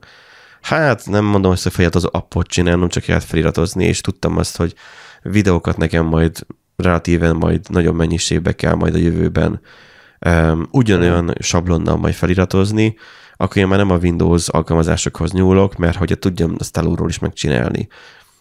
hát 0.60 1.06
nem 1.06 1.24
mondom, 1.24 1.50
hogy 1.50 1.72
feliratozó 1.72 2.08
appot 2.12 2.46
csinálnom, 2.46 2.88
csak 2.88 3.02
kellett 3.02 3.22
feliratozni, 3.22 3.84
és 3.84 4.00
tudtam 4.00 4.36
azt, 4.36 4.56
hogy 4.56 4.74
videókat 5.22 5.76
nekem 5.76 6.04
majd 6.04 6.46
relatíven 6.76 7.36
majd 7.36 7.60
nagyobb 7.68 7.94
mennyiségbe 7.94 8.52
kell 8.52 8.74
majd 8.74 8.94
a 8.94 8.98
jövőben 8.98 9.60
um, 10.26 10.68
ugyanolyan 10.70 11.34
sablonnal 11.40 11.96
majd 11.96 12.14
feliratozni, 12.14 12.96
akkor 13.36 13.56
én 13.56 13.66
már 13.66 13.78
nem 13.78 13.90
a 13.90 13.96
Windows 13.96 14.48
alkalmazásokhoz 14.48 15.32
nyúlok, 15.32 15.76
mert 15.76 15.96
hogy 15.96 16.18
tudjam 16.18 16.54
azt 16.58 16.76
alulról 16.76 17.08
is 17.08 17.18
megcsinálni. 17.18 17.88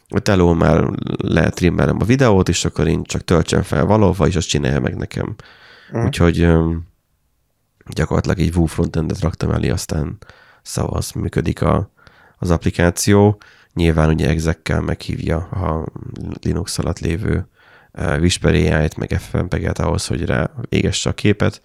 Ott 0.10 0.28
elő 0.28 0.52
már 0.52 0.90
letrimmelem 1.18 1.98
a 2.00 2.06
videót, 2.06 2.50
és 2.50 2.66
akkor 2.66 2.88
én 2.88 3.04
csak 3.04 3.24
töltsem 3.24 3.62
fel 3.62 3.86
valahova, 3.86 4.28
és 4.28 4.36
azt 4.36 4.48
csinálja 4.48 4.80
meg 4.80 4.96
nekem. 4.96 5.36
Mhm. 5.92 6.06
Úgyhogy 6.06 6.42
öm, 6.42 6.84
gyakorlatilag 7.90 8.40
egy 8.40 8.54
Vue 8.54 8.68
frontendet 8.68 9.20
raktam 9.20 9.52
elé, 9.52 9.70
aztán 9.70 10.18
szavaz 10.62 11.12
működik 11.12 11.62
a, 11.62 11.92
az 12.46 12.52
applikáció. 12.52 13.42
Nyilván 13.74 14.10
ugye 14.10 14.30
exekkel 14.30 14.82
meghívja 14.82 15.38
a 15.38 15.86
Linux 16.42 16.78
alatt 16.78 17.00
lévő 17.00 17.48
uh, 17.94 18.18
Whisper 18.20 18.54
AI-t, 18.54 18.96
meg 18.96 19.20
FFmpeg-et 19.20 19.80
ahhoz, 19.80 20.08
hogy 20.08 20.26
rá 20.26 20.52
égesse 20.70 21.10
a 21.10 21.14
képet. 21.14 21.62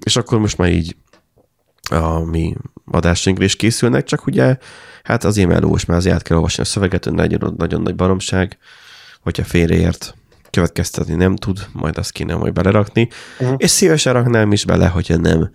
És 0.00 0.16
akkor 0.16 0.38
most 0.38 0.58
már 0.58 0.72
így 0.72 0.96
a 1.90 2.18
mi 2.18 2.56
adásainkra 2.84 3.44
is 3.44 3.56
készülnek, 3.56 4.04
csak 4.04 4.26
ugye 4.26 4.56
hát 5.02 5.24
azért 5.24 5.48
melós, 5.48 5.84
mert 5.84 5.98
azért 5.98 6.14
át 6.14 6.22
kell 6.22 6.36
olvasni 6.36 6.62
a 6.62 6.66
szöveget, 6.66 7.10
nagyon, 7.10 7.54
nagyon 7.56 7.82
nagy 7.82 7.94
baromság, 7.94 8.58
hogyha 9.20 9.44
félreért, 9.44 10.14
következtetni 10.50 11.14
nem 11.14 11.36
tud, 11.36 11.66
majd 11.72 11.98
azt 11.98 12.12
kéne 12.12 12.34
majd 12.34 12.52
belerakni, 12.52 13.08
uh-huh. 13.38 13.54
és 13.58 13.70
szívesen 13.70 14.12
raknám 14.12 14.52
is 14.52 14.64
bele, 14.64 14.88
hogyha 14.88 15.16
nem 15.16 15.50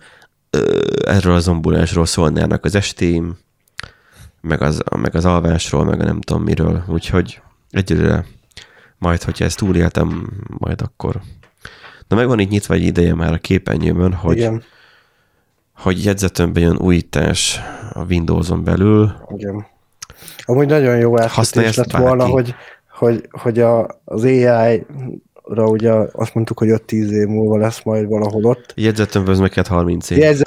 erről 1.04 1.34
az 1.34 1.48
ambulásról 1.48 2.06
szólnának 2.06 2.64
az 2.64 2.74
estém, 2.74 3.36
meg 4.40 4.62
az, 4.62 4.82
meg 4.96 5.14
az 5.14 5.24
alvásról, 5.24 5.84
meg 5.84 6.00
a 6.00 6.04
nem 6.04 6.20
tudom 6.20 6.42
miről, 6.42 6.84
úgyhogy 6.88 7.40
egyelőre 7.70 8.24
majd, 8.98 9.22
hogyha 9.22 9.44
ezt 9.44 9.58
túléltem, 9.58 10.30
majd 10.46 10.80
akkor. 10.80 11.20
Na 12.08 12.16
meg 12.16 12.26
van 12.26 12.38
itt 12.38 12.48
nyitva 12.48 12.74
egy 12.74 12.82
ideje 12.82 13.14
már 13.14 13.32
a 13.32 13.38
képernyőmön, 13.38 14.12
hogy 14.12 14.36
Igen. 14.36 14.62
hogy 15.74 16.04
jegyzetemben 16.04 16.62
jön 16.62 16.76
újítás 16.76 17.60
a 17.92 18.04
Windows-on 18.04 18.64
belül. 18.64 19.12
Igen. 19.36 19.66
Amúgy 20.44 20.66
nagyon 20.66 20.96
jó 20.96 21.20
átkötés 21.20 21.76
lett 21.76 21.96
volna, 21.96 22.26
hogy, 22.26 22.54
hogy, 22.88 23.28
hogy 23.30 23.58
a, 23.58 24.00
az 24.04 24.24
AI-ra 24.24 24.86
ugye 25.46 25.92
azt 25.92 26.34
mondtuk, 26.34 26.58
hogy 26.58 26.68
5-10 26.70 26.90
év 27.10 27.26
múlva 27.26 27.56
lesz 27.56 27.82
majd 27.82 28.08
valahol 28.08 28.44
ott. 28.44 28.72
Jegyzetemben 28.76 29.32
ez 29.32 29.40
meg 29.40 29.50
kellett 29.50 29.68
30 29.68 30.10
év. 30.10 30.18
Jegyze... 30.18 30.44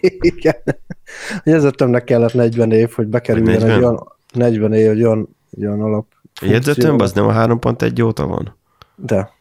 Igen. 0.20 0.56
Jegyzetemnek 1.44 2.04
kellett 2.04 2.34
40 2.34 2.72
év, 2.72 2.90
hogy 2.90 3.06
bekerüljön 3.06 3.54
egy 3.54 3.60
40? 3.60 3.78
olyan 3.78 4.12
40 4.32 4.72
év, 4.72 4.90
egy 4.90 5.04
olyan, 5.04 5.36
egy 5.50 5.66
olyan 5.66 5.80
alap. 5.80 6.06
A 6.40 6.44
jegyzetemben 6.44 7.06
az 7.06 7.12
nem 7.12 7.26
a 7.26 7.32
3.1 7.32 8.04
óta 8.04 8.26
van? 8.26 8.56
De. 8.96 9.32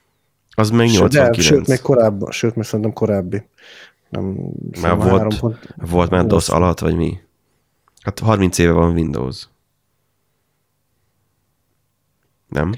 Az 0.51 0.70
meg 0.70 0.88
Sőt, 0.88 1.12
de, 1.12 1.20
89. 1.20 1.43
sőt, 1.43 1.68
még 1.68 1.80
korábban, 1.80 2.32
sőt, 2.32 2.55
még 2.55 2.66
szerintem 2.66 2.93
korábbi. 2.93 3.43
Nem, 4.10 4.38
Már 4.82 4.95
volt, 4.97 5.39
pont- 5.39 5.76
volt 5.89 6.10
már 6.10 6.26
DOS 6.26 6.49
alatt, 6.49 6.80
vagy 6.80 6.95
mi? 6.95 7.20
Hát 8.01 8.20
30 8.20 8.57
éve 8.57 8.72
van 8.72 8.93
Windows. 8.93 9.47
Nem? 12.47 12.74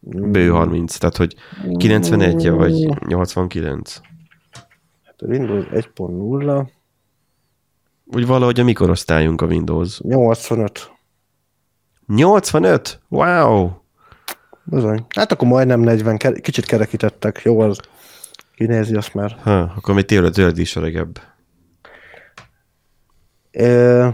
Bő 0.00 0.48
30, 0.48 0.96
tehát 0.96 1.16
hogy 1.16 1.34
91 1.76 2.46
-e 2.46 2.50
vagy 2.50 2.88
89. 3.06 4.00
Hát 5.04 5.20
a 5.20 5.26
Windows 5.26 5.64
1.0, 5.70 6.66
Úgy 8.04 8.26
valahogy 8.26 8.60
a 8.60 8.64
mi 8.64 8.72
korosztályunk 8.72 9.40
a 9.40 9.46
Windows. 9.46 10.00
85. 10.00 10.90
85? 12.06 13.00
Wow! 13.08 13.70
Bizony. 14.64 15.06
Hát 15.16 15.32
akkor 15.32 15.48
majdnem 15.48 15.80
40, 15.80 16.16
ke- 16.16 16.40
kicsit 16.40 16.64
kerekítettek, 16.64 17.40
jó 17.44 17.60
az. 17.60 17.80
Kinézi 18.54 18.94
azt 18.94 19.14
már. 19.14 19.36
Ha, 19.42 19.58
akkor 19.60 19.94
még 19.94 20.04
tőled, 20.04 20.32
tőled 20.32 20.58
is 20.58 20.76
öregebb. 20.76 21.20
É, 23.50 24.06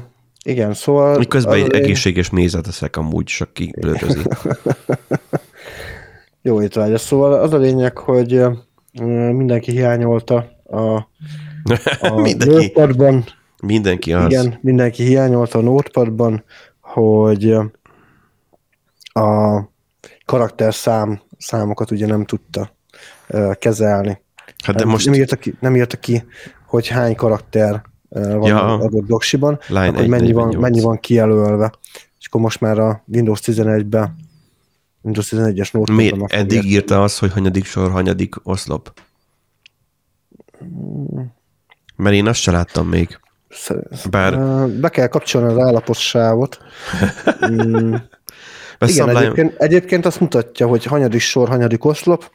igen, 0.45 0.75
szóval... 0.75 1.19
Miközben 1.19 1.55
egy 1.55 1.73
egészséges 1.73 2.31
mézet 2.31 2.67
eszek 2.67 2.97
amúgy, 2.97 3.25
csak 3.25 3.53
kiblödözi. 3.53 4.23
Jó 6.47 6.63
étvágyas. 6.63 7.01
Szóval 7.01 7.33
az 7.33 7.53
a 7.53 7.57
lényeg, 7.57 7.99
hogy 7.99 8.43
mindenki 9.33 9.71
hiányolta 9.71 10.49
a, 10.65 10.95
a 12.01 12.21
Mindenki. 12.23 12.73
Mindenki 13.63 14.13
az. 14.13 14.33
Igen, 14.33 14.59
mindenki 14.61 15.03
hiányolta 15.03 15.59
a 15.59 15.63
Notepadban, 15.63 16.45
hogy 16.81 17.53
a 19.13 19.61
karakterszám 20.25 21.21
számokat 21.39 21.91
ugye 21.91 22.07
nem 22.07 22.25
tudta 22.25 22.77
kezelni. 23.59 24.21
Hát 24.65 24.77
de 24.77 24.85
most 24.85 25.07
nem, 25.07 25.15
írta 25.15 25.37
ki, 25.37 25.55
nem 25.61 25.77
írta 25.77 25.97
ki, 25.97 26.25
hogy 26.67 26.89
hány 26.89 27.15
karakter 27.15 27.83
van 28.09 28.47
Ja. 28.49 28.79
adott 28.79 29.07
doksiban, 29.07 29.59
hogy 29.69 30.09
mennyi 30.09 30.33
van, 30.33 30.51
1.48. 30.51 30.61
mennyi 30.61 30.81
van 30.81 30.99
kijelölve. 30.99 31.73
És 32.19 32.27
akkor 32.27 32.41
most 32.41 32.61
már 32.61 32.79
a 32.79 33.05
Windows 33.07 33.41
11-ben, 33.45 34.17
Windows 35.07 35.29
11-es 35.31 35.73
Notepadban 35.73 35.95
miért 35.95 36.33
eddig 36.33 36.65
írta 36.65 37.03
az, 37.03 37.19
hogy 37.19 37.33
hanyadik 37.33 37.65
sor, 37.65 37.91
hanyadik 37.91 38.35
oszlop? 38.43 39.01
Mert 41.97 42.15
én 42.15 42.27
azt 42.27 42.41
se 42.41 42.51
láttam 42.51 42.89
még. 42.89 43.21
Bár- 44.11 44.69
Be 44.81 44.89
kell 44.89 45.07
kapcsolni 45.07 45.53
az 45.53 45.59
állapotsávot. 45.59 46.59
Mm, 47.51 47.95
Igen, 48.87 49.17
egyébként, 49.17 49.55
egyébként 49.55 50.07
azt 50.07 50.21
mutatja, 50.21 50.67
hogy 50.67 50.85
hanyadik 50.85 51.21
sor, 51.21 51.49
hanyadik 51.49 51.85
oszlop, 51.85 52.33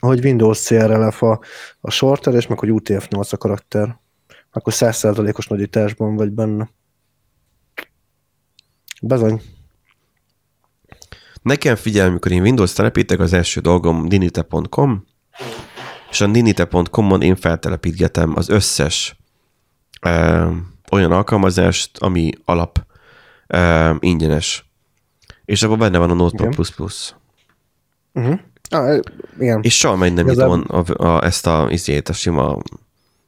hogy 0.00 0.24
Windows 0.24 0.62
CRLF 0.64 1.22
a, 1.22 1.40
a 1.80 1.90
sorter, 1.90 2.34
és 2.34 2.46
meg 2.46 2.58
hogy 2.58 2.68
UTF-8 2.72 3.30
a 3.30 3.36
karakter. 3.36 3.98
Akkor 4.50 4.72
100%-os 4.76 5.46
nagyításban 5.46 6.16
vagy 6.16 6.30
benne. 6.30 6.70
Bezony. 9.02 9.40
Nekem 11.42 11.76
figyelj, 11.76 12.08
amikor 12.08 12.32
én 12.32 12.42
Windows 12.42 12.72
telepítek, 12.72 13.20
az 13.20 13.32
első 13.32 13.60
dolgom 13.60 14.08
dinite.com, 14.08 15.04
és 16.10 16.20
a 16.20 16.26
dinite.com-on 16.26 17.22
én 17.22 17.36
feltelepítgetem 17.36 18.32
az 18.36 18.48
összes 18.48 19.16
ö, 20.00 20.46
olyan 20.90 21.12
alkalmazást, 21.12 21.98
ami 21.98 22.30
alap 22.44 22.86
ö, 23.46 23.90
ingyenes. 23.98 24.70
És 25.44 25.62
abban 25.62 25.78
benne 25.78 25.98
van 25.98 26.10
a 26.10 26.14
Notepad++. 26.14 26.56
Uh-huh. 28.12 28.38
Ah, 28.70 29.00
igen. 29.38 29.60
És 29.62 29.78
soha 29.78 29.96
meg 29.96 30.12
nem 30.12 30.26
nyitom 30.26 30.64
a, 30.66 31.04
a, 31.04 31.24
ezt 31.24 31.46
a, 31.46 31.66
izét, 31.70 32.08
a 32.08 32.12
sima, 32.12 32.58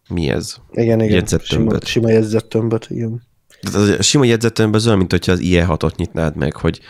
mi 0.08 0.28
ez? 0.28 0.56
igen, 0.70 1.00
igen. 1.00 1.14
jegyzettömböt. 1.14 1.86
Sima, 1.86 2.06
sima 2.06 2.18
jegyzettömböt, 2.18 2.86
igen. 2.90 3.22
Tehát 3.60 3.98
A 3.98 4.02
sima 4.02 4.24
jegyzetőnben 4.24 4.80
az 4.80 4.86
olyan, 4.86 4.98
mint 4.98 5.10
hogyha 5.10 5.32
az 5.32 5.40
IE6-ot 5.42 5.96
nyitnád 5.96 6.36
meg, 6.36 6.56
hogy, 6.56 6.80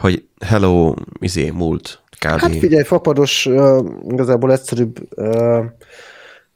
hogy 0.00 0.26
hello, 0.44 0.94
izé, 1.20 1.50
múlt, 1.50 2.02
kb. 2.18 2.40
Hát 2.40 2.56
figyelj, 2.56 2.82
fapados, 2.82 3.46
uh, 3.46 3.86
igazából 4.08 4.52
egyszerűbb 4.52 4.98
uh, 5.16 5.64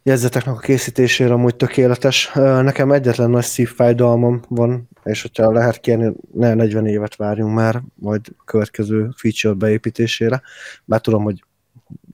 jegyzeteknek 0.03 0.55
a 0.55 0.59
készítésére 0.59 1.32
amúgy 1.32 1.57
tökéletes. 1.57 2.30
Uh, 2.34 2.62
nekem 2.62 2.92
egyetlen 2.92 3.30
nagy 3.30 3.45
szívfájdalmam 3.45 4.42
van, 4.49 4.88
és 5.05 5.22
hogyha 5.22 5.53
lehet 5.53 5.80
kérni, 5.80 6.12
ne 6.32 6.55
40 6.55 6.86
évet 6.86 7.16
várjunk 7.16 7.55
már, 7.55 7.82
majd 7.95 8.20
a 8.38 8.42
következő 8.45 9.09
feature 9.16 9.55
beépítésére. 9.55 10.42
Bár 10.84 11.01
tudom, 11.01 11.22
hogy 11.22 11.45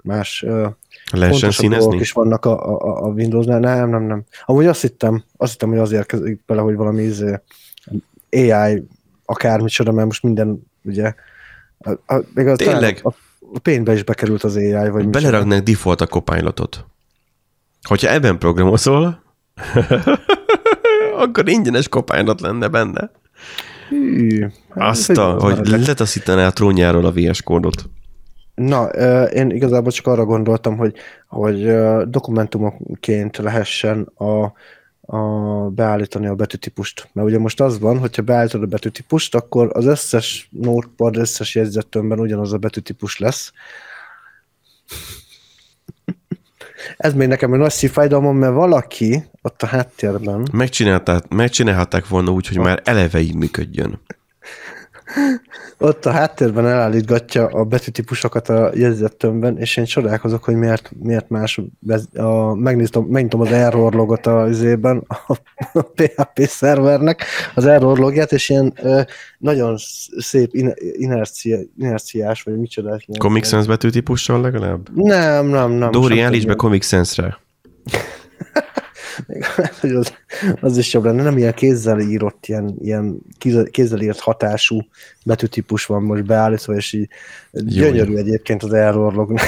más 0.02 0.42
uh, 0.46 0.66
Lehessen 1.12 1.50
színezni? 1.50 1.96
is 1.96 2.12
vannak 2.12 2.44
a, 2.44 2.78
a, 2.78 3.04
a 3.04 3.08
Windows-nál. 3.08 3.58
Nem, 3.58 3.88
nem, 3.90 4.02
nem. 4.02 4.24
Amúgy 4.44 4.66
azt 4.66 4.80
hittem, 4.80 5.24
azt 5.36 5.52
hittem, 5.52 5.68
hogy 5.68 5.78
azért 5.78 6.06
kezdik 6.06 6.44
bele, 6.46 6.60
hogy 6.60 6.74
valami 6.74 7.02
izé, 7.02 7.40
AI 8.30 8.84
akármicsoda, 9.24 9.92
mert 9.92 10.06
most 10.06 10.22
minden 10.22 10.69
ugye 10.82 11.14
a, 11.78 11.90
a, 12.14 12.22
még 12.34 12.46
a, 12.46 12.56
Tényleg? 12.56 13.00
A, 13.02 13.08
a 13.52 13.58
pénzbe 13.58 13.92
is 13.92 14.02
bekerült 14.02 14.44
az 14.44 14.56
AI, 14.56 14.72
vagy 14.72 14.92
micsoda. 14.92 15.10
Beleraknak 15.10 15.62
default 15.62 16.00
a 16.00 16.06
copilotot. 16.06 16.86
Hogyha 17.82 18.10
ebben 18.10 18.38
programozol, 18.38 19.22
akkor 21.22 21.48
ingyenes 21.48 21.88
copilot 21.88 22.40
lenne 22.40 22.68
benne. 22.68 23.10
Hű, 23.88 24.40
hát 24.68 24.88
Azt, 24.88 25.10
a, 25.10 25.30
hogy 25.40 25.68
letaszítaná 25.68 26.46
a 26.46 26.52
trónjáról 26.52 27.04
a 27.04 27.12
VS 27.12 27.42
kódot. 27.42 27.84
Na, 28.54 28.84
én 29.26 29.50
igazából 29.50 29.92
csak 29.92 30.06
arra 30.06 30.24
gondoltam, 30.24 30.76
hogy, 30.76 30.94
hogy 31.28 31.74
dokumentumokként 32.08 33.36
lehessen 33.36 34.12
a, 34.14 34.52
a 35.00 35.18
beállítani 35.70 36.26
a 36.26 36.34
betűtípust. 36.34 37.08
Mert 37.12 37.28
ugye 37.28 37.38
most 37.38 37.60
az 37.60 37.78
van, 37.78 37.98
hogyha 37.98 38.22
beállítod 38.22 38.62
a 38.62 38.66
betűtípust, 38.66 39.34
akkor 39.34 39.70
az 39.72 39.84
összes 39.84 40.48
notepad, 40.50 41.16
összes 41.16 41.54
jegyzettömbben 41.54 42.20
ugyanaz 42.20 42.52
a 42.52 42.58
betűtípus 42.58 43.18
lesz. 43.18 43.52
Ez 46.96 47.14
még 47.14 47.28
nekem 47.28 47.52
egy 47.52 47.58
nagy 47.58 47.70
szívfájdalmam, 47.70 48.36
mert 48.36 48.52
valaki 48.52 49.24
ott 49.42 49.62
a 49.62 49.66
háttérben 49.66 50.48
Megcsinálták, 50.52 51.28
megcsinálhatták 51.28 52.08
volna 52.08 52.30
úgy, 52.30 52.46
hogy 52.46 52.58
már 52.58 52.82
eleve 52.84 53.20
így 53.20 53.34
működjön. 53.34 54.00
Ott 55.78 56.04
a 56.06 56.10
háttérben 56.10 56.66
elállítgatja 56.66 57.46
a 57.46 57.64
betűtípusokat 57.64 58.48
a 58.48 58.70
jegyzettömbben, 58.74 59.58
és 59.58 59.76
én 59.76 59.84
csodálkozok, 59.84 60.44
hogy 60.44 60.54
miért, 60.54 60.90
miért 61.02 61.28
más, 61.28 61.60
a, 62.14 62.54
megnéztem, 62.54 63.02
megnyitom 63.02 63.40
az 63.40 63.52
error 63.52 63.94
logot 63.94 64.26
a 64.26 64.48
izében, 64.48 65.04
a, 65.08 65.38
a 65.78 65.82
PHP 65.82 66.40
szervernek, 66.46 67.24
az 67.54 67.66
error 67.66 67.98
logját, 67.98 68.32
és 68.32 68.48
ilyen 68.48 68.72
ö, 68.82 69.00
nagyon 69.38 69.76
sz- 69.76 70.20
szép 70.20 70.54
in, 70.54 70.72
inercia, 70.92 71.58
inerciás, 71.78 72.42
vagy 72.42 72.58
micsoda. 72.58 73.00
Comic 73.18 73.46
Sans 73.46 73.66
betűtípussal 73.66 74.40
legalább? 74.40 74.88
Nem, 74.94 75.46
nem, 75.46 75.70
nem. 75.70 75.90
Dóri, 75.90 76.20
állíts 76.20 76.46
be 76.46 76.54
Comic 76.54 76.86
Sans-re. 76.86 77.38
Hogy 79.80 79.90
az, 79.90 80.14
az 80.60 80.76
is 80.76 80.92
jobb 80.92 81.04
lenne. 81.04 81.22
Nem 81.22 81.38
ilyen 81.38 81.54
kézzel 81.54 82.00
írott, 82.00 82.46
ilyen, 82.46 82.74
ilyen 82.78 83.18
kézzel- 83.70 84.00
írt 84.00 84.20
hatású 84.20 84.80
betűtípus 85.24 85.86
van 85.86 86.02
most 86.02 86.24
beállítva, 86.24 86.74
és 86.74 86.92
így 86.92 87.08
gyönyörű 87.50 88.16
egyébként 88.16 88.62
az 88.62 88.70
beállítva. 88.70 89.38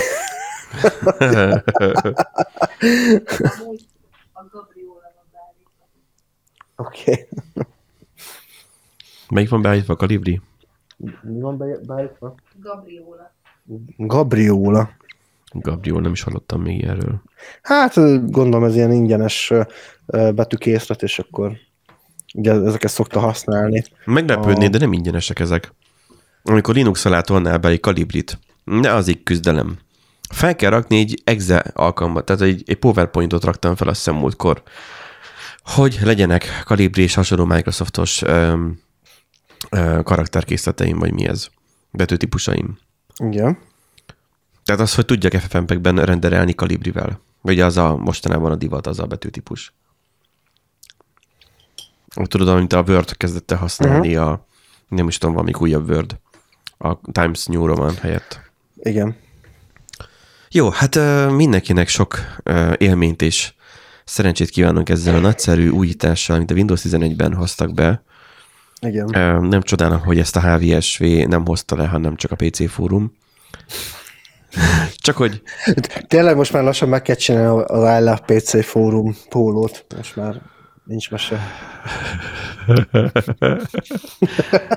Oké. 6.77 7.11
Okay. 7.11 7.29
Melyik 9.29 9.51
van 9.51 9.63
beállítva 9.63 9.93
a 9.93 9.97
kalibri? 9.97 10.41
Mi 11.23 11.41
van 11.41 11.57
be- 11.57 11.79
beállítva? 11.87 12.35
Gabriola. 12.61 13.33
Gabriola. 13.97 14.91
Gabriel, 15.53 16.01
nem 16.01 16.13
is 16.13 16.23
hallottam 16.23 16.63
még 16.63 16.83
erről. 16.83 17.23
Hát 17.63 17.95
gondolom 18.31 18.65
ez 18.65 18.75
ilyen 18.75 18.93
ingyenes 18.93 19.53
betűkészlet, 20.07 21.03
és 21.03 21.19
akkor 21.19 21.53
ugye 22.35 22.53
ezeket 22.53 22.91
szokta 22.91 23.21
használni. 23.21 23.83
Meglepődnéd, 24.05 24.69
A- 24.69 24.71
de 24.71 24.79
nem 24.79 24.93
ingyenesek 24.93 25.39
ezek. 25.39 25.73
Amikor 26.43 26.75
linux 26.75 27.05
alá 27.05 27.21
tolnál 27.21 27.59
be 27.59 27.69
egy 27.69 27.81
kalibrit, 27.81 28.39
ne 28.65 28.95
az 28.95 29.09
így 29.09 29.23
küzdelem. 29.23 29.79
Fel 30.31 30.57
kell 30.57 30.71
rakni 30.71 30.99
egy 30.99 31.21
exe 31.25 31.57
alkalmat, 31.75 32.25
tehát 32.25 32.43
egy, 32.43 32.63
egy 32.67 32.77
PowerPointot 32.77 33.45
raktam 33.45 33.75
fel 33.75 33.89
a 33.89 33.91
hiszem 33.93 34.15
múltkor, 34.15 34.63
hogy 35.65 35.99
legyenek 36.03 36.63
kalibri 36.65 37.03
és 37.03 37.15
hasonló 37.15 37.45
Microsoftos 37.45 38.23
ö, 38.23 38.55
karakterkészleteim, 40.03 40.99
vagy 40.99 41.13
mi 41.13 41.27
ez, 41.27 41.49
betűtípusaim. 41.91 42.79
Igen. 43.17 43.59
Tehát 44.65 44.81
az, 44.81 44.95
hogy 44.95 45.05
tudjak 45.05 45.33
FFmpeg-ben 45.33 45.97
renderelni 45.97 46.55
kalibrivel. 46.55 47.21
Vagy 47.41 47.61
az 47.61 47.77
a 47.77 47.97
mostanában 47.97 48.51
a 48.51 48.57
divat, 48.57 48.87
az 48.87 48.99
a 48.99 49.07
betűtípus. 49.07 49.75
Tudod, 52.25 52.49
amit 52.49 52.73
a 52.73 52.85
Word 52.87 53.17
kezdett 53.17 53.51
el 53.51 53.59
használni, 53.59 54.17
uh-huh. 54.17 54.31
a 54.31 54.47
nem 54.89 55.09
is 55.09 55.19
tudom, 55.19 55.35
valami 55.35 55.53
újabb 55.59 55.91
Word. 55.91 56.19
A 56.79 57.01
Times 57.13 57.47
New 57.47 57.67
Roman 57.67 57.97
helyett. 57.97 58.41
Igen. 58.77 59.17
Jó, 60.51 60.71
hát 60.71 60.95
mindenkinek 61.31 61.89
sok 61.89 62.19
élményt 62.77 63.23
és 63.23 63.55
szerencsét 64.05 64.51
kívánunk 64.51 64.89
ezzel 64.89 65.15
a 65.15 65.21
nagyszerű 65.21 65.69
újítással, 65.69 66.37
amit 66.37 66.51
a 66.51 66.55
Windows 66.55 66.83
11-ben 66.85 67.35
hoztak 67.35 67.75
be. 67.75 68.03
Igen. 68.81 69.07
Nem 69.45 69.63
csodálom, 69.63 70.01
hogy 70.01 70.19
ezt 70.19 70.37
a 70.37 70.57
HVSV 70.57 71.03
nem 71.05 71.47
hozta 71.47 71.77
le, 71.77 71.87
hanem 71.87 72.17
csak 72.17 72.31
a 72.31 72.37
PC 72.37 72.71
fórum. 72.71 73.13
Csak 74.97 75.17
hogy 75.17 75.43
Tényleg 76.07 76.37
most 76.37 76.53
már 76.53 76.63
lassan 76.63 76.89
meg 76.89 77.03
kell 77.03 77.15
csinálni 77.15 77.63
az 77.67 78.01
I 78.01 78.05
Love 78.05 78.23
PC 78.27 78.65
fórum 78.65 79.17
pólót. 79.29 79.87
Most 79.97 80.17
már 80.17 80.43
nincs 80.85 81.11
mese. 81.11 81.41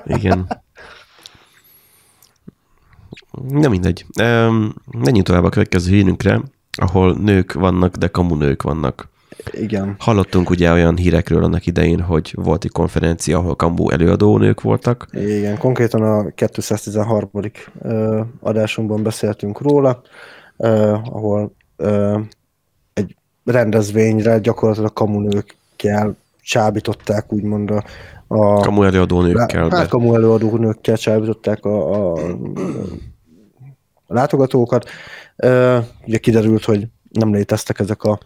Igen. 0.04 0.62
Nem 3.48 3.70
mindegy. 3.70 4.06
Menjünk 4.86 5.26
tovább 5.26 5.44
a 5.44 5.48
következő 5.48 5.90
hírünkre, 5.90 6.40
ahol 6.70 7.14
nők 7.14 7.52
vannak, 7.52 7.96
de 7.96 8.08
kamu 8.08 8.34
nők 8.34 8.62
vannak. 8.62 9.08
Igen. 9.50 9.96
Hallottunk 9.98 10.50
ugye 10.50 10.72
olyan 10.72 10.96
hírekről 10.96 11.44
annak 11.44 11.66
idején, 11.66 12.00
hogy 12.00 12.32
volt 12.34 12.64
egy 12.64 12.70
konferencia, 12.72 13.38
ahol 13.38 13.56
kamu 13.56 13.90
előadó 13.90 14.38
nők 14.38 14.60
voltak. 14.60 15.06
Igen, 15.12 15.58
konkrétan 15.58 16.02
a 16.02 16.30
213. 16.34 17.30
ö, 17.82 18.20
adásunkban 18.40 19.02
beszéltünk 19.02 19.60
róla, 19.60 20.02
ahol 21.04 21.56
egy 22.92 23.16
rendezvényre 23.44 24.38
gyakorlatilag 24.38 24.92
kamunőkkel 24.92 26.16
csábították 26.42 27.32
úgymond 27.32 27.70
a, 27.70 27.84
a 28.26 28.60
Kamu 28.60 28.82
előadó 28.82 29.20
nőkkel. 29.20 29.68
Hát 29.70 29.88
kamu 29.88 30.14
előadó 30.14 30.56
nőkkel 30.56 30.96
csábították 30.96 31.64
a, 31.64 31.92
a, 31.94 32.12
a 34.06 34.14
látogatókat. 34.14 34.88
Ugye 36.06 36.18
kiderült, 36.18 36.64
hogy 36.64 36.86
nem 37.10 37.34
léteztek 37.34 37.78
ezek 37.78 38.02
a 38.02 38.18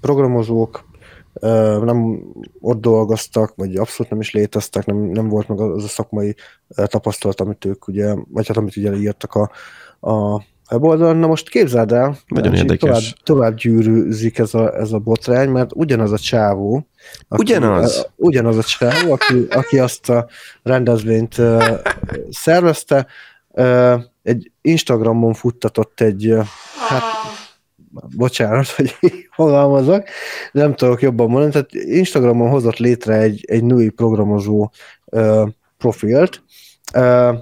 programozók, 0.00 0.88
nem 1.82 2.22
ott 2.60 2.80
dolgoztak, 2.80 3.52
vagy 3.56 3.76
abszolút 3.76 4.12
nem 4.12 4.20
is 4.20 4.32
léteztek, 4.32 4.86
nem, 4.86 4.96
nem 4.96 5.28
volt 5.28 5.48
meg 5.48 5.60
az 5.60 5.84
a 5.84 5.88
szakmai 5.88 6.34
tapasztalat, 6.68 7.40
amit 7.40 7.64
ők 7.64 7.88
ugye, 7.88 8.14
vagy 8.28 8.46
hát 8.46 8.56
amit 8.56 8.76
ugye 8.76 8.96
írtak 8.96 9.34
a, 9.34 9.50
a 10.12 10.42
weboldalon. 10.70 11.16
Na 11.16 11.26
most 11.26 11.48
képzeld 11.48 11.92
el, 11.92 12.16
Nagyon 12.26 12.54
érdekes. 12.54 12.78
Tovább, 12.80 13.02
tovább 13.22 13.54
gyűrűzik 13.54 14.38
ez 14.38 14.54
a, 14.54 14.76
ez 14.76 14.92
a 14.92 14.98
botrány, 14.98 15.48
mert 15.48 15.70
ugyanaz 15.74 16.12
a 16.12 16.18
csávó, 16.18 16.86
aki, 17.28 17.42
Ugyanaz? 17.42 17.98
a- 17.98 18.12
ugyanaz 18.16 18.56
a 18.56 18.62
csávó, 18.62 19.12
aki, 19.12 19.46
aki 19.50 19.78
azt 19.78 20.10
a 20.10 20.26
rendezvényt 20.62 21.38
uh, 21.38 21.64
szervezte, 22.30 23.06
uh, 23.48 24.02
egy 24.22 24.52
Instagramon 24.60 25.34
futtatott 25.34 26.00
egy, 26.00 26.32
uh, 26.32 26.44
hát 26.88 27.02
bocsánat, 28.16 28.68
hogy 28.76 28.96
fogalmazok, 29.30 30.04
nem 30.52 30.74
tudok 30.74 31.02
jobban 31.02 31.28
mondani, 31.28 31.52
tehát 31.52 31.72
Instagramon 31.72 32.50
hozott 32.50 32.76
létre 32.76 33.16
egy, 33.16 33.44
egy 33.48 33.64
női 33.64 33.88
programozó 33.88 34.70
uh, 35.04 35.48
profilt, 35.78 36.42
uh, 36.94 37.34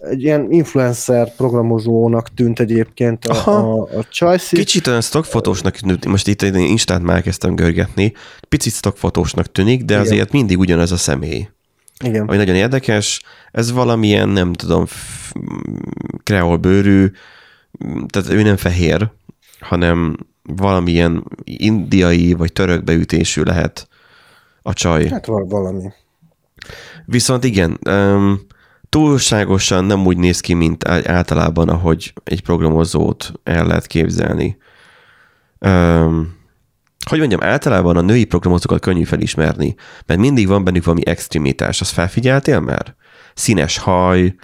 egy 0.00 0.22
ilyen 0.22 0.46
influencer 0.50 1.34
programozónak 1.34 2.34
tűnt 2.34 2.60
egyébként 2.60 3.24
a, 3.24 3.32
Aha. 3.32 3.52
a, 3.52 3.98
a 3.98 4.04
Csajci. 4.10 4.56
Kicsit 4.56 4.86
olyan 4.86 5.00
stockfotósnak 5.00 5.76
tűnik, 5.76 6.04
most 6.04 6.28
itt 6.28 6.42
én 6.42 6.54
Instát 6.54 7.02
már 7.02 7.22
kezdtem 7.22 7.54
görgetni, 7.54 8.12
picit 8.48 8.72
stockfotósnak 8.72 9.52
tűnik, 9.52 9.84
de 9.84 9.92
Igen. 9.92 10.06
azért 10.06 10.32
mindig 10.32 10.58
ugyanaz 10.58 10.92
a 10.92 10.96
személy. 10.96 11.48
Igen. 12.04 12.26
Ami 12.26 12.36
nagyon 12.36 12.54
érdekes, 12.54 13.22
ez 13.52 13.72
valamilyen, 13.72 14.28
nem 14.28 14.52
tudom, 14.52 14.84
kreol 16.22 16.56
bőrű, 16.56 17.10
tehát 18.08 18.30
ő 18.30 18.42
nem 18.42 18.56
fehér, 18.56 19.10
hanem 19.60 20.16
valamilyen 20.42 21.24
indiai 21.44 22.32
vagy 22.32 22.52
török 22.52 22.84
beütésű 22.84 23.42
lehet 23.42 23.88
a 24.62 24.72
csaj. 24.72 25.08
Hát 25.08 25.26
val- 25.26 25.50
valami. 25.50 25.92
Viszont 27.04 27.44
igen, 27.44 27.78
um, 27.88 28.40
túlságosan 28.88 29.84
nem 29.84 30.06
úgy 30.06 30.16
néz 30.16 30.40
ki, 30.40 30.54
mint 30.54 30.88
általában, 30.88 31.68
ahogy 31.68 32.12
egy 32.24 32.42
programozót 32.42 33.32
el 33.42 33.66
lehet 33.66 33.86
képzelni. 33.86 34.56
Um, 35.58 36.38
hogy 37.08 37.18
mondjam, 37.18 37.42
általában 37.42 37.96
a 37.96 38.00
női 38.00 38.24
programozókat 38.24 38.80
könnyű 38.80 39.04
felismerni, 39.04 39.74
mert 40.06 40.20
mindig 40.20 40.46
van 40.46 40.64
bennük 40.64 40.84
valami 40.84 41.06
extremitás. 41.06 41.80
Azt 41.80 41.92
felfigyeltél 41.92 42.60
már? 42.60 42.94
Színes 43.34 43.78
haj, 43.78 44.34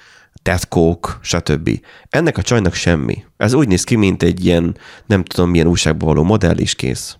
tetkók, 0.47 1.19
stb. 1.23 1.81
Ennek 2.09 2.39
a 2.39 2.43
csajnak 2.43 2.75
semmi. 2.75 3.25
Ez 3.37 3.53
úgy 3.53 3.69
néz 3.69 3.85
ki, 3.85 3.97
mint 3.97 4.23
egy 4.23 4.45
ilyen, 4.45 4.77
nem 5.07 5.25
tudom 5.25 5.51
milyen 5.51 5.67
újságban 5.67 6.09
való 6.09 6.23
modell 6.23 6.59
is 6.59 6.75
kész. 6.75 7.17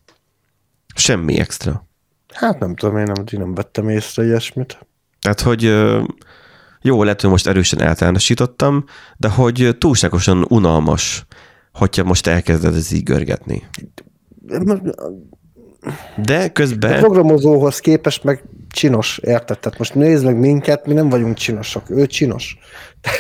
Semmi 0.95 1.39
extra. 1.39 1.87
Hát 2.35 2.59
nem 2.59 2.75
tudom, 2.75 2.97
én 2.97 3.03
nem, 3.03 3.25
én 3.33 3.41
nem 3.41 3.55
vettem 3.55 3.89
észre 3.89 4.25
ilyesmit. 4.25 4.79
Tehát, 5.21 5.41
hogy 5.41 5.63
jó, 6.83 7.03
lehet, 7.03 7.21
hogy 7.21 7.31
most 7.31 7.47
erősen 7.47 7.83
általánosítottam, 7.83 8.85
de 9.17 9.29
hogy 9.29 9.77
túlságosan 9.79 10.45
unalmas, 10.49 11.27
hogyha 11.73 12.05
most 12.05 12.27
elkezded 12.27 12.75
ez 12.75 12.93
így 12.93 13.03
görgetni. 13.03 13.63
De 16.17 16.45
A 16.45 16.53
közben, 16.53 16.99
programozóhoz 16.99 17.79
képest 17.79 18.25
meg 18.25 18.43
csinos, 18.71 19.19
érted? 19.23 19.59
Tehát 19.59 19.79
most 19.79 19.95
nézd 19.95 20.25
meg 20.25 20.39
minket, 20.39 20.87
mi 20.87 20.95
nem 20.95 21.09
vagyunk 21.09 21.37
csinosak, 21.37 21.91
ő 21.91 22.07
csinos. 22.07 22.59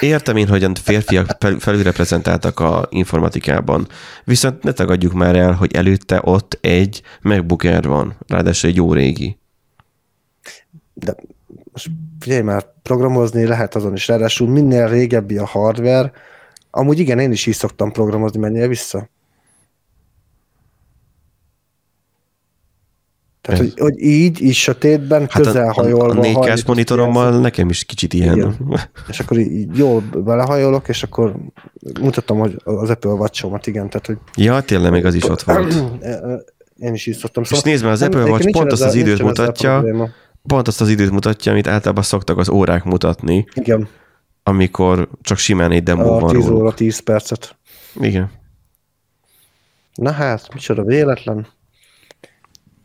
Értem 0.00 0.36
én, 0.36 0.48
hogy 0.48 0.64
a 0.64 0.70
férfiak 0.82 1.36
fel- 1.40 1.58
felülreprezentáltak 1.58 2.60
a 2.60 2.86
informatikában, 2.90 3.88
viszont 4.24 4.62
ne 4.62 4.72
tagadjuk 4.72 5.12
már 5.12 5.36
el, 5.36 5.52
hogy 5.52 5.74
előtte 5.74 6.20
ott 6.24 6.58
egy 6.60 7.02
MacBook 7.20 7.62
Air 7.64 7.86
van, 7.86 8.16
ráadásul 8.26 8.70
egy 8.70 8.76
jó 8.76 8.92
régi. 8.92 9.38
De 10.94 11.14
most 11.72 11.90
figyelj 12.20 12.42
már, 12.42 12.66
programozni 12.82 13.46
lehet 13.46 13.74
azon 13.74 13.94
is, 13.94 14.08
ráadásul 14.08 14.48
minél 14.48 14.88
régebbi 14.88 15.38
a 15.38 15.46
hardware, 15.46 16.12
amúgy 16.70 16.98
igen, 16.98 17.18
én 17.18 17.32
is 17.32 17.46
így 17.46 17.54
szoktam 17.54 17.92
programozni, 17.92 18.38
menjél 18.38 18.68
vissza. 18.68 19.08
Tehát, 23.46 23.60
Ez- 23.60 23.66
hogy, 23.72 23.80
hogy 23.80 24.00
így, 24.02 24.42
így 24.42 24.54
sötétben, 24.54 25.20
Hát 25.20 25.34
a, 25.34 25.40
a, 25.40 25.42
közelhajolva. 25.42 26.04
a 26.20 26.22
4K 26.22 26.32
hajlított 26.34 26.66
monitorommal 26.66 27.24
jelző- 27.24 27.40
nekem 27.40 27.68
is 27.68 27.84
kicsit 27.84 28.14
ilyen. 28.14 28.36
Igen. 28.36 28.56
És 29.08 29.20
akkor 29.20 29.38
így, 29.38 29.76
jól 29.76 30.00
belehajolok, 30.00 30.88
és 30.88 31.02
akkor 31.02 31.34
mutatom, 32.00 32.38
hogy 32.38 32.60
az 32.64 32.90
Apple 32.90 33.10
watch 33.10 33.68
igen, 33.68 33.88
tehát, 33.90 34.06
hogy 34.06 34.16
Ja, 34.36 34.60
tényleg 34.60 34.90
még 34.92 35.04
az 35.04 35.14
is 35.14 35.28
ott 35.28 35.42
volt. 35.42 35.74
én 36.86 36.94
is 36.94 37.06
így 37.06 37.16
szoktam. 37.16 37.42
És 37.50 37.60
nézd 37.62 37.82
már, 37.82 37.92
az 37.92 38.02
Apple 38.02 38.24
Watch 38.24 38.50
pont 38.50 38.72
azt 38.72 38.82
az 38.82 38.94
időt 38.94 39.22
mutatja, 39.22 39.84
pont 40.46 40.68
azt 40.68 40.80
az 40.80 40.88
időt 40.88 41.10
mutatja, 41.10 41.52
amit 41.52 41.66
általában 41.66 42.02
szoktak 42.02 42.38
az 42.38 42.48
órák 42.48 42.84
mutatni, 42.84 43.46
Igen, 43.54 43.88
amikor 44.42 45.08
csak 45.22 45.38
simán 45.38 45.70
egy 45.70 45.82
demo 45.82 46.16
a 46.16 46.20
van 46.20 46.34
10 46.34 46.44
róluk. 46.46 46.60
óra 46.62 46.74
10 46.74 46.98
percet. 46.98 47.56
Igen. 48.00 48.30
Na 49.94 50.10
hát, 50.10 50.48
micsoda 50.54 50.82
véletlen. 50.84 51.46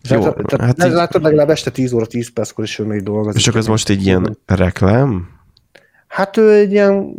Jó, 0.10 0.20
Tehát, 0.20 0.36
tehát 0.46 0.66
hát 0.66 0.86
így- 0.86 0.94
látod, 0.94 1.22
legalább 1.22 1.50
este 1.50 1.70
10 1.70 1.94
óra 1.94 2.06
10 2.06 2.34
perckor 2.34 2.64
is 2.64 2.80
ő 2.80 2.84
még 2.84 3.04
dolgozik. 3.04 3.40
És 3.40 3.48
akkor 3.48 3.60
ez 3.60 3.68
most 3.68 3.90
egy 3.90 4.06
ilyen 4.06 4.38
reklám? 4.46 5.30
Hát 6.08 6.38
ő 6.38 6.52
egy 6.54 6.72
ilyen... 6.72 7.16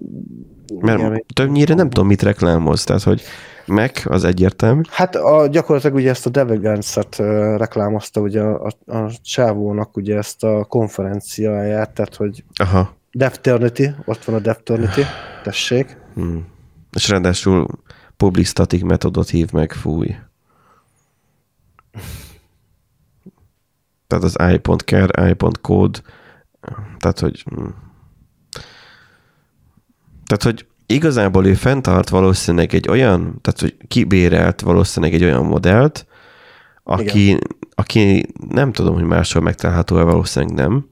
Mert 0.80 0.99
igen, 0.99 1.24
többnyire 1.35 1.74
nem 1.74 1.91
tudom, 1.91 2.07
mit 2.07 2.22
reklámoz. 2.22 2.85
Tehát, 2.85 3.03
hogy 3.03 3.22
Mac 3.66 4.11
az 4.11 4.24
egyértelmű. 4.24 4.80
Hát 4.89 5.16
a, 5.16 5.47
gyakorlatilag 5.47 5.97
ugye 5.97 6.11
ezt 6.11 6.26
a 6.26 6.30
Devegance-et 6.30 7.16
uh, 7.18 7.26
reklámozta 7.57 8.20
ugye 8.20 8.41
a, 8.41 8.72
a, 8.87 8.97
a 8.97 9.11
csávónak 9.22 9.97
ugye 9.97 10.16
ezt 10.16 10.45
a 10.45 10.64
konferenciáját, 10.64 11.91
tehát 11.91 12.14
hogy 12.14 12.45
Aha. 12.55 12.95
Devternity, 13.12 13.85
ott 14.05 14.24
van 14.24 14.35
a 14.35 14.39
Devternity, 14.39 15.01
tessék. 15.45 15.97
Hmm. 16.14 16.47
És 16.93 17.09
ráadásul 17.09 17.66
public 18.16 18.49
static 18.49 18.83
metodot 18.83 19.28
hív 19.28 19.53
meg, 19.53 19.72
fúj. 19.72 20.14
Tehát 24.12 24.24
az 24.24 24.36
i.care, 24.52 25.28
i.code, 25.28 25.98
tehát, 26.98 27.18
hogy 27.20 27.42
hmm. 27.42 27.74
tehát, 30.26 30.42
hogy 30.42 30.66
igazából 30.86 31.46
ő 31.46 31.54
fenntart 31.54 32.08
valószínűleg 32.08 32.74
egy 32.74 32.88
olyan, 32.88 33.20
tehát, 33.40 33.60
hogy 33.60 33.76
kibérelt 33.88 34.60
valószínűleg 34.60 35.14
egy 35.14 35.24
olyan 35.24 35.44
modellt, 35.44 36.06
aki, 36.82 37.38
aki 37.74 38.26
nem 38.48 38.72
tudom, 38.72 38.94
hogy 38.94 39.04
máshol 39.04 39.42
megtalálható-e, 39.42 40.02
valószínűleg 40.02 40.54
nem, 40.54 40.88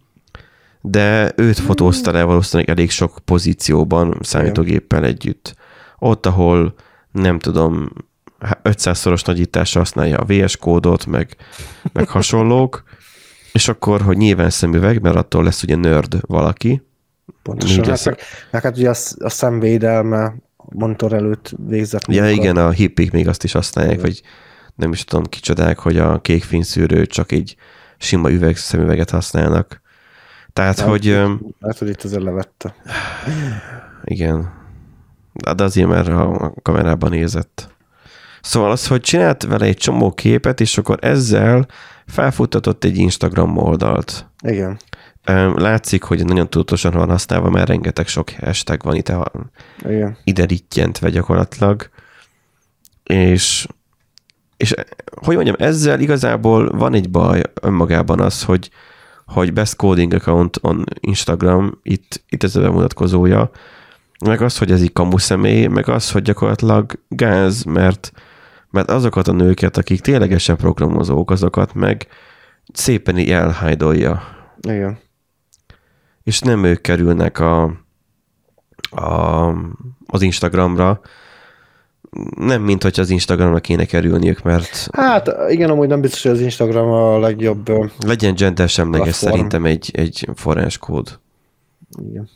de 0.81 1.33
őt 1.37 1.59
fotózta 1.59 2.13
le 2.13 2.23
valószínűleg 2.23 2.71
elég 2.71 2.91
sok 2.91 3.19
pozícióban 3.25 4.19
számítógéppel 4.21 5.05
együtt. 5.05 5.55
Ott, 5.99 6.27
ahol 6.27 6.75
nem 7.13 7.39
tudom, 7.39 7.89
500-szoros 8.63 9.25
nagyításra 9.25 9.81
használja 9.81 10.19
a 10.19 10.25
VS 10.25 10.57
kódot, 10.57 11.07
meg, 11.07 11.37
meg 11.93 12.09
hasonlók, 12.09 12.83
és 13.53 13.69
akkor, 13.69 14.01
hogy 14.01 14.17
nyilván 14.17 14.51
szemüveg, 14.51 15.03
mert 15.03 15.17
attól 15.17 15.45
lesz 15.45 15.63
ugye 15.63 15.77
nerd 15.77 16.17
valaki. 16.21 16.83
Pontosan. 17.43 17.85
Hát, 17.85 18.05
meg, 18.05 18.19
meg 18.51 18.63
hát 18.63 18.77
ugye 18.77 18.89
a, 18.91 18.95
a 19.19 19.29
szemvédelme 19.29 20.35
monitor 20.57 21.13
előtt 21.13 21.53
végzett 21.67 22.07
Ja, 22.07 22.23
munka. 22.23 22.41
igen, 22.41 22.57
a 22.57 22.71
hippik 22.71 23.11
még 23.13 23.29
azt 23.29 23.45
is 23.45 23.53
használják, 23.53 24.01
vagy 24.01 24.23
nem 24.75 24.93
is 24.93 25.05
tudom 25.05 25.25
kicsodák, 25.25 25.79
hogy 25.79 25.99
a 25.99 26.21
kék 26.21 26.43
fényszűrő 26.45 27.07
csak 27.07 27.33
egy 27.33 27.57
sima 27.99 28.31
üveg 28.31 28.57
szemüveget 28.57 29.11
használnak. 29.11 29.81
Tehát, 30.53 30.77
Nem, 30.77 30.89
hogy 30.89 31.07
Hát, 31.61 31.79
hogy 31.79 31.89
itt 31.89 32.03
azért 32.03 32.23
levette. 32.23 32.75
igen, 34.05 34.53
de 35.57 35.63
azért 35.65 35.89
már 35.89 36.11
a 36.11 36.53
kamerában 36.63 37.11
nézett. 37.11 37.69
Szóval 38.41 38.71
az, 38.71 38.87
hogy 38.87 39.01
csinált 39.01 39.43
vele 39.43 39.65
egy 39.65 39.77
csomó 39.77 40.13
képet, 40.13 40.61
és 40.61 40.79
akkor 40.79 40.99
ezzel 41.01 41.67
felfuttatott 42.07 42.85
egy 42.85 42.97
Instagram 42.97 43.57
oldalt. 43.57 44.27
Igen. 44.43 44.79
Látszik, 45.55 46.03
hogy 46.03 46.25
nagyon 46.25 46.51
tudatosan 46.51 46.93
van 46.93 47.09
használva, 47.09 47.51
mert 47.51 47.69
rengeteg 47.69 48.07
sok 48.07 48.31
hashtag 48.31 48.83
van 48.83 48.95
itt, 48.95 49.13
Igen. 49.85 50.17
ide 50.25 50.45
rittyentve 50.45 51.11
gyakorlatilag. 51.11 51.91
És, 53.03 53.67
és 54.57 54.75
hogy 55.23 55.35
mondjam, 55.35 55.57
ezzel 55.59 56.01
igazából 56.01 56.71
van 56.71 56.95
egy 56.95 57.11
baj 57.11 57.43
önmagában 57.61 58.21
az, 58.21 58.45
hogy, 58.45 58.71
hogy 59.27 59.53
Best 59.53 59.77
Coding 59.77 60.13
Account 60.13 60.59
on 60.63 60.85
Instagram, 61.01 61.79
itt, 61.83 62.23
itt 62.29 62.43
ez 62.43 62.57
a 62.57 62.61
bemutatkozója, 62.61 63.51
meg 64.25 64.43
az, 64.43 64.59
hogy 64.59 64.71
ez 64.71 64.83
így 64.83 64.93
kamu 64.93 65.19
személy, 65.19 65.67
meg 65.67 65.89
az, 65.89 66.11
hogy 66.11 66.23
gyakorlatilag 66.23 66.93
gáz, 67.09 67.63
mert, 67.63 68.13
mert 68.71 68.91
azokat 68.91 69.29
a 69.29 69.33
nőket, 69.33 69.77
akik 69.77 70.01
ténylegesen 70.01 70.57
programozók, 70.57 71.31
azokat 71.31 71.75
meg 71.75 72.07
szépen 72.73 73.19
így 73.19 73.31
elhájdolja. 73.31 74.23
Igen. 74.61 74.99
És 76.23 76.41
nem 76.41 76.65
ők 76.65 76.81
kerülnek 76.81 77.39
a, 77.39 77.63
a, 78.91 79.49
az 80.07 80.23
Instagramra, 80.23 81.01
nem 82.37 82.63
mint 82.63 82.83
hogy 82.83 83.01
az 83.01 83.11
Instagramra 83.11 83.61
kéne 83.61 83.85
kerülniük, 83.85 84.43
mert 84.43 84.89
Hát 84.93 85.31
igen, 85.49 85.71
amúgy 85.71 85.89
nem 85.89 86.01
biztos, 86.01 86.23
hogy 86.23 86.31
az 86.31 86.41
Instagram 86.41 86.89
a 86.89 87.19
legjobb. 87.19 87.93
legyen 88.07 88.35
gender 88.35 88.69
semleges 88.69 89.15
szerintem 89.15 89.65
egy, 89.65 89.91
egy 89.93 90.29
forráskód. 90.35 91.19
Igen. 92.09 92.29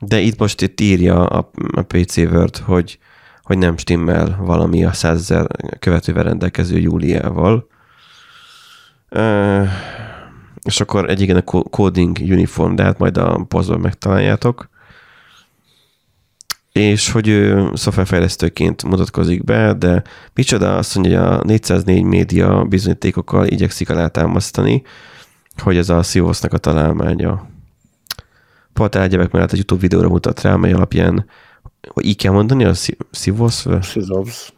De 0.00 0.20
itt 0.20 0.38
most 0.38 0.60
itt 0.60 0.80
írja 0.80 1.26
a, 1.26 1.50
a 1.72 1.82
PC 1.82 2.16
Word, 2.16 2.56
hogy, 2.56 2.98
hogy 3.50 3.58
nem 3.58 3.76
stimmel 3.76 4.36
valami 4.40 4.84
a 4.84 4.92
100 4.92 5.20
ezer 5.20 5.46
követővel 5.78 6.22
rendelkező 6.22 6.78
Júliával. 6.78 7.66
És 10.62 10.80
akkor 10.80 11.10
egy 11.10 11.20
igen 11.20 11.36
a 11.36 11.42
co- 11.42 11.70
coding 11.70 12.16
uniform, 12.20 12.74
de 12.74 12.82
hát 12.82 12.98
majd 12.98 13.16
a 13.16 13.44
posztban 13.48 13.80
megtaláljátok. 13.80 14.68
És 16.72 17.10
hogy 17.10 17.28
ő 17.28 17.70
szoftverfejlesztőként 17.74 18.82
mutatkozik 18.82 19.44
be, 19.44 19.72
de 19.72 20.02
micsoda 20.34 20.76
azt 20.76 20.94
mondja, 20.94 21.28
hogy 21.28 21.38
a 21.38 21.44
404 21.44 22.02
média 22.02 22.64
bizonyítékokkal 22.64 23.46
igyekszik 23.46 23.90
alátámasztani, 23.90 24.82
hogy 25.62 25.76
ez 25.76 25.88
a 25.88 26.02
Sivosznak 26.02 26.52
a 26.52 26.58
találmánya 26.58 27.48
portál 28.72 29.02
egyebek 29.02 29.30
mellett 29.30 29.52
egy 29.52 29.56
YouTube 29.56 29.80
videóra 29.80 30.08
mutat 30.08 30.40
rá, 30.40 30.56
mely 30.56 30.72
alapján, 30.72 31.26
hogy 31.88 32.04
így 32.04 32.16
kell 32.16 32.32
mondani, 32.32 32.64
a 32.64 32.72
Sivosz 33.10 33.66
Szizovsz. 33.80 34.52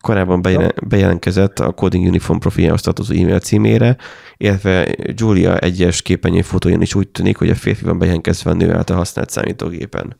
korábban 0.00 0.42
bejelen, 0.42 0.72
bejelentkezett 0.86 1.58
a 1.58 1.72
Coding 1.72 2.06
Uniform 2.06 2.38
profiljához 2.38 2.80
tartozó 2.80 3.14
e-mail 3.14 3.40
címére, 3.40 3.96
illetve 4.36 4.94
Julia 5.14 5.58
egyes 5.58 6.02
képenyő 6.02 6.42
fotóján 6.42 6.82
is 6.82 6.94
úgy 6.94 7.08
tűnik, 7.08 7.36
hogy 7.36 7.50
a 7.50 7.54
férfi 7.54 7.84
van 7.84 7.98
bejelentkezve 7.98 8.50
a 8.50 8.54
nő 8.54 8.72
által 8.72 8.96
használt 8.96 9.30
számítógépen. 9.30 10.16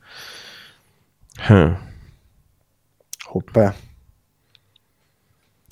Hm. 1.47 1.67
Hoppá. 3.25 3.75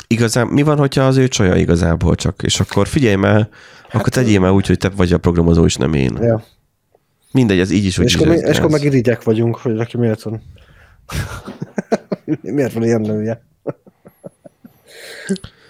Igazán, 0.07 0.47
mi 0.47 0.63
van, 0.63 0.79
hogyha 0.79 1.03
az 1.03 1.17
ő 1.17 1.29
csaja 1.29 1.57
igazából 1.57 2.15
csak, 2.15 2.43
és 2.43 2.61
akkor 2.61 2.87
figyelj 2.87 3.15
már, 3.15 3.49
akkor 3.93 4.09
tegyél 4.09 4.41
már 4.41 4.51
úgy, 4.51 4.67
hogy 4.67 4.79
te 4.79 4.89
vagy 4.89 5.13
a 5.13 5.19
programozó, 5.19 5.65
és 5.65 5.77
nem 5.77 5.95
én. 5.95 6.17
Ja. 6.21 6.45
Mindegy, 7.33 7.59
ez 7.59 7.71
így 7.71 7.85
is, 7.85 7.97
hogy 7.97 8.05
És 8.05 8.15
is 8.15 8.21
akkor, 8.21 8.35
és 8.35 8.59
akkor 8.59 8.71
meg 8.71 8.85
irigyek 8.85 9.23
vagyunk, 9.23 9.57
hogy 9.57 9.73
neki 9.73 9.97
miért 9.97 10.23
van. 10.23 10.43
miért 12.43 12.73
van 12.73 12.83
ilyen 12.83 13.01
nője? 13.01 13.43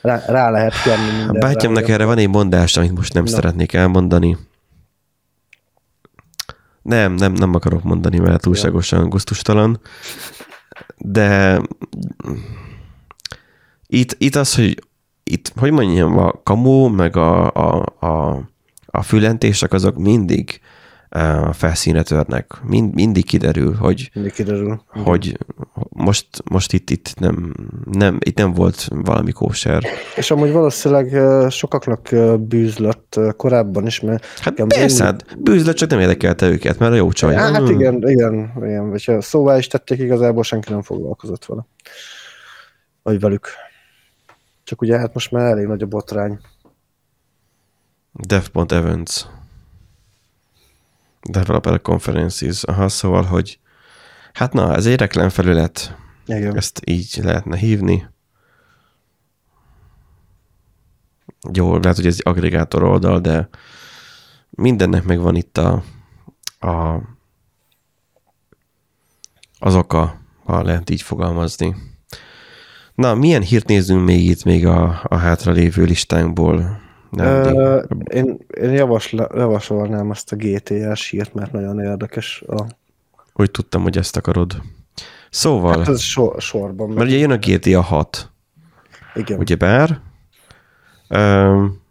Rá, 0.03 0.25
rá 0.27 0.51
lehet 0.51 0.83
kenni 0.83 1.29
A 1.29 1.33
bátyámnak 1.33 1.89
erre 1.89 2.05
van 2.05 2.19
egy 2.19 2.29
mondás, 2.29 2.77
amit 2.77 2.97
most 2.97 3.13
nem 3.13 3.25
Na. 3.25 3.31
szeretnék 3.31 3.73
elmondani. 3.73 4.37
Nem, 6.83 7.15
nem, 7.15 7.33
nem 7.33 7.55
akarok 7.55 7.83
mondani, 7.83 8.19
mert 8.19 8.41
túlságosan 8.41 9.09
gusztustalan. 9.09 9.81
De 10.97 11.61
itt, 13.87 14.15
itt 14.19 14.35
az, 14.35 14.55
hogy 14.55 14.85
itt, 15.25 15.53
hogy 15.57 15.71
mondjam, 15.71 16.19
a 16.19 16.33
kamu, 16.43 16.89
meg 16.89 17.17
a, 17.17 17.53
a, 17.53 17.85
a, 18.01 18.43
a 18.87 19.03
fülentések 19.03 19.73
azok 19.73 19.97
mindig 19.97 20.61
a 21.11 21.53
felszíne 21.53 22.03
törnek. 22.03 22.53
Mind, 22.63 22.95
mindig 22.95 23.25
kiderül, 23.25 23.75
hogy, 23.75 24.11
Mindig 24.15 24.33
kiderül. 24.33 24.83
hogy 24.87 25.39
most, 25.89 26.27
most 26.51 26.73
itt, 26.73 26.91
itt, 26.91 27.15
nem, 27.19 27.55
nem, 27.91 28.19
itt 28.21 28.37
nem 28.37 28.53
volt 28.53 28.89
valami 28.91 29.33
kóser. 29.33 29.83
És 30.17 30.31
amúgy 30.31 30.53
valószínűleg 30.53 31.17
sokaknak 31.51 32.09
bűzlött 32.41 33.21
korábban 33.37 33.87
is, 33.87 34.01
mert... 34.01 34.25
Hát 34.27 34.55
persze, 34.55 35.05
mindig- 35.05 35.29
hát 35.29 35.43
bűzlet 35.43 35.77
csak 35.77 35.91
nem 35.91 36.01
érdekelte 36.01 36.49
őket, 36.49 36.79
mert 36.79 36.93
a 36.93 36.97
jó 36.97 37.13
csaj. 37.13 37.35
Hát 37.35 37.57
Hmm. 37.57 37.67
igen, 37.71 38.09
igen, 38.09 38.53
igen. 38.57 38.91
Vagy 38.91 39.17
szóvá 39.21 39.59
is 39.59 39.67
tették, 39.67 39.99
igazából 39.99 40.43
senki 40.43 40.73
nem 40.73 40.83
foglalkozott 40.83 41.45
vele. 41.47 41.67
Vagy 43.03 43.21
velük. 43.21 43.49
Csak 44.65 44.81
ugye 44.83 44.99
hát 44.99 45.15
most 45.15 45.31
már 45.31 45.51
elég 45.51 45.67
nagy 45.67 45.83
a 45.83 45.87
botrány. 45.87 46.39
Dev.events. 48.13 49.27
Developer 51.23 51.81
Conferences. 51.81 52.63
Aha, 52.63 52.89
szóval, 52.89 53.23
hogy 53.23 53.59
hát 54.33 54.53
na, 54.53 54.75
ez 54.75 54.87
egy 54.87 54.99
reklámfelület. 54.99 55.97
Igen. 56.27 56.57
Ezt 56.57 56.81
így 56.85 57.21
lehetne 57.23 57.57
hívni. 57.57 58.09
Jó, 61.53 61.77
lehet, 61.77 61.97
hogy 61.97 62.07
ez 62.07 62.15
egy 62.15 62.33
aggregátor 62.33 62.83
oldal, 62.83 63.21
de 63.21 63.49
mindennek 64.51 65.05
megvan 65.05 65.37
itt 65.37 65.59
a, 65.59 65.83
a 66.59 67.01
az 69.59 69.75
oka, 69.75 70.21
ha 70.45 70.63
lehet 70.63 70.91
így 70.91 71.03
fogalmazni. 71.03 71.77
Na, 72.95 73.15
milyen 73.15 73.43
hírt 73.43 73.67
nézzünk 73.67 74.05
még 74.05 74.25
itt 74.25 74.45
még 74.45 74.67
a, 74.67 75.01
a 75.05 75.17
hátralévő 75.17 75.85
listánkból? 75.85 76.81
Nem, 77.11 77.57
Ö, 77.57 77.83
én, 78.13 78.39
én 78.61 78.71
javasla, 78.71 79.29
javasolnám 79.35 80.11
azt 80.11 80.33
a 80.33 80.37
GTS 80.37 81.09
hírt, 81.09 81.35
mert 81.35 81.53
nagyon 81.53 81.81
érdekes. 81.81 82.43
A, 82.47 82.67
Úgy 83.35 83.51
tudtam, 83.51 83.83
hogy 83.83 83.99
ezt 83.99 84.17
akarod. 84.17 84.63
Szóval, 85.31 85.79
hát 85.79 85.89
ez 85.89 86.01
sor, 86.01 86.41
sorban. 86.41 86.89
mert 86.89 87.07
ugye 87.07 87.17
jön 87.17 87.31
a 87.31 87.37
GTA 87.37 87.81
6, 87.81 88.31
igen. 89.15 89.39
ugye 89.39 89.57
bár 89.57 90.01
um, 91.09 91.83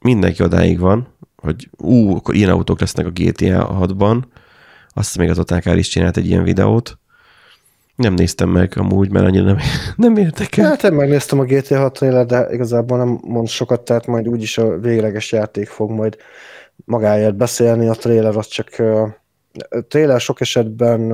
mindenki 0.00 0.42
odáig 0.42 0.78
van, 0.78 1.08
hogy 1.36 1.68
ú, 1.76 2.16
akkor 2.16 2.34
ilyen 2.34 2.50
autók 2.50 2.80
lesznek 2.80 3.06
a 3.06 3.10
GTA 3.10 3.78
6-ban, 3.80 4.22
azt 4.88 5.18
még 5.18 5.30
az 5.30 5.38
Otákár 5.38 5.78
is 5.78 5.88
csinált 5.88 6.16
egy 6.16 6.26
ilyen 6.26 6.42
videót. 6.42 6.98
Nem 8.00 8.14
néztem 8.14 8.48
meg 8.48 8.72
amúgy, 8.76 9.10
mert 9.10 9.26
annyira 9.26 9.44
nem, 9.44 9.58
nem 9.96 10.16
érdekel. 10.16 10.68
Hát 10.68 10.84
én 10.84 10.92
megnéztem 10.92 11.38
a 11.38 11.44
GTA 11.44 11.78
6 11.78 11.92
trailer, 11.92 12.26
de 12.26 12.46
igazából 12.50 12.98
nem 12.98 13.20
mond 13.22 13.48
sokat, 13.48 13.80
tehát 13.80 14.06
majd 14.06 14.28
úgyis 14.28 14.58
a 14.58 14.78
végleges 14.78 15.32
játék 15.32 15.68
fog 15.68 15.90
majd 15.90 16.16
magáért 16.84 17.36
beszélni, 17.36 17.88
a 17.88 17.94
trailer 17.94 18.36
az 18.36 18.46
csak 18.46 18.68
a 19.70 19.80
trailer 19.88 20.20
sok 20.20 20.40
esetben 20.40 21.12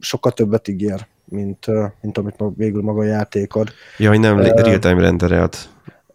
sokkal 0.00 0.32
többet 0.32 0.68
ígér, 0.68 1.06
mint, 1.24 1.66
mint 2.00 2.18
amit 2.18 2.36
végül 2.56 2.82
maga 2.82 3.00
a 3.00 3.04
játék 3.04 3.54
ad. 3.54 3.68
Ja, 3.98 4.08
hogy 4.08 4.20
nem 4.20 4.40
real-time 4.40 5.00
renderelt. 5.00 5.68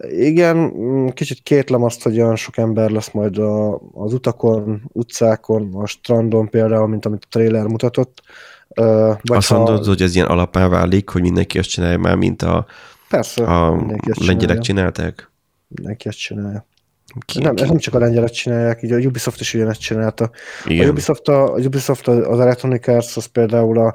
Igen, 0.09 0.57
mm, 0.57 1.07
kicsit 1.07 1.39
kétlem 1.43 1.83
azt, 1.83 2.03
hogy 2.03 2.21
olyan 2.21 2.35
sok 2.35 2.57
ember 2.57 2.89
lesz 2.89 3.11
majd 3.11 3.37
a, 3.37 3.81
az 3.93 4.13
utakon, 4.13 4.81
utcákon, 4.93 5.73
a 5.73 5.85
strandon 5.85 6.49
például, 6.49 6.87
mint 6.87 7.05
amit 7.05 7.23
a 7.23 7.27
trailer 7.29 7.65
mutatott. 7.65 8.21
Ö, 8.25 8.52
Vagy 8.75 9.37
Azt 9.37 9.47
ha- 9.47 9.57
mondod, 9.57 9.85
hogy 9.85 10.01
ez 10.01 10.15
ilyen 10.15 10.27
alapá 10.27 10.67
válik, 10.67 11.09
hogy 11.09 11.21
mindenki 11.21 11.59
azt 11.59 11.69
csinálja 11.69 11.97
már, 11.97 12.15
mint 12.15 12.41
a, 12.41 12.65
Persze, 13.09 13.43
a 13.43 13.85
ezt 14.07 14.25
lengyelek 14.25 14.59
csinálták. 14.59 15.31
Mindenki 15.67 16.07
ezt 16.07 16.17
csinálja. 16.17 16.65
Ki, 17.25 17.39
Nem, 17.39 17.55
ki? 17.55 17.61
ez 17.63 17.69
nem 17.69 17.77
csak 17.77 17.93
a 17.93 17.99
lengyelek 17.99 18.29
csinálják, 18.29 18.83
így 18.83 18.91
a 18.91 18.97
Ubisoft 18.97 19.39
is 19.39 19.53
ugyanezt 19.53 19.79
csinálta. 19.79 20.23
A 20.63 20.69
Igen. 20.69 20.89
Ubisoft, 20.89 21.27
a, 21.27 21.53
a 21.53 21.57
Ubisoft 21.59 22.07
az 22.07 22.39
Electronic 22.39 22.87
Arts, 22.87 23.17
az 23.17 23.25
például 23.25 23.77
a, 23.79 23.93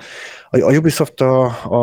a, 0.50 0.60
a 0.60 0.76
Ubisoft 0.76 1.20
a, 1.20 1.44
a 1.64 1.78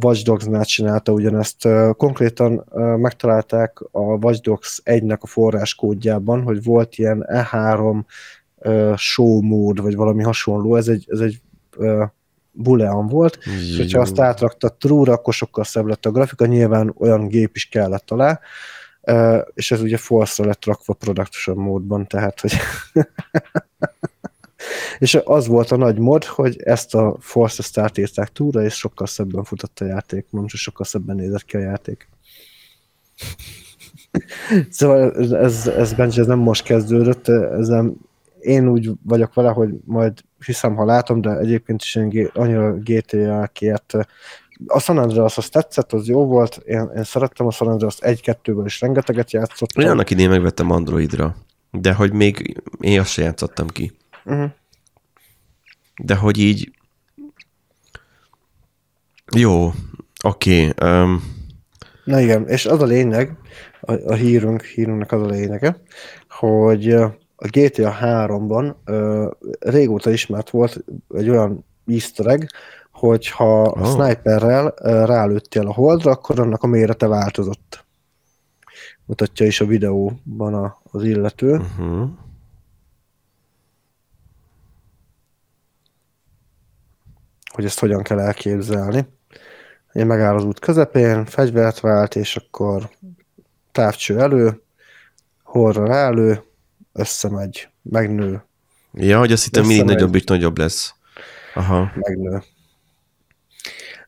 Watch 0.00 0.24
Dogs-nál 0.24 0.64
csinálta 0.64 1.12
ugyanezt. 1.12 1.68
Konkrétan 1.96 2.64
megtalálták 2.96 3.78
a 3.90 4.00
Watch 4.00 4.40
Dogs 4.40 4.80
1-nek 4.84 5.18
a 5.18 5.26
forráskódjában, 5.26 6.42
hogy 6.42 6.62
volt 6.64 6.96
ilyen 6.96 7.26
E3 7.32 8.00
ö, 8.58 8.92
show 8.96 9.40
mód, 9.42 9.80
vagy 9.82 9.94
valami 9.96 10.22
hasonló. 10.22 10.76
Ez 10.76 10.88
egy, 10.88 11.06
ez 11.08 11.20
egy 11.20 11.40
ö, 12.54 12.62
boolean 12.62 13.06
volt, 13.06 13.38
és 13.44 13.76
hogyha 13.76 14.00
azt 14.00 14.20
átraktad 14.20 14.74
true-ra, 14.74 15.12
akkor 15.12 15.34
sokkal 15.34 15.64
szebb 15.64 15.86
lett 15.86 16.06
a 16.06 16.10
grafika, 16.10 16.46
nyilván 16.46 16.94
olyan 16.98 17.28
gép 17.28 17.56
is 17.56 17.66
kellett 17.66 18.10
alá, 18.10 18.40
és 19.54 19.70
ez 19.70 19.80
ugye 19.80 19.96
false 19.96 20.44
lett 20.44 20.64
rakva 20.64 20.92
production 20.92 21.56
módban, 21.56 22.06
tehát, 22.06 22.40
hogy 22.40 22.52
és 24.98 25.18
az 25.24 25.46
volt 25.46 25.70
a 25.70 25.76
nagy 25.76 25.98
mod, 25.98 26.24
hogy 26.24 26.62
ezt 26.62 26.94
a 26.94 27.16
force 27.20 27.56
ezt 27.58 27.78
átírták 27.78 28.32
túlra, 28.32 28.62
és 28.62 28.74
sokkal 28.74 29.06
szebben 29.06 29.44
futott 29.44 29.78
a 29.80 29.84
játék, 29.84 30.26
nem 30.30 30.46
csak 30.46 30.60
sokkal 30.60 30.86
szebben 30.86 31.16
nézett 31.16 31.44
ki 31.44 31.56
a 31.56 31.60
játék. 31.60 32.08
szóval 34.70 35.12
ez, 35.14 35.30
ez, 35.30 35.66
ez, 35.66 35.92
Benji, 35.92 36.20
ez 36.20 36.26
nem 36.26 36.38
most 36.38 36.64
kezdődött, 36.64 37.28
ezzel 37.28 37.92
én 38.40 38.68
úgy 38.68 38.90
vagyok 39.02 39.34
vele, 39.34 39.50
hogy 39.50 39.70
majd 39.84 40.12
hiszem, 40.44 40.74
ha 40.74 40.84
látom, 40.84 41.20
de 41.20 41.38
egyébként 41.38 41.82
is 41.82 41.94
én 41.94 42.30
annyira 42.34 42.72
GTA-kért 42.72 43.94
a 44.66 44.80
San 44.80 44.98
Andreas 44.98 45.38
az 45.38 45.48
tetszett, 45.48 45.92
az 45.92 46.08
jó 46.08 46.26
volt, 46.26 46.56
én, 46.64 46.90
én 46.96 47.04
szerettem 47.04 47.46
a 47.46 47.50
San 47.50 47.68
Andreas 47.68 47.96
1-2-ből 48.00 48.62
is 48.64 48.80
rengeteget 48.80 49.32
játszottam. 49.32 49.84
Én 49.84 49.90
annak 49.90 50.10
idén 50.10 50.28
megvettem 50.28 50.70
Androidra, 50.70 51.36
de 51.70 51.92
hogy 51.92 52.12
még 52.12 52.62
én 52.80 53.00
azt 53.00 53.10
sem 53.10 53.24
játszottam 53.24 53.66
ki. 53.66 53.92
Uh-huh. 54.24 54.50
De 56.02 56.14
hogy 56.14 56.38
így... 56.38 56.70
Jó, 59.36 59.72
oké. 60.24 60.70
Um, 60.82 61.40
Na 62.04 62.20
igen, 62.20 62.48
és 62.48 62.66
az 62.66 62.82
a 62.82 62.86
lényeg, 62.86 63.36
a, 63.80 63.92
a 63.92 64.14
hírünk, 64.14 64.62
hírünknek 64.62 65.12
az 65.12 65.22
a 65.22 65.26
lényege, 65.26 65.76
hogy 66.28 66.96
a 67.42 67.48
GTA 67.50 67.96
3-ban 68.00 68.74
ö, 68.84 69.30
régóta 69.60 70.10
ismert 70.10 70.50
volt 70.50 70.84
egy 71.14 71.28
olyan 71.28 71.64
easter 71.86 72.26
egg, 72.26 72.46
hogy 72.92 73.28
ha 73.28 73.62
Oh. 73.62 73.82
a 73.82 73.84
sniperrel 73.84 74.74
rálőttél 75.06 75.66
a 75.66 75.72
holdra, 75.72 76.10
akkor 76.10 76.40
annak 76.40 76.62
a 76.62 76.66
mérete 76.66 77.06
változott. 77.06 77.84
Mutatja 79.04 79.46
is 79.46 79.60
a 79.60 79.66
videóban 79.66 80.54
a, 80.54 80.80
az 80.90 81.04
illető. 81.04 81.56
Uh-huh. 81.56 82.08
hogy 87.52 87.64
ezt 87.64 87.78
hogyan 87.78 88.02
kell 88.02 88.18
elképzelni. 88.20 89.06
Én 89.92 90.06
megáll 90.06 90.34
az 90.34 90.44
út 90.44 90.58
közepén, 90.58 91.24
fegyvert 91.24 91.80
vált, 91.80 92.16
és 92.16 92.36
akkor 92.36 92.90
távcső 93.72 94.20
elő, 94.20 94.62
horra 95.42 95.86
rálő, 95.86 96.42
összemegy, 96.92 97.68
megnő, 97.82 98.42
Ja, 98.94 99.18
hogy 99.18 99.32
azt 99.32 99.44
hittem 99.44 99.66
mindig 99.66 99.84
nagyobb 99.86 100.14
és 100.14 100.24
nagyobb 100.24 100.58
lesz. 100.58 100.94
Aha. 101.54 101.92
megnő. 101.94 102.42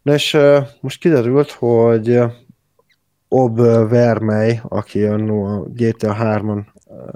Na 0.03 0.13
és 0.15 0.35
ö, 0.35 0.61
most 0.81 1.01
kiderült, 1.01 1.51
hogy 1.51 2.21
Ob 3.29 3.57
Vermey, 3.89 4.61
aki 4.69 5.03
annó 5.05 5.45
a 5.45 5.65
GTA 5.69 6.17
3-on, 6.21 6.63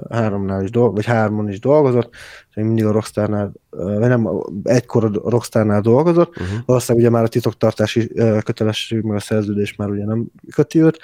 3-nál 0.09 0.59
is 0.63 0.69
dolgozott, 0.69 1.05
vagy 1.05 1.15
3-on 1.17 1.45
is 1.49 1.59
dolgozott, 1.59 2.13
és 2.49 2.55
még 2.55 2.65
mindig 2.65 2.85
a 2.85 2.91
Rockstarnál, 2.91 3.51
vagy 3.69 3.99
nem, 3.99 4.29
egykor 4.63 5.03
a 5.03 5.29
Rockstarnál 5.29 5.81
dolgozott, 5.81 6.29
Uh-huh. 6.39 6.57
valószínűleg 6.65 7.07
ugye 7.07 7.15
már 7.17 7.25
a 7.25 7.29
titoktartási 7.31 8.13
kötelesség, 8.43 9.01
meg 9.01 9.15
a 9.15 9.19
szerződés 9.19 9.75
már 9.75 9.89
ugye 9.89 10.05
nem 10.05 10.25
köti 10.53 10.81
őt. 10.81 10.99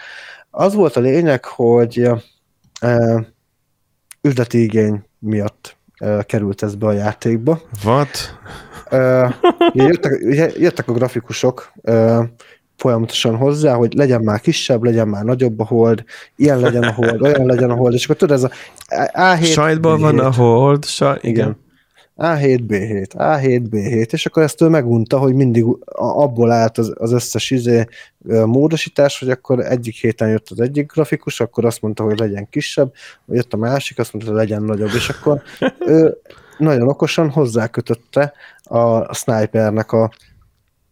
Az 0.49 0.73
volt 0.73 0.95
a 0.95 0.99
lényeg, 0.99 1.45
hogy 1.45 2.09
üzleti 4.25 4.63
igény 4.63 5.03
miatt 5.19 5.77
ö, 6.01 6.19
került 6.25 6.63
ez 6.63 6.75
be 6.75 6.87
a 6.87 6.91
játékba. 6.91 7.61
What? 7.83 8.39
Ugye 9.73 9.83
jöttek, 9.83 10.21
jöttek 10.57 10.87
a 10.87 10.91
grafikusok 10.91 11.71
ö, 11.81 12.23
folyamatosan 12.77 13.35
hozzá, 13.35 13.73
hogy 13.73 13.93
legyen 13.93 14.21
már 14.21 14.39
kisebb, 14.39 14.83
legyen 14.83 15.07
már 15.07 15.23
nagyobb 15.23 15.59
a 15.59 15.65
hold, 15.65 16.03
ilyen 16.35 16.59
legyen 16.59 16.83
a 16.83 16.93
hold, 16.93 17.21
olyan 17.21 17.45
legyen 17.45 17.69
a 17.69 17.75
hold, 17.75 17.93
és 17.93 18.03
akkor 18.03 18.15
tudod, 18.15 18.35
ez 18.37 18.43
a 18.43 18.51
A7, 19.13 19.45
Sajtban 19.45 19.99
van 19.99 20.19
a 20.19 20.29
B7, 20.29 20.35
hold, 20.35 20.85
saj, 20.85 21.17
igen. 21.21 21.33
igen. 21.33 21.63
A7, 22.17 22.59
B7, 22.67 23.07
A7, 23.13 23.61
B7, 23.69 24.13
és 24.13 24.25
akkor 24.25 24.43
ezt 24.43 24.61
ő 24.61 24.67
megunta, 24.67 25.17
hogy 25.17 25.33
mindig 25.33 25.65
abból 25.95 26.51
állt 26.51 26.77
az, 26.77 26.93
az 26.97 27.11
összes 27.11 27.51
izé, 27.51 27.85
módosítás, 28.45 29.19
hogy 29.19 29.29
akkor 29.29 29.59
egyik 29.59 29.95
héten 29.95 30.29
jött 30.29 30.49
az 30.49 30.59
egyik 30.59 30.91
grafikus, 30.91 31.39
akkor 31.39 31.65
azt 31.65 31.81
mondta, 31.81 32.03
hogy 32.03 32.19
legyen 32.19 32.49
kisebb, 32.49 32.93
jött 33.27 33.53
a 33.53 33.57
másik, 33.57 33.99
azt 33.99 34.13
mondta, 34.13 34.31
hogy 34.31 34.39
legyen 34.39 34.63
nagyobb, 34.63 34.93
és 34.95 35.09
akkor 35.09 35.41
ő 35.79 36.17
nagyon 36.57 36.87
okosan 36.87 37.29
hozzákötötte 37.29 38.33
a, 38.63 39.13
snipernek 39.13 39.91
a, 39.91 40.11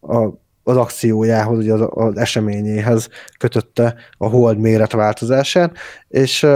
a, 0.02 0.42
az 0.64 0.78
akciójához, 0.78 1.58
ugye 1.58 1.74
az, 1.74 1.88
az 1.90 2.18
eseményéhez 2.18 3.10
kötötte 3.38 3.96
a 4.18 4.28
hold 4.28 4.58
méret 4.58 4.92
változását, 4.92 5.78
és 6.08 6.48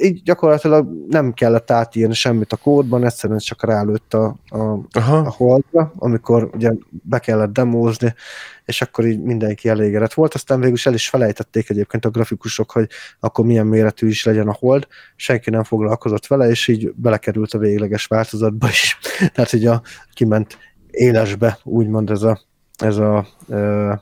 így 0.00 0.22
gyakorlatilag 0.22 0.88
nem 1.08 1.32
kellett 1.32 1.70
átírni 1.70 2.14
semmit 2.14 2.52
a 2.52 2.56
kódban, 2.56 3.04
egyszerűen 3.04 3.38
csak 3.38 3.64
rálőtt 3.64 4.14
a, 4.14 4.36
a, 4.48 4.58
a 4.92 5.30
holdra, 5.30 5.92
amikor 5.96 6.50
ugye 6.54 6.72
be 6.90 7.18
kellett 7.18 7.52
demózni, 7.52 8.14
és 8.64 8.82
akkor 8.82 9.06
így 9.06 9.22
mindenki 9.22 9.68
elégedett 9.68 10.14
volt, 10.14 10.34
aztán 10.34 10.58
végül 10.58 10.74
is 10.74 10.86
el 10.86 10.94
is 10.94 11.08
felejtették 11.08 11.70
egyébként 11.70 12.04
a 12.04 12.10
grafikusok, 12.10 12.70
hogy 12.70 12.88
akkor 13.20 13.44
milyen 13.44 13.66
méretű 13.66 14.08
is 14.08 14.24
legyen 14.24 14.48
a 14.48 14.56
hold, 14.58 14.86
senki 15.16 15.50
nem 15.50 15.64
foglalkozott 15.64 16.26
vele, 16.26 16.48
és 16.48 16.68
így 16.68 16.92
belekerült 16.94 17.52
a 17.52 17.58
végleges 17.58 18.06
változatba 18.06 18.68
is. 18.68 18.98
Tehát 19.34 19.52
így 19.52 19.66
a, 19.66 19.82
kiment 20.12 20.58
élesbe, 20.90 21.58
úgymond 21.62 22.10
ez 22.10 22.22
a, 22.22 22.40
ez 22.76 22.96
a 22.96 23.26
ö, 23.48 23.92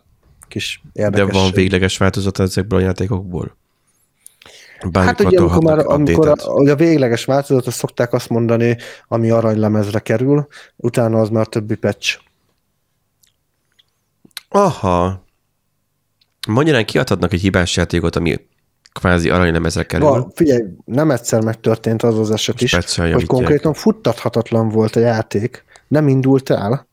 kis 0.48 0.82
De 0.92 1.02
érdekes. 1.02 1.40
van 1.40 1.50
végleges 1.52 1.96
változat 1.96 2.38
ezekből 2.38 2.78
a 2.78 2.82
játékokból? 2.82 3.56
Hát 4.92 5.20
ugye, 5.20 5.38
amikor, 5.38 5.62
már, 5.62 5.78
amikor 5.78 6.28
a, 6.28 6.32
update-et. 6.32 6.72
a 6.72 6.76
végleges 6.76 7.24
változatot 7.24 7.74
szokták 7.74 8.12
azt 8.12 8.28
mondani, 8.28 8.76
ami 9.08 9.30
aranylemezre 9.30 9.98
kerül, 9.98 10.46
utána 10.76 11.20
az 11.20 11.28
már 11.28 11.46
többi 11.46 11.74
patch. 11.74 12.18
Aha. 14.48 15.24
Magyarán 16.48 16.84
kiadhatnak 16.84 17.32
egy 17.32 17.40
hibás 17.40 17.76
játékot, 17.76 18.16
ami 18.16 18.36
kvázi 18.92 19.30
aranylemezre 19.30 19.82
kerül. 19.82 20.08
Va, 20.08 20.30
figyelj, 20.34 20.62
nem 20.84 21.10
egyszer 21.10 21.42
megtörtént 21.42 22.02
az 22.02 22.18
az 22.18 22.30
eset 22.30 22.60
is, 22.60 22.76
hogy 22.96 23.26
konkrétan 23.26 23.72
futtathatatlan 23.72 24.68
volt 24.68 24.96
a 24.96 25.00
játék, 25.00 25.64
nem 25.88 26.08
indult 26.08 26.50
el, 26.50 26.88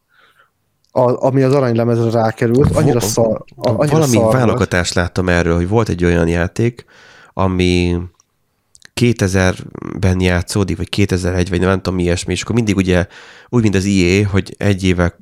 a, 0.92 1.26
ami 1.26 1.44
az 1.44 1.54
aranylemezre 1.54 2.12
rákerült, 2.12 2.76
annyira 2.76 3.00
szar, 3.00 3.44
annyira 3.56 3.88
Valami 3.88 4.16
szar 4.16 4.34
válogatást 4.34 4.94
láttam 4.94 5.30
erről, 5.30 5.56
hogy 5.56 5.68
volt 5.68 5.90
egy 5.90 6.04
olyan 6.04 6.28
játék, 6.28 6.86
ami 7.44 7.98
2000-ben 9.02 10.20
játszódik, 10.20 10.78
vagy 10.78 10.90
2001, 10.90 11.50
vagy 11.50 11.60
nem 11.60 11.76
tudom, 11.76 11.96
mi 11.96 12.04
ilyesmi, 12.04 12.34
és 12.34 12.42
akkor 12.42 12.56
mindig 12.56 12.76
ugye 12.76 13.08
úgy, 13.50 13.62
mint 13.62 13.76
az 13.76 13.86
EA, 13.86 14.28
hogy 14.28 14.56
egy 14.58 14.84
évvel, 14.84 15.20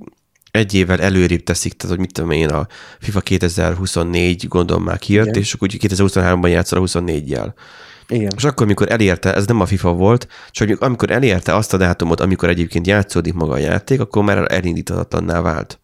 egy 0.51 0.73
évvel 0.73 1.01
előrébb 1.01 1.43
teszik, 1.43 1.73
tehát 1.73 1.95
hogy 1.95 2.05
mit 2.05 2.13
tudom 2.13 2.31
én, 2.31 2.49
a 2.49 2.67
FIFA 2.99 3.19
2024 3.19 4.47
gondolom 4.47 4.83
már 4.83 4.97
kijött, 4.97 5.27
Igen. 5.27 5.41
és 5.41 5.53
akkor 5.53 5.67
úgy 5.71 5.87
2023-ban 5.87 6.49
játszol 6.49 6.79
a 6.79 6.85
24-jel. 6.85 7.53
Igen. 8.07 8.31
És 8.35 8.43
akkor, 8.43 8.65
amikor 8.65 8.91
elérte, 8.91 9.33
ez 9.33 9.45
nem 9.45 9.59
a 9.59 9.65
FIFA 9.65 9.91
volt, 9.91 10.27
csak 10.51 10.81
amikor 10.81 11.11
elérte 11.11 11.55
azt 11.55 11.73
a 11.73 11.77
dátumot, 11.77 12.19
amikor 12.19 12.49
egyébként 12.49 12.87
játszódik 12.87 13.33
maga 13.33 13.53
a 13.53 13.57
játék, 13.57 13.99
akkor 13.99 14.23
már 14.23 14.51
elindíthatatlanná 14.51 15.41
vált. 15.41 15.79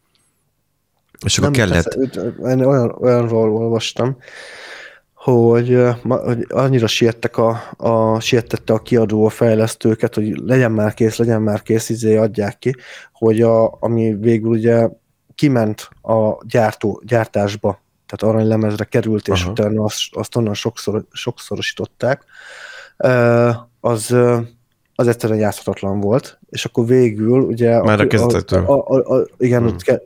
És 1.26 1.38
akkor 1.38 1.52
Nem, 1.52 1.68
kellett... 1.68 1.96
persze, 1.96 2.34
olyan, 2.42 2.96
olyanról 3.00 3.52
olvastam, 3.52 4.18
hogy, 5.32 5.80
hogy 6.02 6.46
annyira 6.50 6.88
siettek 6.88 7.38
a, 7.38 7.62
a, 7.78 8.20
sietette 8.20 8.74
a 8.74 8.80
kiadó 8.80 9.26
a 9.26 9.30
fejlesztőket, 9.30 10.16
hogy 10.16 10.38
legyen 10.38 10.72
már 10.72 10.94
kész, 10.94 11.18
legyen 11.18 11.42
már 11.42 11.62
kész, 11.62 11.90
izé 11.90 12.16
adják 12.16 12.60
ki, 12.60 12.76
hogy 13.12 13.42
a, 13.42 13.78
ami 13.80 14.16
végül 14.20 14.50
ugye 14.50 14.90
kiment 15.36 15.90
a 16.02 16.46
gyártó, 16.46 17.02
gyártásba, 17.06 17.82
tehát 18.06 18.36
aranylemezre 18.36 18.84
került, 18.84 19.28
és 19.28 19.42
Aha. 19.42 19.52
utána 19.52 19.84
azt, 19.84 20.02
azt 20.12 20.36
onnan 20.36 20.54
sokszor, 20.54 21.06
sokszorosították, 21.12 22.24
az, 23.80 24.16
az 24.96 25.08
egyszerűen 25.08 25.40
játszhatatlan 25.40 26.00
volt, 26.00 26.40
és 26.50 26.66
akkor 26.66 26.86
végül 26.86 27.42
ugye... 27.42 27.82
Már 27.82 28.00
a 28.00 28.08
kezdetektől. 28.08 28.66
A, 28.66 28.86
a, 28.88 29.16
a, 29.16 29.26
igen, 29.38 29.64
Hmm. 29.64 29.98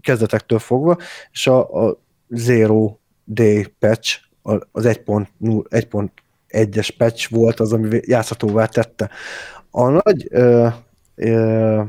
kezdetektől 0.00 0.58
fogva, 0.58 0.96
és 1.30 1.46
a, 1.46 1.86
a 1.86 2.00
Zero 2.28 2.96
Day 3.24 3.74
patch, 3.78 4.25
az 4.72 4.84
1.0 4.84 5.26
1.1-es 5.68 6.90
patch 6.98 7.30
volt 7.30 7.60
az, 7.60 7.72
ami 7.72 8.00
játszhatóvá 8.02 8.66
tette. 8.66 9.10
A 9.70 9.88
nagy 9.88 10.26
ö, 10.30 10.66
ö, 11.14 11.82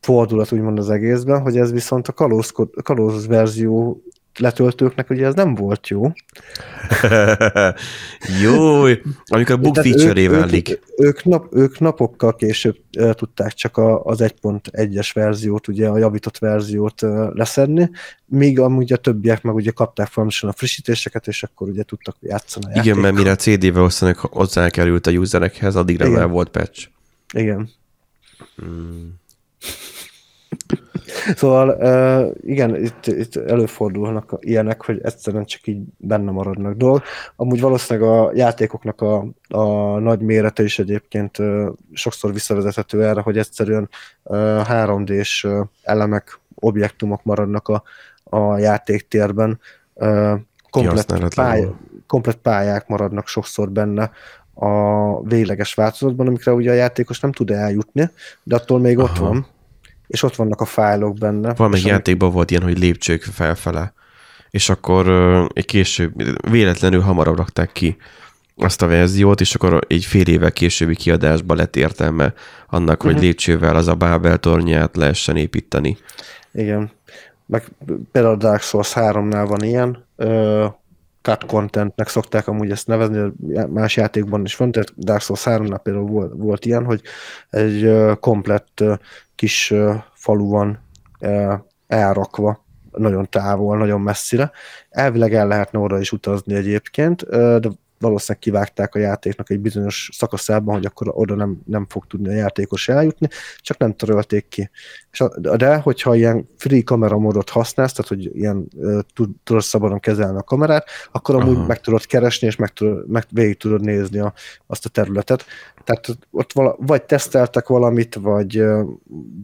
fordulat 0.00 0.52
úgymond 0.52 0.78
az 0.78 0.90
egészben, 0.90 1.40
hogy 1.40 1.56
ez 1.56 1.72
viszont 1.72 2.08
a 2.08 2.12
kalóz, 2.12 2.52
kalóz 2.82 3.26
verzió 3.26 4.02
letöltőknek 4.38 5.10
ugye 5.10 5.26
ez 5.26 5.34
nem 5.34 5.54
volt 5.54 5.88
jó. 5.88 6.12
Jó, 8.42 8.82
amikor 9.24 9.54
a 9.54 9.56
bug 9.56 9.74
Tehát 9.74 9.90
feature-é 9.90 10.28
ők, 10.28 10.52
ők, 10.52 10.80
ők, 10.96 11.24
nap, 11.24 11.54
ők 11.54 11.78
napokkal 11.78 12.34
később 12.34 12.76
tudták 12.90 13.52
csak 13.52 13.76
a, 13.76 14.04
az 14.04 14.18
1.1-es 14.20 15.10
verziót, 15.14 15.68
ugye 15.68 15.88
a 15.88 15.98
javított 15.98 16.38
verziót 16.38 17.02
leszedni, 17.32 17.90
míg 18.24 18.60
amúgy 18.60 18.92
a 18.92 18.96
többiek 18.96 19.42
meg 19.42 19.54
ugye 19.54 19.70
kapták 19.70 20.06
folyamatosan 20.06 20.50
a 20.50 20.52
frissítéseket, 20.52 21.26
és 21.26 21.42
akkor 21.42 21.68
ugye 21.68 21.82
tudtak 21.82 22.16
játszani 22.20 22.66
a 22.66 22.68
Igen, 22.68 22.84
játékkal. 22.84 23.02
mert 23.02 23.14
mire 23.14 23.30
a 23.30 23.36
CD-vel 23.36 23.82
osztanak, 23.82 24.18
hozzákerült 24.18 25.06
a 25.06 25.10
userekhez, 25.10 25.76
addigra 25.76 26.06
Igen. 26.06 26.18
már 26.18 26.28
volt 26.28 26.48
patch. 26.48 26.88
Igen. 27.34 27.70
Hmm. 28.56 29.22
Szóval 31.36 31.68
uh, 31.68 32.50
igen, 32.50 32.76
itt, 32.76 33.06
itt 33.06 33.36
előfordulnak 33.36 34.36
ilyenek, 34.40 34.84
hogy 34.84 35.00
egyszerűen 35.02 35.44
csak 35.44 35.66
így 35.66 35.82
benne 35.96 36.30
maradnak 36.30 36.74
dolgok. 36.74 37.02
Amúgy 37.36 37.60
valószínűleg 37.60 38.08
a 38.10 38.30
játékoknak 38.34 39.00
a, 39.00 39.26
a 39.48 39.98
nagy 39.98 40.20
mérete 40.20 40.62
is 40.62 40.78
egyébként 40.78 41.38
uh, 41.38 41.68
sokszor 41.92 42.32
visszavezethető 42.32 43.04
erre, 43.04 43.20
hogy 43.20 43.38
egyszerűen 43.38 43.88
uh, 44.22 44.38
3D-s 44.68 45.44
uh, 45.44 45.66
elemek, 45.82 46.40
objektumok 46.54 47.22
maradnak 47.22 47.68
a, 47.68 47.82
a 48.24 48.58
játéktérben. 48.58 49.60
Uh, 49.94 50.38
komplet, 50.70 51.34
pálya, 51.34 51.78
komplet 52.06 52.36
pályák 52.36 52.88
maradnak 52.88 53.26
sokszor 53.26 53.70
benne 53.70 54.10
a 54.54 55.22
végleges 55.22 55.74
változatban, 55.74 56.26
amikre 56.26 56.52
ugye 56.52 56.70
a 56.70 56.74
játékos 56.74 57.20
nem 57.20 57.32
tud 57.32 57.50
eljutni, 57.50 58.10
de 58.42 58.54
attól 58.54 58.78
még 58.78 58.98
ott 58.98 59.18
Aha. 59.18 59.26
van, 59.26 59.46
és 60.06 60.22
ott 60.22 60.36
vannak 60.36 60.60
a 60.60 60.64
fájlok 60.64 61.18
benne. 61.18 61.54
Valamelyik 61.54 61.86
játékban 61.86 62.30
volt 62.32 62.50
ilyen, 62.50 62.62
hogy 62.62 62.78
lépcsők 62.78 63.22
felfele. 63.22 63.92
és 64.50 64.68
akkor 64.68 65.08
egy 65.52 65.64
később, 65.64 66.12
véletlenül 66.50 67.00
hamarabb 67.00 67.36
rakták 67.36 67.72
ki 67.72 67.96
azt 68.56 68.82
a 68.82 68.86
verziót, 68.86 69.40
és 69.40 69.54
akkor 69.54 69.78
egy 69.88 70.04
fél 70.04 70.26
évvel 70.26 70.52
későbbi 70.52 70.94
kiadásba 70.96 71.54
lett 71.54 71.76
értelme 71.76 72.32
annak, 72.68 73.02
hogy 73.02 73.12
Mhm. 73.14 73.22
lépcsővel 73.22 73.76
az 73.76 73.88
a 73.88 73.94
Bábel 73.94 74.38
tornyát 74.38 74.96
lehessen 74.96 75.36
építeni. 75.36 75.96
Igen. 76.52 76.90
Meg 77.46 77.64
például 78.12 78.34
a 78.34 78.38
Dark 78.38 78.62
Souls 78.62 78.92
3-nál 78.94 79.44
van 79.48 79.62
ilyen, 79.62 80.04
ö, 80.16 80.66
cut 81.24 81.44
contentnek 81.44 82.08
szokták 82.08 82.48
amúgy 82.48 82.70
ezt 82.70 82.86
nevezni, 82.86 83.32
más 83.68 83.96
játékban 83.96 84.44
is 84.44 84.56
van, 84.56 84.72
tehát 84.72 84.92
Dark 84.98 85.20
Souls 85.20 85.42
3-nál 85.44 85.80
például 85.82 86.06
volt, 86.06 86.32
volt 86.36 86.64
ilyen, 86.64 86.84
hogy 86.84 87.02
egy 87.50 87.92
komplett 88.20 88.84
kis 89.34 89.74
falu 90.12 90.48
van 90.48 90.78
elrakva, 91.86 92.64
nagyon 92.90 93.28
távol, 93.28 93.76
nagyon 93.76 94.00
messzire. 94.00 94.50
Elvileg 94.90 95.34
el 95.34 95.46
lehetne 95.46 95.78
oda 95.78 96.00
is 96.00 96.12
utazni 96.12 96.54
egyébként, 96.54 97.22
de 97.60 97.68
valószínűleg 98.04 98.42
kivágták 98.42 98.94
a 98.94 98.98
játéknak 98.98 99.50
egy 99.50 99.60
bizonyos 99.60 100.10
szakaszában, 100.12 100.74
hogy 100.74 100.84
akkor 100.84 101.10
oda 101.14 101.34
nem, 101.34 101.60
nem 101.66 101.86
fog 101.88 102.06
tudni 102.06 102.28
a 102.28 102.36
játékos 102.36 102.88
eljutni, 102.88 103.28
csak 103.58 103.78
nem 103.78 103.96
törölték 103.96 104.48
ki. 104.48 104.70
És 105.10 105.24
de 105.40 105.76
hogyha 105.76 106.14
ilyen 106.14 106.48
free 106.56 106.82
kameramódot 106.82 107.50
használsz, 107.50 107.92
tehát 107.92 108.08
hogy 108.08 108.36
ilyen 108.36 108.68
tudod 109.44 109.62
szabadon 109.62 110.00
kezelni 110.00 110.38
a 110.38 110.42
kamerát, 110.42 110.88
akkor 111.12 111.34
amúgy 111.34 111.56
Aha. 111.56 111.66
meg 111.66 111.80
tudod 111.80 112.06
keresni, 112.06 112.46
és 112.46 112.56
meg, 112.56 112.72
tudod, 112.72 113.08
meg 113.10 113.24
végig 113.30 113.56
tudod 113.56 113.80
nézni 113.80 114.18
a, 114.18 114.32
azt 114.66 114.84
a 114.86 114.88
területet. 114.88 115.44
Tehát 115.84 116.18
ott 116.30 116.52
vala, 116.52 116.76
vagy 116.78 117.02
teszteltek 117.02 117.68
valamit, 117.68 118.14
vagy, 118.14 118.64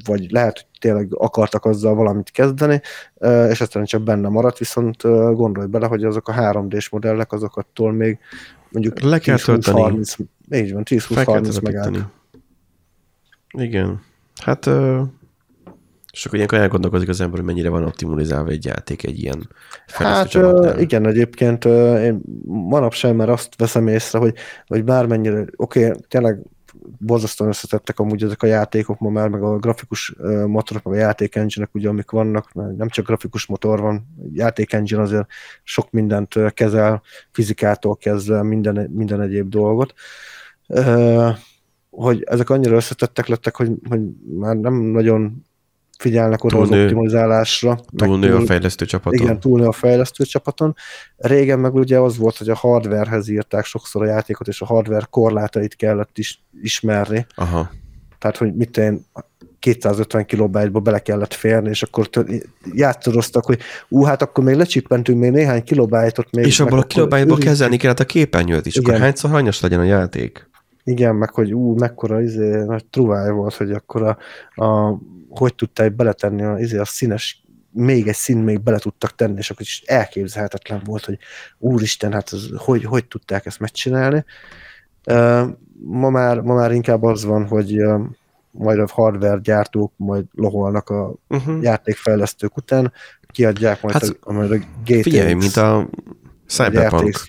vagy 0.05 0.31
lehet, 0.31 0.59
hogy 0.59 0.67
tényleg 0.81 1.09
akartak 1.17 1.65
azzal 1.65 1.95
valamit 1.95 2.31
kezdeni, 2.31 2.81
és 3.51 3.61
egyszerűen 3.61 3.85
csak 3.85 4.03
benne 4.03 4.29
maradt, 4.29 4.59
viszont 4.59 5.03
gondolj 5.35 5.67
bele, 5.67 5.87
hogy 5.87 6.05
azok 6.05 6.29
a 6.29 6.33
3D-s 6.35 6.89
modellek, 6.89 7.33
azokattól 7.33 7.93
még 7.93 8.19
mondjuk 8.71 9.01
Le 9.01 9.19
kell 9.19 9.37
10-20-30, 9.39 9.45
tölteni. 9.45 10.07
így 10.51 10.73
van, 10.73 10.83
Fel 10.85 11.25
kell 11.25 11.41
10-20-30 11.41 11.63
megállt. 11.63 11.63
telepíteni. 11.63 12.05
Igen. 13.53 14.01
Hát, 14.43 14.67
és 16.13 16.25
akkor 16.25 16.35
ilyenkor 16.37 16.59
elgondolkozik 16.59 17.09
az 17.09 17.21
ember, 17.21 17.37
hogy 17.39 17.47
mennyire 17.47 17.69
van 17.69 17.85
optimalizálva 17.85 18.51
egy 18.51 18.65
játék 18.65 19.05
egy 19.05 19.19
ilyen 19.23 19.49
Hát 19.87 20.29
csapatnál. 20.29 20.77
ö, 20.77 20.81
igen, 20.81 21.07
egyébként 21.07 21.65
én 21.65 22.21
manapság 22.47 23.15
már 23.17 23.29
azt 23.29 23.55
veszem 23.57 23.87
észre, 23.89 24.19
hogy, 24.19 24.35
hogy 24.67 24.85
bármennyire, 24.85 25.45
oké, 25.57 25.87
okay, 25.87 26.01
tényleg 26.09 26.39
borzasztóan 26.99 27.51
összetettek 27.51 27.99
amúgy 27.99 28.23
ezek 28.23 28.43
a 28.43 28.47
játékok 28.47 28.99
ma 28.99 29.11
már, 29.11 29.29
meg 29.29 29.43
a 29.43 29.59
grafikus 29.59 30.15
motorok, 30.47 30.83
meg 30.83 30.95
a 30.95 31.01
játék 31.01 31.35
engine 31.35 31.69
ugye, 31.73 31.89
amik 31.89 32.11
vannak, 32.11 32.55
nem 32.55 32.89
csak 32.89 33.07
grafikus 33.07 33.47
motor 33.47 33.81
van, 33.81 33.95
a 34.19 34.29
játék 34.33 34.73
engine 34.73 35.01
azért 35.01 35.27
sok 35.63 35.91
mindent 35.91 36.53
kezel, 36.55 37.03
fizikától 37.33 37.97
kezdve 37.97 38.43
minden, 38.43 38.91
minden 38.91 39.21
egyéb 39.21 39.49
dolgot. 39.49 39.95
Hogy 41.91 42.23
ezek 42.23 42.51
annyira 42.51 42.77
összetettek 42.77 43.27
lettek, 43.27 43.57
hogy, 43.57 43.73
hogy 43.89 44.01
már 44.39 44.57
nem 44.57 44.75
nagyon 44.75 45.45
figyelnek 46.01 46.45
oda 46.45 46.59
az 46.59 46.69
Túlnő- 46.69 46.83
optimalizálásra. 46.85 47.69
meg 47.93 48.09
Túlnő 48.09 48.33
a 48.33 48.37
túl- 48.37 48.47
fejlesztő 48.47 48.85
csapaton. 48.85 49.21
igen, 49.21 49.41
túlnő 49.41 49.67
a 49.67 49.73
fejlesztő 49.73 50.25
csapaton. 50.25 50.75
Régen 51.17 51.59
meg 51.59 51.75
ugye 51.75 51.99
az 51.99 52.17
volt, 52.17 52.37
hogy 52.37 52.49
a 52.49 52.55
hardwarehez 52.55 53.29
írták 53.29 53.65
sokszor 53.65 54.03
a 54.03 54.07
játékot, 54.07 54.49
és 54.49 54.61
a 54.61 54.67
hardware 54.67 55.07
korlátait 55.11 55.77
kellett 55.77 56.19
is 56.19 56.43
ismerni. 56.63 57.27
Aha. 57.35 57.71
Tehát, 58.19 58.37
hogy 58.37 58.55
mit 58.55 58.77
én 58.77 59.07
250 59.59 60.25
kilobájtba 60.27 60.81
bele 60.81 60.99
kellett 60.99 61.35
férni, 61.35 61.69
és 61.69 61.83
akkor 61.83 62.09
játszoroztak, 62.73 63.45
hogy 63.45 63.59
ú, 63.89 64.03
hát 64.03 64.23
akkor 64.23 64.45
még 64.45 64.55
lecsippentünk 64.55 65.19
még 65.21 65.31
néhány 65.31 65.65
kilobájtot. 65.65 66.31
Még, 66.31 66.47
És 66.47 66.61
abból 66.61 66.79
a 66.79 66.83
kilobájtból 66.83 67.33
ürítjük. 67.33 67.53
kezelni 67.53 67.77
kellett 67.77 68.01
a 68.01 68.05
képernyőt 68.05 68.67
is, 68.67 68.77
akkor 68.77 68.99
hányszor 68.99 69.31
hanyas 69.31 69.61
legyen 69.61 69.81
a 69.81 69.85
játék? 69.85 70.49
Igen, 70.85 71.15
meg 71.15 71.31
hogy 71.35 71.55
ú, 71.55 71.75
mekkora 71.79 72.23
izé, 72.23 72.63
nagy 72.65 72.85
truváj 72.85 73.31
volt, 73.31 73.55
hogy 73.55 73.71
akkor 73.71 74.03
a, 74.03 74.17
a 74.65 74.99
hogy 75.31 75.55
tudták 75.55 75.95
beletenni 75.95 76.43
a, 76.43 76.59
izé, 76.59 76.79
a 76.79 76.85
színes 76.85 77.43
még 77.73 78.09
egy 78.09 78.15
szín 78.15 78.39
még 78.39 78.61
bele 78.61 78.79
tudtak 78.79 79.15
tenni, 79.15 79.39
és 79.39 79.51
akkor 79.51 79.63
is 79.63 79.83
elképzelhetetlen 79.87 80.83
volt, 80.85 81.05
hogy 81.05 81.19
úristen, 81.59 82.13
hát 82.13 82.33
ez, 82.33 82.47
hogy, 82.57 82.85
hogy 82.85 83.07
tudták 83.07 83.47
ezt 83.47 83.61
megcsinálni. 83.61 84.25
Ma 85.83 86.11
már, 86.11 86.41
ma 86.41 86.55
már 86.55 86.73
inkább 86.73 87.03
az 87.03 87.25
van, 87.25 87.47
hogy 87.47 87.83
majd 88.51 88.79
a 88.79 88.89
hardware 88.93 89.41
gyártók 89.43 89.93
majd 89.97 90.25
loholnak 90.35 90.89
a 90.89 91.15
Uh-huh. 91.29 91.63
játékfejlesztők 91.63 92.57
után, 92.57 92.93
kiadják 93.27 93.83
majd, 93.83 93.95
Hát, 93.95 94.17
a, 94.21 94.33
majd 94.33 94.51
a 94.51 94.57
GTX. 94.85 95.03
Figyelj, 95.03 95.35
mint 95.35 95.57
a 95.57 95.89
Cyberpunk. 96.47 97.09
RTX. 97.09 97.29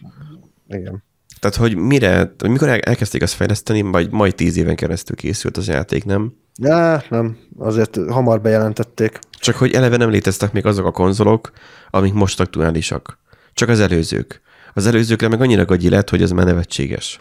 Igen. 0.67 1.03
Tehát, 1.41 1.57
hogy 1.57 1.75
mire, 1.75 2.33
mikor 2.43 2.67
el- 2.67 2.79
elkezdték 2.79 3.21
azt 3.21 3.33
fejleszteni, 3.33 3.81
vagy 3.81 4.11
majd 4.11 4.35
tíz 4.35 4.57
éven 4.57 4.75
keresztül 4.75 5.15
készült 5.15 5.57
az 5.57 5.67
játék, 5.67 6.05
nem? 6.05 6.33
Ja, 6.59 7.03
nem, 7.09 7.37
azért 7.57 7.95
hamar 8.09 8.41
bejelentették. 8.41 9.19
Csak 9.39 9.55
hogy 9.55 9.71
eleve 9.71 9.97
nem 9.97 10.09
léteztek 10.09 10.51
még 10.51 10.65
azok 10.65 10.85
a 10.85 10.91
konzolok, 10.91 11.51
amik 11.89 12.13
most 12.13 12.39
aktuálisak. 12.39 13.19
Csak 13.53 13.69
az 13.69 13.79
előzők. 13.79 14.41
Az 14.73 14.85
előzőkre 14.85 15.27
meg 15.27 15.41
annyira 15.41 15.65
gagyi 15.65 15.89
lett, 15.89 16.09
hogy 16.09 16.21
ez 16.21 16.31
már 16.31 16.45
nevetséges. 16.45 17.19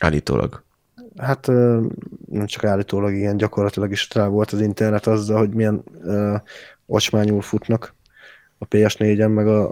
Állítólag. 0.00 0.64
Hát 1.16 1.46
nem 2.26 2.46
csak 2.46 2.64
állítólag 2.64 3.14
ilyen, 3.14 3.36
gyakorlatilag 3.36 3.90
is 3.90 4.08
rá 4.14 4.26
volt 4.26 4.50
az 4.50 4.60
internet 4.60 5.06
azzal, 5.06 5.38
hogy 5.38 5.54
milyen 5.54 5.84
ö, 6.02 6.36
ocsmányul 6.86 7.42
futnak 7.42 7.94
a 8.58 8.68
PS4-en, 8.68 9.34
meg 9.34 9.46
a, 9.46 9.68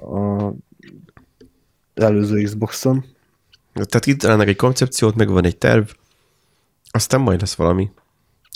a 0.46 0.54
előző 1.94 2.42
Xbox-on. 2.42 3.14
Tehát 3.84 4.06
itt 4.06 4.18
találnak 4.18 4.48
egy 4.48 4.56
koncepciót, 4.56 5.14
meg 5.14 5.28
van 5.28 5.44
egy 5.44 5.56
terv, 5.56 5.88
aztán 6.90 7.20
majd 7.20 7.40
lesz 7.40 7.54
valami. 7.54 7.90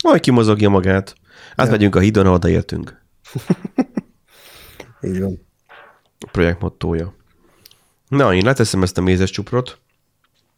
Majd 0.02 0.20
kimozogja 0.20 0.68
magát. 0.68 1.14
Átmegyünk 1.56 1.96
a 1.96 2.00
hídon, 2.00 2.26
ha 2.26 2.32
odaértünk. 2.32 3.02
Így 5.02 5.20
van. 5.20 5.46
A 6.20 6.28
projekt 6.30 6.60
mottója. 6.60 7.14
Na, 8.08 8.34
én 8.34 8.44
leteszem 8.44 8.82
ezt 8.82 8.98
a 8.98 9.00
mézes 9.00 9.30
csuprot. 9.30 9.78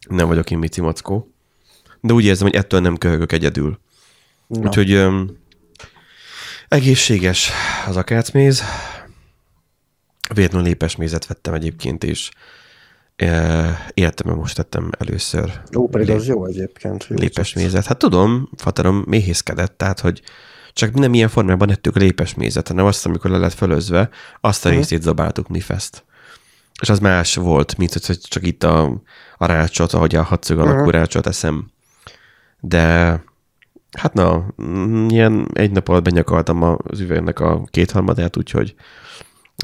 Nem 0.09 0.27
vagyok 0.27 0.51
én 0.51 0.57
Mici 0.57 0.81
Mackó. 0.81 1.33
De 2.01 2.13
úgy 2.13 2.25
érzem, 2.25 2.47
hogy 2.47 2.55
ettől 2.55 2.79
nem 2.79 2.97
köhögök 2.97 3.31
egyedül. 3.31 3.79
Na, 4.47 4.59
Úgyhogy 4.59 4.91
öm, 4.91 5.37
egészséges 6.67 7.51
az 7.87 7.95
akácméz. 7.95 8.63
Véletlenül 10.33 10.67
lépes 10.67 10.95
mézet 10.95 11.27
vettem 11.27 11.53
egyébként, 11.53 12.03
és 12.03 12.31
életemben 13.93 14.37
most 14.37 14.55
tettem 14.55 14.89
először 14.97 15.61
Ó, 15.77 15.87
pedig 15.87 16.07
lé- 16.07 16.15
az 16.15 16.27
jó 16.27 16.45
egyébként. 16.45 17.05
lépes 17.07 17.53
mézet. 17.53 17.85
Hát 17.85 17.97
tudom, 17.97 18.49
faterom 18.57 19.03
méhészkedett, 19.07 19.77
tehát, 19.77 19.99
hogy 19.99 20.21
csak 20.73 20.93
nem 20.93 21.13
ilyen 21.13 21.29
formában 21.29 21.69
ettük 21.71 21.95
a 21.95 21.99
lépes 21.99 22.33
mézet, 22.33 22.67
hanem 22.67 22.85
azt, 22.85 23.05
amikor 23.05 23.31
le 23.31 23.37
lett 23.37 23.53
fölözve, 23.53 24.09
azt 24.41 24.65
a 24.65 24.69
Mhm. 24.69 24.77
részét 24.77 25.01
zabáltuk 25.01 25.47
mi 25.47 25.59
fest. 25.59 26.05
És 26.81 26.89
az 26.89 26.99
más 26.99 27.35
volt, 27.35 27.77
mint 27.77 28.05
hogy 28.05 28.19
csak 28.19 28.47
itt 28.47 28.63
a, 28.63 29.01
a 29.37 29.45
rácsot, 29.45 29.93
ahogy 29.93 30.15
a 30.15 30.23
hatszög 30.23 30.59
alakú 30.59 30.79
Mhm. 30.81 30.89
rácsot 30.89 31.27
eszem. 31.27 31.71
De 32.59 32.83
hát 33.97 34.13
na, 34.13 34.45
mm, 34.63 35.07
ilyen 35.09 35.47
egy 35.53 35.71
nap 35.71 35.87
alatt 35.87 36.03
benyakaltam 36.03 36.63
az 36.63 36.99
üvegnek 36.99 37.39
a 37.39 37.63
kétharmadát, 37.71 38.37
úgyhogy 38.37 38.75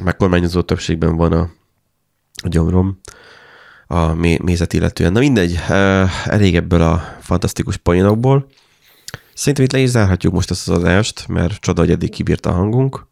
megkormányozó 0.04 0.62
többségben 0.62 1.16
van 1.16 1.32
a, 1.32 1.50
a 2.44 2.48
gyomrom 2.48 3.00
a 3.92 4.14
mé- 4.14 4.42
mézet 4.44 4.74
illetően. 4.74 5.12
Na 5.12 5.20
mindegy, 5.20 5.60
elég 6.26 6.56
ebből 6.56 6.82
a 6.82 7.04
fantasztikus 7.20 7.78
poénokból. 7.78 8.48
Szerintem 9.34 9.64
itt 9.64 9.72
le 9.72 9.80
is 9.80 9.90
zárhatjuk 9.90 10.34
most 10.34 10.52
ezt 10.52 10.70
az 10.70 10.78
adást, 10.78 11.28
mert 11.28 11.60
csoda, 11.60 11.82
hogy 11.82 11.92
eddig 11.92 12.10
kibírta 12.10 12.50
a 12.50 12.54
hangunk. 12.54 13.06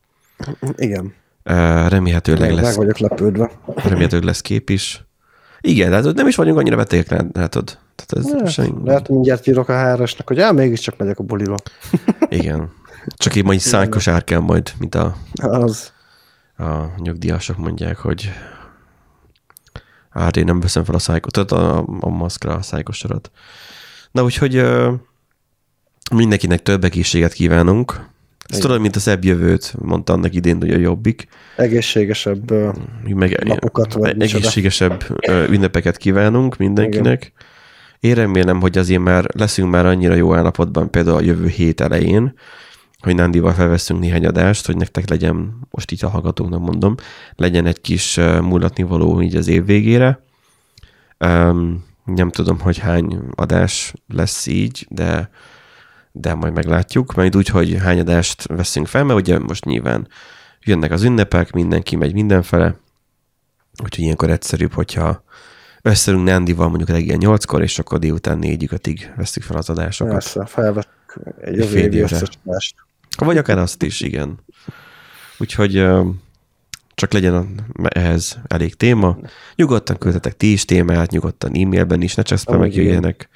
Igen, 0.76 1.14
Remélhetőleg 1.88 2.42
meg, 2.42 2.54
meg 2.54 2.64
lesz, 2.64 2.76
vagyok 2.76 2.98
lepődve. 2.98 3.52
remélhetőleg 3.76 4.26
lesz 4.26 4.42
kép 4.42 4.70
is. 4.70 5.04
Igen, 5.62 5.92
hát 5.92 6.14
nem 6.14 6.28
is 6.28 6.36
vagyunk 6.36 6.58
annyira 6.58 6.76
betegek, 6.76 7.10
lát- 7.10 7.36
látod? 7.38 7.78
Tehát 7.96 8.26
ez 8.28 8.40
Hát, 8.42 8.52
semmi... 8.52 8.72
lehet, 8.86 9.10
mindjárt 9.10 9.48
írok 9.48 9.70
a 9.70 9.94
HR-esnek, 9.96 10.28
hogy 10.28 10.40
á, 10.40 10.52
mégiscsak 10.52 10.98
megyek 10.98 11.20
a 11.20 11.24
bulira. 11.24 11.56
Igen. 12.30 12.72
Csak 13.16 13.36
így 13.36 13.44
majd 13.44 13.60
szánykos 13.60 14.08
ár 14.08 14.24
kell 14.24 14.40
majd, 14.40 14.72
mint 14.80 14.96
a, 14.96 15.16
Az. 15.36 15.92
a 16.58 16.74
nyugdíjasok 16.98 17.58
mondják, 17.58 17.98
hogy 17.98 18.30
hát 20.20 20.38
én 20.38 20.46
nem 20.46 20.60
veszem 20.60 20.84
fel 20.84 20.96
a 20.96 21.00
szájkot, 21.00 21.34
tehát 21.34 21.52
a, 21.52 21.86
a 22.00 22.10
maszkra 22.10 22.54
a 22.54 22.62
szájkosorat. 22.62 23.32
Na 24.12 24.24
úgyhogy 24.24 24.64
mindenkinek 26.16 26.62
több 26.62 26.84
egészséget 26.84 27.34
kívánunk. 27.34 27.92
Ezt 27.92 28.60
Igen. 28.60 28.62
tudod, 28.62 28.82
mint 28.82 28.96
a 28.96 29.00
szebb 29.00 29.24
jövőt, 29.24 29.76
mondta 29.80 30.14
annak 30.14 30.34
idén, 30.34 30.60
hogy 30.60 30.72
a 30.72 30.78
jobbik. 30.78 31.28
Egészségesebb 31.56 32.52
Meg 33.04 33.44
Napokat, 33.44 33.94
vagy 33.94 34.18
micsoda. 34.18 34.38
egészségesebb 34.38 35.04
ö, 35.28 35.44
ünnepeket 35.50 35.98
kívánunk 35.98 36.58
mindenkinek. 36.58 37.34
Én 38.00 38.14
remélem, 38.14 38.60
hogy 38.60 38.78
azért 38.78 39.02
már 39.02 39.26
leszünk 39.34 39.70
már 39.72 39.86
annyira 39.86 40.14
jó 40.14 40.36
állapotban 40.36 40.92
például 40.92 41.18
a 41.18 41.22
jövő 41.22 41.48
hét 41.48 41.82
elején, 41.82 42.34
hogy 43.00 43.16
Nándival 43.16 43.54
felveszünk 43.54 44.00
néhány 44.00 44.26
adást, 44.26 44.66
hogy 44.66 44.78
nektek 44.78 45.10
legyen, 45.10 45.60
most 45.70 45.92
így 45.92 46.06
a 46.06 46.10
hallgatóknak 46.10 46.60
mondom, 46.60 46.96
legyen 47.36 47.66
egy 47.66 47.82
kis 47.82 48.16
mulatni 48.42 48.84
való 48.84 49.22
így 49.22 49.36
az 49.36 49.48
év 49.48 49.66
végére. 49.66 50.24
Um, 51.20 51.86
nem 52.06 52.30
tudom, 52.30 52.60
hogy 52.60 52.78
hány 52.78 53.20
adás 53.36 53.94
lesz 54.08 54.46
így, 54.46 54.88
de, 54.90 55.30
de 56.12 56.34
majd 56.34 56.54
meglátjuk. 56.54 57.14
Majd 57.14 57.36
úgy, 57.36 57.48
hogy 57.48 57.78
hány 57.80 58.00
adást 58.00 58.48
veszünk 58.48 58.88
fel, 58.88 59.04
mert 59.04 59.20
ugye 59.20 59.40
most 59.40 59.66
nyilván 59.66 60.08
jönnek 60.64 60.92
az 60.92 61.04
ünnepek, 61.04 61.52
mindenki 61.52 61.96
megy 61.96 62.14
mindenfele, 62.14 62.76
úgyhogy 63.84 64.04
ilyenkor 64.04 64.30
egyszerűbb, 64.30 64.74
hogyha 64.74 65.24
összerünk 65.82 66.24
Nándival 66.24 66.68
mondjuk 66.68 66.90
reggel 66.90 67.18
8-kor, 67.20 67.62
és 67.62 67.80
akkor 67.80 68.00
délután 68.00 68.40
4-5-ig 68.42 69.00
veszük 69.16 69.44
fel 69.44 69.58
az 69.58 69.70
adásokat. 69.70 70.14
Persze, 70.14 70.46
felvettük 70.46 71.36
egy 71.42 71.66
fél 71.66 71.92
évre. 71.92 72.20
Vagy 73.18 73.38
akár 73.38 73.58
azt 73.58 73.84
is, 73.84 74.02
igen. 74.02 74.40
Úgyhogy 75.38 75.86
csak 76.96 77.12
legyen 77.14 77.34
a- 77.34 77.46
ehhez 77.88 78.38
elég 78.48 78.76
téma. 78.76 79.18
Nyugodtan 79.56 79.98
küldhetek 79.98 80.38
ti 80.38 80.52
is 80.52 80.66
témát, 80.66 81.12
nyugodtan 81.12 81.52
e-mailben 81.56 82.02
is, 82.02 82.16
ne 82.16 82.24
csak 82.24 82.38
spamek 82.38 82.74
jöjjenek. 82.76 83.30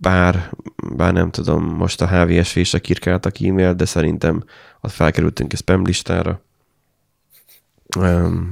Bár, 0.00 0.50
bár 0.96 1.12
nem 1.12 1.30
tudom, 1.30 1.64
most 1.64 2.00
a 2.00 2.08
HVSV 2.08 2.60
se 2.60 2.78
kirkáltak 2.78 3.40
e-mail, 3.40 3.74
de 3.74 3.84
szerintem 3.84 4.44
ott 4.80 4.90
felkerültünk 4.92 5.52
a 5.52 5.56
spam 5.56 5.84
listára. 5.84 6.40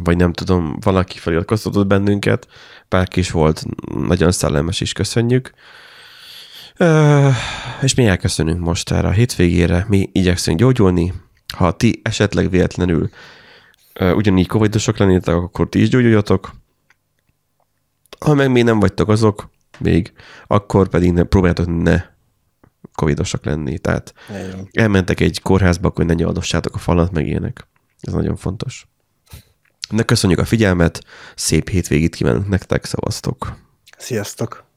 Vagy 0.05 0.17
nem 0.17 0.33
tudom, 0.33 0.77
valaki 0.81 1.19
feliratkoztatott 1.19 1.87
bennünket, 1.87 2.49
bárki 2.89 3.21
is 3.21 3.31
volt, 3.31 3.65
nagyon 4.07 4.33
szellemes 4.33 4.81
is, 4.81 4.93
köszönjük. 4.93 5.53
Ö, 6.79 7.29
és 7.83 7.95
mi 7.95 8.07
elköszönünk 8.07 8.61
most 8.61 8.91
erre 8.91 9.09
a 9.09 9.13
hétvégére, 9.13 9.85
mi 9.89 10.09
igyekszünk 10.13 10.59
gyógyulni. 10.59 11.13
Ha 11.57 11.73
ti 11.73 12.01
esetleg 12.05 12.51
véletlenül 12.51 13.11
ö, 13.93 14.13
ugyanígy 14.13 14.47
covidosok 14.47 14.97
lennétek, 14.97 15.35
akkor 15.35 15.69
ti 15.69 15.81
is 15.81 15.89
gyógyuljatok. 15.89 16.51
Ha 18.19 18.35
meg 18.35 18.51
még 18.51 18.65
nem 18.65 18.81
vagytok 18.81 19.09
azok, 19.09 19.51
még, 19.79 20.13
akkor 20.47 20.89
pedig 20.89 21.13
ne, 21.13 21.23
próbáljátok 21.23 21.83
ne 21.83 22.05
covidosak 22.93 23.45
lenni. 23.45 23.79
Tehát 23.79 24.15
Igen. 24.29 24.69
elmentek 24.73 25.21
egy 25.21 25.43
kórházba, 25.43 25.89
akkor 25.89 26.05
ne 26.05 26.15
nyaldossátok 26.15 26.75
a 26.75 26.79
falat, 26.79 27.13
meg 27.13 27.27
ilyenek. 27.27 27.69
Ez 28.01 28.13
nagyon 28.13 28.37
fontos. 28.37 28.87
De 29.91 30.03
köszönjük 30.03 30.39
a 30.39 30.45
figyelmet, 30.45 31.05
szép 31.35 31.69
hétvégét 31.69 32.15
kívánunk 32.15 32.49
nektek, 32.49 32.85
szavaztok! 32.85 33.57
Sziasztok! 33.99 34.68